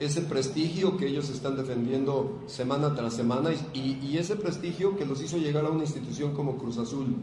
ese 0.00 0.22
prestigio 0.22 0.96
que 0.96 1.06
ellos 1.06 1.30
están 1.30 1.56
defendiendo 1.56 2.42
semana 2.46 2.94
tras 2.96 3.14
semana 3.14 3.50
y 3.72 4.16
ese 4.18 4.34
prestigio 4.34 4.96
que 4.96 5.04
los 5.06 5.22
hizo 5.22 5.36
llegar 5.36 5.66
a 5.66 5.70
una 5.70 5.82
institución 5.82 6.34
como 6.34 6.56
Cruz 6.56 6.78
Azul. 6.78 7.14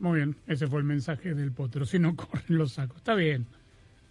Muy 0.00 0.16
bien, 0.16 0.36
ese 0.46 0.66
fue 0.66 0.80
el 0.80 0.86
mensaje 0.86 1.34
del 1.34 1.52
Potro. 1.52 1.84
Si 1.84 1.98
no 1.98 2.16
corren, 2.16 2.42
los 2.48 2.72
saco. 2.72 2.96
Está 2.96 3.14
bien. 3.14 3.46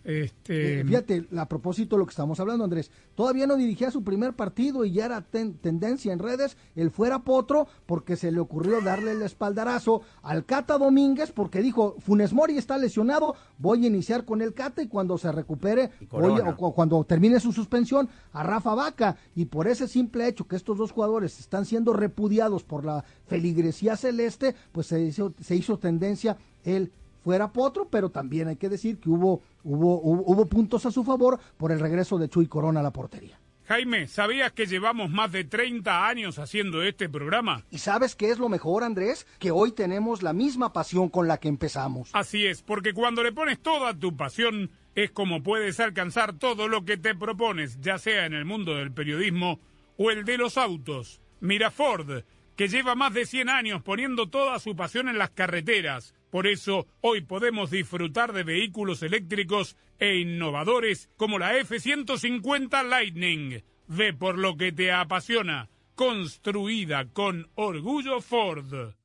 Este, 0.09 0.79
Eh, 0.79 0.83
fíjate, 0.85 1.27
a 1.37 1.47
propósito 1.47 1.95
de 1.95 1.99
lo 1.99 2.05
que 2.07 2.09
estamos 2.11 2.39
hablando, 2.39 2.63
Andrés, 2.63 2.89
todavía 3.13 3.45
no 3.45 3.55
dirigía 3.55 3.91
su 3.91 4.03
primer 4.03 4.33
partido 4.33 4.83
y 4.83 4.91
ya 4.91 5.05
era 5.05 5.21
ten- 5.21 5.53
tendencia 5.53 6.11
en 6.11 6.17
redes 6.17 6.57
el 6.75 6.89
fuera 6.89 7.19
potro 7.19 7.67
porque 7.85 8.15
se 8.15 8.31
le 8.31 8.39
ocurrió 8.39 8.81
darle 8.81 9.11
el 9.11 9.21
espaldarazo 9.21 10.01
al 10.23 10.45
Cata 10.45 10.79
Domínguez 10.79 11.31
porque 11.31 11.61
dijo, 11.61 11.95
Funes 11.99 12.33
Mori 12.33 12.57
está 12.57 12.77
lesionado, 12.79 13.35
voy 13.59 13.83
a 13.83 13.87
iniciar 13.87 14.25
con 14.25 14.41
el 14.41 14.55
Cata 14.55 14.81
y 14.81 14.87
cuando 14.87 15.17
se 15.19 15.31
recupere, 15.31 15.91
voy 16.09 16.39
o 16.49 16.57
cu- 16.57 16.73
cuando 16.73 17.03
termine 17.03 17.39
su 17.39 17.51
suspensión, 17.51 18.09
a 18.33 18.41
Rafa 18.41 18.73
Vaca. 18.73 19.15
Y 19.35 19.45
por 19.45 19.67
ese 19.67 19.87
simple 19.87 20.27
hecho 20.27 20.47
que 20.47 20.55
estos 20.55 20.77
dos 20.77 20.91
jugadores 20.91 21.39
están 21.39 21.65
siendo 21.65 21.93
repudiados 21.93 22.63
por 22.63 22.83
la 22.83 23.03
feligresía 23.27 23.95
celeste, 23.95 24.55
pues 24.71 24.87
se 24.87 25.01
hizo, 25.03 25.33
se 25.39 25.55
hizo 25.55 25.77
tendencia 25.77 26.35
el 26.63 26.91
fuera 27.23 27.51
potro, 27.51 27.87
pero 27.89 28.09
también 28.09 28.47
hay 28.47 28.55
que 28.55 28.69
decir 28.69 28.99
que 28.99 29.09
hubo, 29.09 29.41
hubo, 29.63 30.01
hubo, 30.01 30.23
hubo 30.25 30.45
puntos 30.47 30.85
a 30.85 30.91
su 30.91 31.03
favor 31.03 31.39
por 31.57 31.71
el 31.71 31.79
regreso 31.79 32.17
de 32.17 32.29
Chuy 32.29 32.47
Corona 32.47 32.79
a 32.79 32.83
la 32.83 32.91
portería. 32.91 33.39
Jaime, 33.69 34.07
¿sabías 34.07 34.51
que 34.51 34.65
llevamos 34.65 35.11
más 35.11 35.31
de 35.31 35.43
30 35.43 36.07
años 36.07 36.39
haciendo 36.39 36.81
este 36.81 37.07
programa? 37.07 37.65
¿Y 37.69 37.77
sabes 37.77 38.15
qué 38.15 38.31
es 38.31 38.39
lo 38.39 38.49
mejor, 38.49 38.83
Andrés? 38.83 39.27
Que 39.37 39.51
hoy 39.51 39.73
tenemos 39.73 40.23
la 40.23 40.33
misma 40.33 40.73
pasión 40.73 41.07
con 41.07 41.27
la 41.27 41.37
que 41.37 41.49
empezamos. 41.49 42.09
Así 42.13 42.47
es, 42.47 42.63
porque 42.63 42.95
cuando 42.95 43.21
le 43.21 43.31
pones 43.31 43.59
toda 43.59 43.93
tu 43.93 44.17
pasión, 44.17 44.71
es 44.95 45.11
como 45.11 45.43
puedes 45.43 45.79
alcanzar 45.79 46.33
todo 46.33 46.67
lo 46.67 46.83
que 46.83 46.97
te 46.97 47.13
propones, 47.13 47.79
ya 47.79 47.99
sea 47.99 48.25
en 48.25 48.33
el 48.33 48.43
mundo 48.43 48.73
del 48.73 48.91
periodismo 48.91 49.59
o 49.97 50.09
el 50.09 50.25
de 50.25 50.39
los 50.39 50.57
autos. 50.57 51.21
Mira 51.39 51.69
Ford, 51.69 52.23
que 52.59 52.67
lleva 52.67 52.93
más 52.93 53.13
de 53.13 53.25
100 53.25 53.47
años 53.47 53.81
poniendo 53.83 54.27
toda 54.27 54.59
su 54.59 54.75
pasión 54.75 55.07
en 55.07 55.17
las 55.17 55.29
carreteras. 55.29 56.13
Por 56.29 56.45
eso, 56.45 56.87
hoy 56.99 57.21
podemos 57.21 57.71
disfrutar 57.71 58.33
de 58.33 58.43
vehículos 58.43 59.01
eléctricos 59.01 59.77
e 59.97 60.17
innovadores 60.17 61.09
como 61.15 61.39
la 61.39 61.55
F-150 61.55 62.83
Lightning. 62.83 63.63
Ve 63.87 64.13
por 64.13 64.37
lo 64.37 64.57
que 64.57 64.73
te 64.73 64.91
apasiona. 64.91 65.69
Construida 65.95 67.05
con 67.13 67.49
orgullo 67.55 68.19
Ford. 68.19 68.98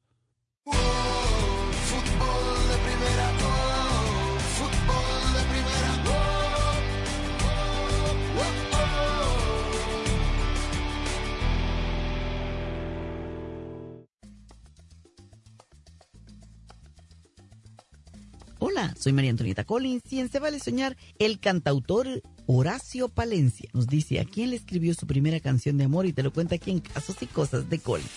Hola, 18.67 18.95
soy 18.99 19.13
María 19.13 19.31
Antonieta 19.31 19.65
Collins 19.65 20.11
y 20.11 20.21
en 20.21 20.31
Se 20.31 20.39
Vale 20.39 20.59
Soñar, 20.59 20.97
el 21.19 21.39
cantautor 21.39 22.23
Horacio 22.47 23.09
Palencia 23.09 23.71
nos 23.73 23.87
dice 23.87 24.21
a 24.21 24.25
quién 24.27 24.51
le 24.51 24.57
escribió 24.57 24.93
su 24.93 25.07
primera 25.07 25.41
canción 25.41 25.79
de 25.79 25.85
amor 25.85 26.05
y 26.05 26.13
te 26.13 26.23
lo 26.23 26.31
cuenta 26.31 26.57
aquí 26.57 26.73
en 26.73 26.81
Casos 26.81 27.17
y 27.23 27.27
Cosas 27.27 27.71
de 27.71 27.79
Collins. 27.79 28.11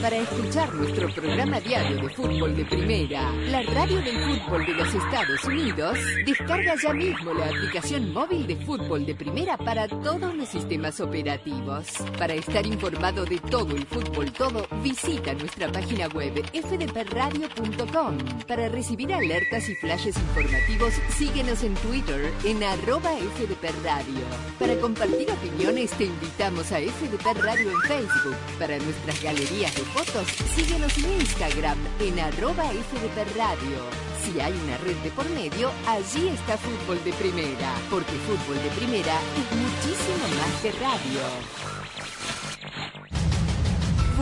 Para 0.00 0.16
escuchar 0.16 0.72
nuestro 0.74 1.12
programa 1.12 1.60
diario 1.60 2.00
de 2.00 2.08
fútbol 2.10 2.56
de 2.56 2.64
primera, 2.66 3.32
la 3.32 3.62
radio 3.62 4.00
del 4.00 4.16
fútbol 4.16 4.64
de 4.64 4.74
los 4.74 4.94
Estados 4.94 5.44
Unidos, 5.44 5.98
descarga 6.24 6.76
ya 6.80 6.92
mismo 6.92 7.34
la 7.34 7.46
aplicación 7.46 8.12
móvil 8.12 8.46
de 8.46 8.56
fútbol 8.64 9.04
de 9.06 9.16
primera 9.16 9.56
para 9.56 9.88
todos 9.88 10.32
los 10.36 10.48
sistemas 10.48 11.00
operativos. 11.00 11.86
Para 12.16 12.34
estar 12.34 12.64
informado 12.64 13.24
de 13.24 13.38
todo 13.38 13.74
el 13.74 13.86
fútbol 13.86 14.32
todo, 14.32 14.68
visita 14.84 15.34
nuestra 15.34 15.72
página 15.72 16.06
web 16.08 16.32
fdpradio.com. 16.52 18.18
Para 18.46 18.68
recibir 18.68 19.12
alertas 19.12 19.68
y 19.68 19.74
flashes 19.74 20.16
informativos, 20.16 20.94
síguenos 21.18 21.64
en 21.64 21.74
Twitter 21.74 22.32
en 22.44 22.62
arroba 22.62 23.10
FDP 23.10 23.63
Radio. 23.82 24.20
Para 24.58 24.76
compartir 24.76 25.30
opiniones 25.30 25.90
te 25.92 26.04
invitamos 26.04 26.70
a 26.72 26.78
FDP 26.78 27.24
Radio 27.42 27.70
en 27.70 27.80
Facebook. 27.82 28.36
Para 28.58 28.78
nuestras 28.78 29.22
galerías 29.22 29.74
de 29.74 29.82
fotos, 29.82 30.28
síguenos 30.54 30.96
en 30.98 31.20
Instagram 31.20 31.78
en 32.00 32.18
arroba 32.20 32.64
FDP 32.64 33.36
Radio. 33.36 33.78
Si 34.22 34.40
hay 34.40 34.52
una 34.52 34.76
red 34.78 34.96
de 34.96 35.10
por 35.10 35.28
medio, 35.30 35.70
allí 35.86 36.28
está 36.28 36.56
Fútbol 36.58 37.02
de 37.04 37.12
Primera, 37.14 37.74
porque 37.90 38.12
Fútbol 38.26 38.62
de 38.62 38.70
Primera 38.70 39.14
es 39.36 39.56
muchísimo 39.56 40.28
más 40.38 40.60
que 40.62 40.70
radio. 40.72 41.73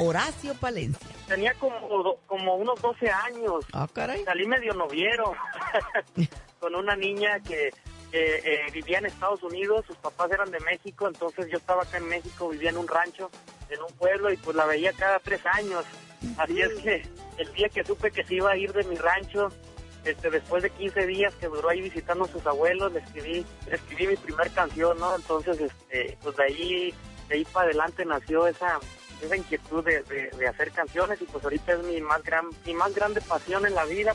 Horacio 0.00 0.54
Palencia. 0.54 1.06
Tenía 1.28 1.54
como, 1.54 2.16
como 2.26 2.56
unos 2.56 2.80
12 2.80 3.10
años. 3.10 3.64
Ah, 3.72 3.86
caray. 3.92 4.24
Salí 4.24 4.46
medio 4.46 4.74
noviero 4.74 5.32
con 6.60 6.74
una 6.74 6.96
niña 6.96 7.40
que, 7.40 7.70
eh, 8.12 8.66
vivía 8.72 8.98
en 8.98 9.06
Estados 9.06 9.42
Unidos, 9.42 9.84
sus 9.86 9.96
papás 9.96 10.30
eran 10.32 10.50
de 10.50 10.60
México, 10.60 11.06
entonces 11.06 11.46
yo 11.50 11.58
estaba 11.58 11.82
acá 11.82 11.98
en 11.98 12.08
México, 12.08 12.48
vivía 12.48 12.70
en 12.70 12.78
un 12.78 12.88
rancho, 12.88 13.30
en 13.68 13.80
un 13.80 13.92
pueblo, 13.92 14.32
y 14.32 14.36
pues 14.36 14.56
la 14.56 14.66
veía 14.66 14.92
cada 14.92 15.18
tres 15.20 15.40
años. 15.46 15.84
Así 16.36 16.60
es 16.60 16.74
que 16.82 17.02
el 17.38 17.52
día 17.52 17.68
que 17.68 17.84
supe 17.84 18.10
que 18.10 18.24
se 18.24 18.34
iba 18.34 18.50
a 18.50 18.56
ir 18.56 18.72
de 18.72 18.84
mi 18.84 18.96
rancho, 18.96 19.48
este, 20.04 20.30
después 20.30 20.62
de 20.62 20.70
15 20.70 21.06
días 21.06 21.34
que 21.34 21.46
duró 21.46 21.68
ahí 21.68 21.82
visitando 21.82 22.24
a 22.24 22.28
sus 22.28 22.44
abuelos, 22.46 22.92
le 22.92 23.00
escribí, 23.00 23.46
le 23.68 23.76
escribí 23.76 24.06
mi 24.08 24.16
primer 24.16 24.50
canción, 24.50 24.98
¿no? 24.98 25.14
Entonces, 25.14 25.60
este, 25.60 26.18
pues 26.22 26.36
de 26.36 26.44
ahí, 26.44 26.94
de 27.28 27.34
ahí 27.36 27.44
para 27.44 27.66
adelante 27.66 28.04
nació 28.04 28.46
esa, 28.46 28.80
esa 29.22 29.36
inquietud 29.36 29.84
de, 29.84 30.02
de- 30.02 30.30
hacer 30.48 30.70
canciones 30.72 31.20
y 31.22 31.24
pues 31.26 31.42
ahorita 31.44 31.72
es 31.74 31.82
mi 31.84 32.00
más 32.00 32.22
gran, 32.22 32.46
mi 32.66 32.74
más 32.74 32.94
grande 32.94 33.20
pasión 33.20 33.66
en 33.66 33.74
la 33.74 33.84
vida. 33.84 34.14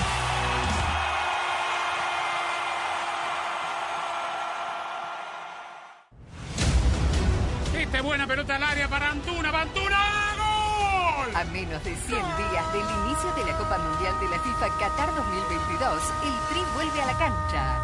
Cancha. 17.17 17.79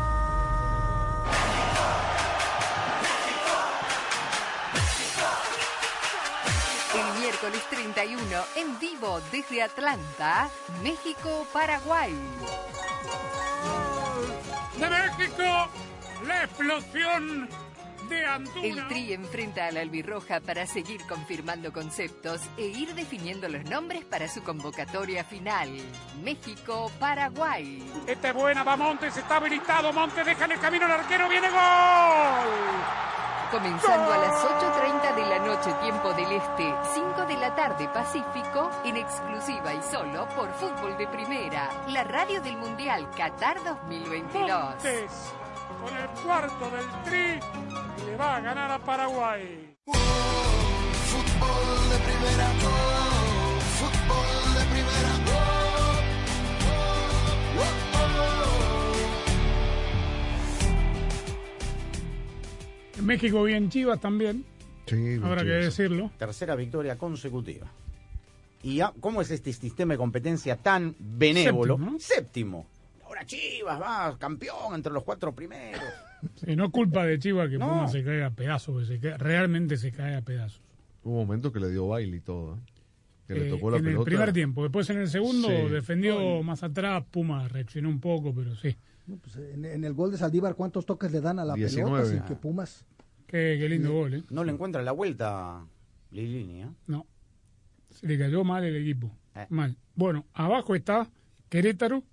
El 6.93 7.19
miércoles 7.21 7.61
31, 7.69 8.19
en 8.55 8.80
vivo 8.80 9.19
desde 9.32 9.63
Atlanta, 9.63 10.49
México-Paraguay. 10.84 12.13
De 14.78 14.89
México, 14.89 15.69
la 16.25 16.43
explosión 16.43 17.49
de 18.08 18.26
Antuna. 18.26 18.66
El 18.66 18.88
Tri 18.88 19.14
enfrenta 19.14 19.68
a 19.68 19.72
la 19.72 19.82
albirroja 19.82 20.39
para 20.39 20.66
seguir 20.66 21.01
confirmando 21.08 21.72
conceptos 21.72 22.41
e 22.58 22.68
ir 22.68 22.93
definiendo 22.95 23.47
los 23.49 23.64
nombres 23.66 24.05
para 24.05 24.28
su 24.28 24.43
convocatoria 24.43 25.24
final. 25.24 25.70
México-Paraguay. 26.24 27.84
Esta 28.08 28.30
es 28.30 28.34
buena, 28.34 28.64
va 28.64 28.78
Montes, 28.78 29.16
está 29.18 29.38
habilitado. 29.38 29.91
Montes 29.93 30.26
deja 30.26 30.45
en 30.45 30.51
el 30.51 30.60
camino 30.60 30.86
al 30.86 30.91
arquero, 30.91 31.30
viene 31.30 31.49
gol. 31.49 33.08
Comenzando 33.51 34.12
a 34.12 34.18
las 34.18 34.43
8.30 34.43 35.16
de 35.16 35.26
la 35.26 35.39
noche, 35.39 35.74
tiempo 35.82 36.14
del 36.14 36.32
Este, 36.34 36.74
5 36.93 37.26
de 37.28 37.38
la 37.38 37.55
tarde, 37.55 37.88
Pacífico, 37.88 38.70
en 38.84 38.97
exclusiva 38.97 39.74
y 39.74 39.82
solo 39.84 40.28
por 40.36 40.51
Fútbol 40.55 40.97
de 40.97 41.08
Primera, 41.08 41.70
la 41.88 42.03
radio 42.03 42.41
del 42.41 42.58
Mundial 42.58 43.10
Qatar 43.12 43.64
2022. 43.64 44.49
Montes, 44.51 45.34
con 45.82 45.95
el 45.95 46.07
cuarto 46.24 46.72
del 46.72 46.86
Tri, 47.03 47.39
le 48.05 48.15
va 48.18 48.38
a 48.38 48.39
ganar 48.41 48.72
a 48.72 48.80
Paraguay. 48.80 49.76
Fútbol 51.07 51.89
de 51.89 51.97
primera, 52.05 52.51
oh, 52.65 53.59
fútbol 53.80 54.53
de 54.55 54.63
primera, 54.72 55.11
oh, 55.28 55.57
En 62.97 63.05
México 63.05 63.43
bien 63.43 63.70
Chivas 63.70 63.99
también. 63.99 64.43
Sí, 64.88 65.20
Habrá 65.22 65.43
que 65.43 65.49
decirlo. 65.49 66.11
Tercera 66.18 66.55
victoria 66.55 66.97
consecutiva. 66.97 67.68
¿Y 68.63 68.80
ah, 68.82 68.91
cómo 68.99 69.22
es 69.22 69.30
este 69.32 69.53
sistema 69.53 69.93
de 69.93 69.97
competencia 69.97 70.55
tan 70.57 70.95
benévolo? 70.99 71.78
Séptimo, 71.78 71.99
Séptimo. 71.99 72.68
Ahora 73.18 73.26
Chivas 73.26 73.82
va 73.82 74.18
campeón 74.20 74.76
entre 74.76 74.93
los 74.93 75.03
cuatro 75.03 75.34
primeros. 75.34 75.82
Sí, 76.36 76.55
no 76.55 76.65
es 76.65 76.72
culpa 76.72 77.05
de 77.05 77.20
Chivas 77.20 77.47
que 77.47 77.59
No. 77.59 77.68
Puma 77.70 77.88
se 77.88 78.03
cae 78.03 78.24
a 78.24 78.32
pedazos, 78.32 78.80
que 78.80 78.86
se 78.88 78.99
cae- 78.99 79.18
realmente 79.20 79.78
se 79.78 79.91
cae 79.91 80.15
a 80.15 80.22
pedazos. 80.24 80.61
Hubo 81.03 81.13
momentos 81.26 81.51
que 81.53 81.59
le 81.59 81.70
dio 81.70 81.88
baile 81.89 82.18
y 82.18 82.22
todo. 82.22 82.55
¿eh? 82.55 82.59
Que 83.28 83.34
le 83.36 83.47
Eh, 83.47 83.49
tocó 83.51 83.70
la 83.70 83.78
en 83.78 83.84
pelota. 83.84 83.99
el 84.01 84.05
primer 84.05 84.34
tiempo, 84.34 84.63
después 84.63 84.89
en 84.89 84.97
el 84.97 85.09
segundo 85.09 85.47
Sí. 85.47 85.70
defendió 85.70 86.18
Ay. 86.20 86.43
más 86.43 86.63
atrás, 86.63 87.03
Puma 87.11 87.47
reaccionó 87.47 87.89
un 87.89 87.99
poco, 87.99 88.34
pero 88.34 88.55
sí. 88.55 88.76
No, 89.05 89.18
pues, 89.18 89.36
en, 89.36 89.63
en 89.63 89.84
el 89.84 89.93
gol 89.93 90.09
de 90.09 90.18
Saldívar, 90.18 90.55
¿cuántos 90.55 90.88
toques 90.88 91.11
le 91.11 91.22
dan 91.22 91.38
a 91.38 91.45
la 91.45 91.53
19. 91.53 91.91
pelota? 92.01 92.09
Sin 92.11 92.24
que 92.24 92.36
Pumas. 92.36 92.84
Qué, 93.28 93.57
qué 93.59 93.70
lindo 93.70 93.93
gol, 93.93 94.15
¿eh? 94.15 94.24
No 94.32 94.43
le 94.43 94.51
encuentra 94.51 94.82
la 94.82 94.93
vuelta 94.93 95.65
Lilini, 96.09 96.63
¿eh? 96.63 96.68
No. 96.88 97.05
Se 97.91 98.07
le 98.07 98.18
cayó 98.18 98.43
mal 98.43 98.63
el 98.63 98.76
equipo. 98.76 99.11
Eh. 99.36 99.45
Mal. 99.49 99.78
Bueno, 99.93 100.26
abajo 100.34 100.74
está 100.74 101.07
Querétaro 101.49 102.03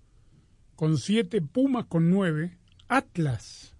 con 0.77 0.99
siete, 0.99 1.41
Pumas 1.43 1.87
con 1.87 2.11
nueve, 2.11 2.59
Atlas, 2.89 3.75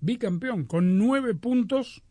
bicampeón, 0.00 0.64
con 0.64 0.98
nueve 0.98 1.34
puntos 1.34 2.02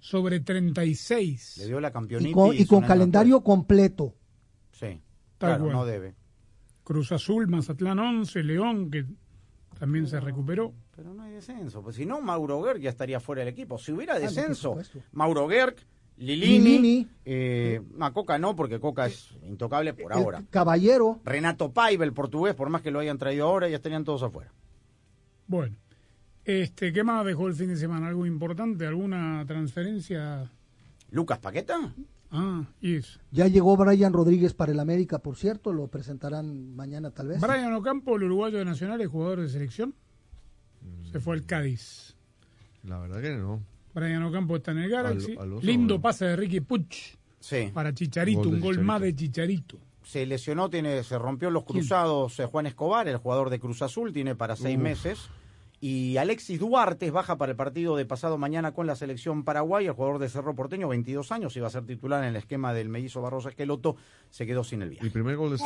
sobre 0.00 0.40
36. 0.40 1.58
Le 1.58 1.66
dio 1.66 1.80
la 1.80 1.88
Y 1.88 1.92
campeonitis. 1.92 2.34
con, 2.34 2.56
y 2.56 2.66
con 2.66 2.82
calendario 2.82 3.42
completo. 3.42 4.14
Sí. 4.72 5.00
Claro, 5.38 5.70
no 5.70 5.84
debe. 5.84 6.14
Cruz 6.84 7.12
Azul, 7.12 7.46
Mazatlán 7.48 7.98
11, 7.98 8.42
León, 8.42 8.90
que 8.90 9.04
también 9.78 10.06
se 10.06 10.18
recuperó. 10.20 10.72
Pero 10.96 11.14
no 11.14 11.22
hay 11.22 11.32
descenso. 11.32 11.82
Pues 11.82 11.96
si 11.96 12.04
no, 12.06 12.20
Mauro 12.20 12.62
Gerg 12.62 12.80
ya 12.80 12.90
estaría 12.90 13.20
fuera 13.20 13.40
del 13.40 13.48
equipo. 13.52 13.78
Si 13.78 13.92
hubiera 13.92 14.14
Ah, 14.14 14.18
descenso. 14.18 14.76
Mauro 15.12 15.48
Gerg, 15.48 15.76
Lilini, 16.16 16.58
Lilini. 16.58 17.08
eh, 17.24 17.80
no, 17.96 18.12
Coca 18.12 18.38
no, 18.38 18.54
porque 18.54 18.78
Coca 18.78 19.06
es 19.06 19.30
intocable 19.42 19.94
por 19.94 20.12
El 20.12 20.18
ahora. 20.18 20.42
Caballero. 20.50 21.20
Renato 21.24 21.72
Paiva, 21.72 22.04
el 22.04 22.12
portugués, 22.12 22.54
por 22.54 22.68
más 22.68 22.82
que 22.82 22.90
lo 22.90 23.00
hayan 23.00 23.18
traído 23.18 23.46
ahora, 23.48 23.68
ya 23.68 23.76
estarían 23.76 24.04
todos 24.04 24.22
afuera. 24.22 24.52
Bueno, 25.46 25.76
este, 26.44 26.92
¿qué 26.92 27.02
más 27.02 27.24
dejó 27.24 27.48
el 27.48 27.54
fin 27.54 27.68
de 27.68 27.76
semana? 27.76 28.08
¿Algo 28.08 28.26
importante? 28.26 28.86
¿Alguna 28.86 29.44
transferencia? 29.46 30.50
¿Lucas 31.10 31.38
Paqueta? 31.38 31.92
Ah, 32.30 32.64
y 32.80 32.94
eso. 32.96 33.20
Ya 33.30 33.46
llegó 33.48 33.76
Brian 33.76 34.12
Rodríguez 34.12 34.54
para 34.54 34.72
el 34.72 34.80
América, 34.80 35.18
por 35.18 35.36
cierto, 35.36 35.72
lo 35.72 35.88
presentarán 35.88 36.74
mañana 36.74 37.10
tal 37.10 37.28
vez. 37.28 37.40
Brian 37.40 37.74
Ocampo, 37.74 38.16
el 38.16 38.22
uruguayo 38.24 38.58
de 38.58 38.64
Nacional, 38.64 39.00
es 39.00 39.08
jugador 39.08 39.40
de 39.40 39.48
selección. 39.48 39.94
Se 41.10 41.20
fue 41.20 41.34
al 41.34 41.44
Cádiz. 41.44 42.16
La 42.84 42.98
verdad 42.98 43.20
que 43.20 43.36
no. 43.36 43.60
Brian 43.94 44.22
Ocampo 44.22 44.56
está 44.56 44.70
en 44.72 44.78
el 44.78 44.90
Galaxy. 44.90 45.32
Al- 45.32 45.38
al 45.42 45.52
oso, 45.54 45.66
Lindo 45.66 46.00
pase 46.00 46.24
de 46.26 46.36
Ricky 46.36 46.60
Puch 46.60 47.16
Sí. 47.40 47.70
para 47.74 47.92
Chicharito, 47.92 48.40
Gol 48.40 48.48
un 48.48 48.60
gol 48.60 48.60
Chicharito. 48.74 48.82
más 48.86 49.00
de 49.00 49.14
Chicharito. 49.16 49.78
Se 50.04 50.26
lesionó, 50.26 50.68
tiene, 50.70 51.02
se 51.04 51.18
rompió 51.18 51.50
los 51.50 51.64
cruzados 51.64 52.38
eh, 52.40 52.46
Juan 52.46 52.66
Escobar, 52.66 53.06
el 53.08 53.16
jugador 53.18 53.50
de 53.50 53.60
Cruz 53.60 53.82
Azul, 53.82 54.12
tiene 54.12 54.34
para 54.34 54.56
seis 54.56 54.76
Uf. 54.76 54.82
meses. 54.82 55.28
Y 55.80 56.16
Alexis 56.16 56.60
Duarte 56.60 57.10
baja 57.10 57.36
para 57.38 57.50
el 57.50 57.56
partido 57.56 57.96
de 57.96 58.04
pasado 58.04 58.38
mañana 58.38 58.70
con 58.72 58.86
la 58.86 58.94
selección 58.94 59.42
Paraguay. 59.42 59.86
El 59.86 59.92
jugador 59.92 60.20
de 60.20 60.28
Cerro 60.28 60.54
Porteño, 60.54 60.86
22 60.88 61.32
años, 61.32 61.56
iba 61.56 61.66
a 61.66 61.70
ser 61.70 61.84
titular 61.84 62.22
en 62.22 62.28
el 62.30 62.36
esquema 62.36 62.72
del 62.72 62.88
mellizo 62.88 63.20
Barroso 63.20 63.48
Esqueloto, 63.48 63.96
se 64.30 64.46
quedó 64.46 64.62
sin 64.62 64.82
el 64.82 64.90
viaje. 64.90 65.06
Y 65.06 65.10
primer 65.10 65.36
gol 65.36 65.50
de 65.50 65.58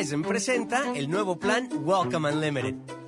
Presenta 0.00 0.94
el 0.94 1.10
nuevo 1.10 1.38
plan 1.38 1.68
Welcome 1.84 2.32
Unlimited. 2.32 2.99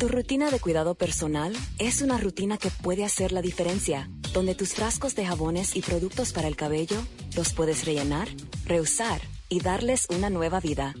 Tu 0.00 0.08
rutina 0.08 0.50
de 0.50 0.60
cuidado 0.60 0.94
personal 0.94 1.52
es 1.78 2.00
una 2.00 2.16
rutina 2.16 2.56
que 2.56 2.70
puede 2.70 3.04
hacer 3.04 3.32
la 3.32 3.42
diferencia, 3.42 4.08
donde 4.32 4.54
tus 4.54 4.72
frascos 4.72 5.14
de 5.14 5.26
jabones 5.26 5.76
y 5.76 5.82
productos 5.82 6.32
para 6.32 6.48
el 6.48 6.56
cabello 6.56 6.96
los 7.36 7.52
puedes 7.52 7.84
rellenar, 7.84 8.26
reusar 8.64 9.20
y 9.50 9.60
darles 9.60 10.06
una 10.08 10.30
nueva 10.30 10.58
vida. 10.58 10.94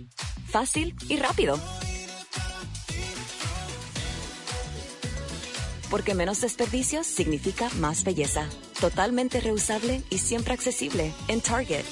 Fácil 0.50 0.94
y 1.08 1.16
rápido. 1.16 1.58
Porque 5.90 6.14
menos 6.14 6.42
desperdicios 6.42 7.06
significa 7.06 7.70
más 7.78 8.04
belleza. 8.04 8.50
Totalmente 8.82 9.40
reusable 9.40 10.02
y 10.10 10.18
siempre 10.18 10.52
accesible 10.52 11.14
en 11.28 11.40
Target. 11.40 11.86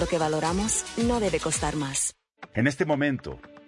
Lo 0.00 0.08
que 0.08 0.18
valoramos 0.18 0.84
no 0.96 1.20
debe 1.20 1.38
costar 1.38 1.76
más. 1.76 2.16
En 2.54 2.66
este 2.66 2.84
momento, 2.84 3.38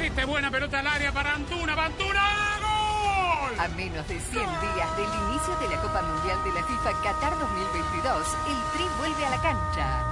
Esta 0.00 0.22
es 0.22 0.26
buena 0.26 0.50
pelota 0.50 0.78
al 0.78 0.86
área 0.86 1.12
para 1.12 1.34
Antuna. 1.34 1.72
¡Antuna! 1.84 2.58
¡Gol! 2.60 3.60
A 3.60 3.68
menos 3.68 4.08
de 4.08 4.18
100 4.18 4.32
días 4.32 4.96
del 4.96 5.06
inicio 5.28 5.56
de 5.60 5.68
la 5.68 5.82
Copa 5.82 6.02
Mundial 6.02 6.42
de 6.42 6.52
la 6.52 6.66
FIFA 6.66 7.02
Qatar 7.02 7.38
2022, 7.38 8.26
el 8.48 8.56
Tri 8.72 8.88
vuelve 8.98 9.26
a 9.26 9.30
la 9.30 9.40
cancha. 9.42 10.06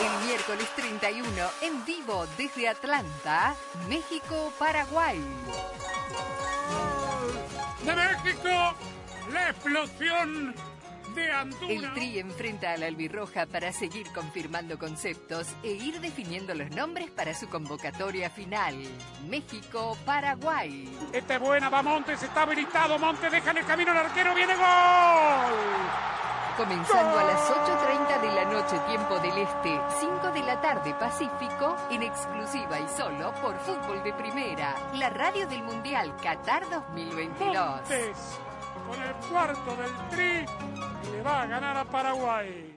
El 0.00 0.26
miércoles 0.26 0.68
31, 0.76 1.50
en 1.62 1.84
vivo 1.84 2.26
desde 2.36 2.68
Atlanta, 2.68 3.54
México-Paraguay. 3.88 5.20
¡De 7.84 7.94
México! 7.94 8.97
¡La 9.32 9.50
explosión 9.50 10.54
de 11.14 11.32
Antuna! 11.32 11.72
El 11.72 11.92
Tri 11.92 12.18
enfrenta 12.18 12.72
a 12.72 12.76
la 12.76 12.86
albirroja 12.86 13.46
para 13.46 13.72
seguir 13.72 14.06
confirmando 14.14 14.78
conceptos 14.78 15.48
e 15.62 15.72
ir 15.72 16.00
definiendo 16.00 16.54
los 16.54 16.70
nombres 16.70 17.10
para 17.10 17.34
su 17.34 17.48
convocatoria 17.48 18.30
final. 18.30 18.74
México-Paraguay. 19.28 20.88
Esta 21.12 21.34
es 21.34 21.40
buena, 21.40 21.68
va 21.68 21.82
Montes, 21.82 22.22
está 22.22 22.42
habilitado. 22.42 22.98
Montes 22.98 23.30
deja 23.30 23.50
en 23.50 23.58
el 23.58 23.66
camino 23.66 23.90
al 23.90 23.98
arquero, 23.98 24.34
viene 24.34 24.54
gol. 24.54 24.64
Comenzando 26.56 27.18
a 27.18 27.24
las 27.24 27.40
8.30 27.40 28.20
de 28.20 28.34
la 28.34 28.44
noche, 28.46 28.80
tiempo 28.88 29.18
del 29.20 29.38
Este, 29.38 29.80
5 30.00 30.32
de 30.32 30.42
la 30.42 30.60
tarde 30.60 30.92
Pacífico, 30.94 31.76
en 31.90 32.02
exclusiva 32.02 32.80
y 32.80 32.88
solo 32.96 33.32
por 33.34 33.56
Fútbol 33.60 34.02
de 34.02 34.12
Primera, 34.14 34.74
la 34.94 35.08
radio 35.10 35.46
del 35.46 35.62
Mundial 35.62 36.16
Qatar 36.16 36.68
2022. 36.68 38.47
Con 38.86 39.02
el 39.02 39.14
cuarto 39.30 39.76
del 39.76 40.08
Tri, 40.10 40.46
le 41.12 41.22
va 41.22 41.42
a 41.42 41.46
ganar 41.46 41.76
a 41.76 41.84
Paraguay. 41.84 42.76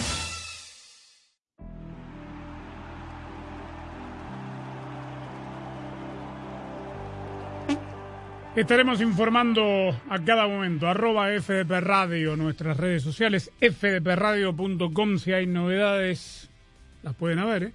Estaremos 8.53 8.99
informando 8.99 9.95
a 10.09 10.19
cada 10.25 10.45
momento. 10.45 10.85
Arroba 10.85 11.29
FDP 11.39 11.71
Radio, 11.79 12.35
nuestras 12.35 12.75
redes 12.75 13.01
sociales, 13.01 13.49
fdpradio.com. 13.61 15.17
Si 15.19 15.31
hay 15.31 15.47
novedades, 15.47 16.49
las 17.01 17.15
pueden 17.15 17.39
haber. 17.39 17.63
¿eh? 17.63 17.73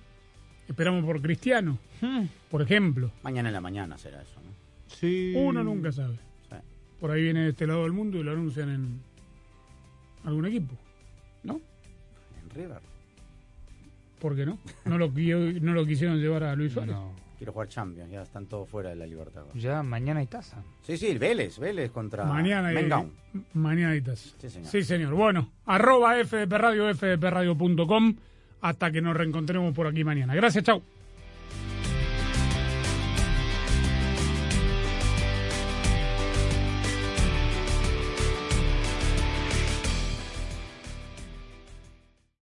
Esperamos 0.68 1.02
por 1.02 1.22
Cristiano, 1.22 1.78
por 2.50 2.60
ejemplo. 2.60 3.10
Mañana 3.22 3.48
en 3.48 3.54
la 3.54 3.62
mañana 3.62 3.96
será 3.96 4.20
eso, 4.20 4.38
¿no? 4.44 4.50
Sí. 4.94 5.32
Uno 5.34 5.64
nunca 5.64 5.92
sabe. 5.92 6.18
Por 7.00 7.10
ahí 7.10 7.22
viene 7.22 7.44
de 7.44 7.50
este 7.50 7.66
lado 7.66 7.84
del 7.84 7.92
mundo 7.92 8.18
y 8.18 8.22
lo 8.22 8.32
anuncian 8.32 8.68
en 8.68 9.00
algún 10.24 10.44
equipo. 10.44 10.74
¿No? 11.42 11.58
En 12.42 12.50
River. 12.50 12.80
¿Por 14.20 14.36
qué 14.36 14.44
no? 14.44 14.58
No 14.84 14.98
lo, 14.98 15.08
no 15.08 15.72
lo 15.72 15.86
quisieron 15.86 16.18
llevar 16.18 16.44
a 16.44 16.54
Luis 16.54 16.72
Suárez. 16.74 16.96
Quiero 17.38 17.52
jugar 17.52 17.68
Champions, 17.68 18.10
ya 18.10 18.22
están 18.22 18.46
todos 18.46 18.68
fuera 18.68 18.88
de 18.90 18.96
la 18.96 19.06
libertad. 19.06 19.42
Ya 19.54 19.82
mañana 19.82 20.20
hay 20.20 20.26
taza. 20.26 20.62
Sí, 20.82 20.96
sí, 20.96 21.08
el 21.08 21.18
Vélez, 21.18 21.58
Vélez 21.58 21.90
contra 21.90 22.24
Mañana 22.24 22.68
hay, 22.68 22.74
Mengaun. 22.76 23.12
mañana 23.52 23.90
hay 23.92 24.00
taza. 24.00 24.30
Sí, 24.38 24.48
señor. 24.48 24.68
Sí, 24.70 24.82
señor. 24.82 25.14
Bueno, 25.14 25.52
arroba 25.66 26.14
FDP 26.24 26.52
Radio, 26.52 26.94
fdpradio.com, 26.94 28.16
hasta 28.62 28.90
que 28.90 29.02
nos 29.02 29.14
reencontremos 29.16 29.74
por 29.74 29.86
aquí 29.86 30.02
mañana. 30.02 30.34
Gracias, 30.34 30.64
chao. 30.64 30.82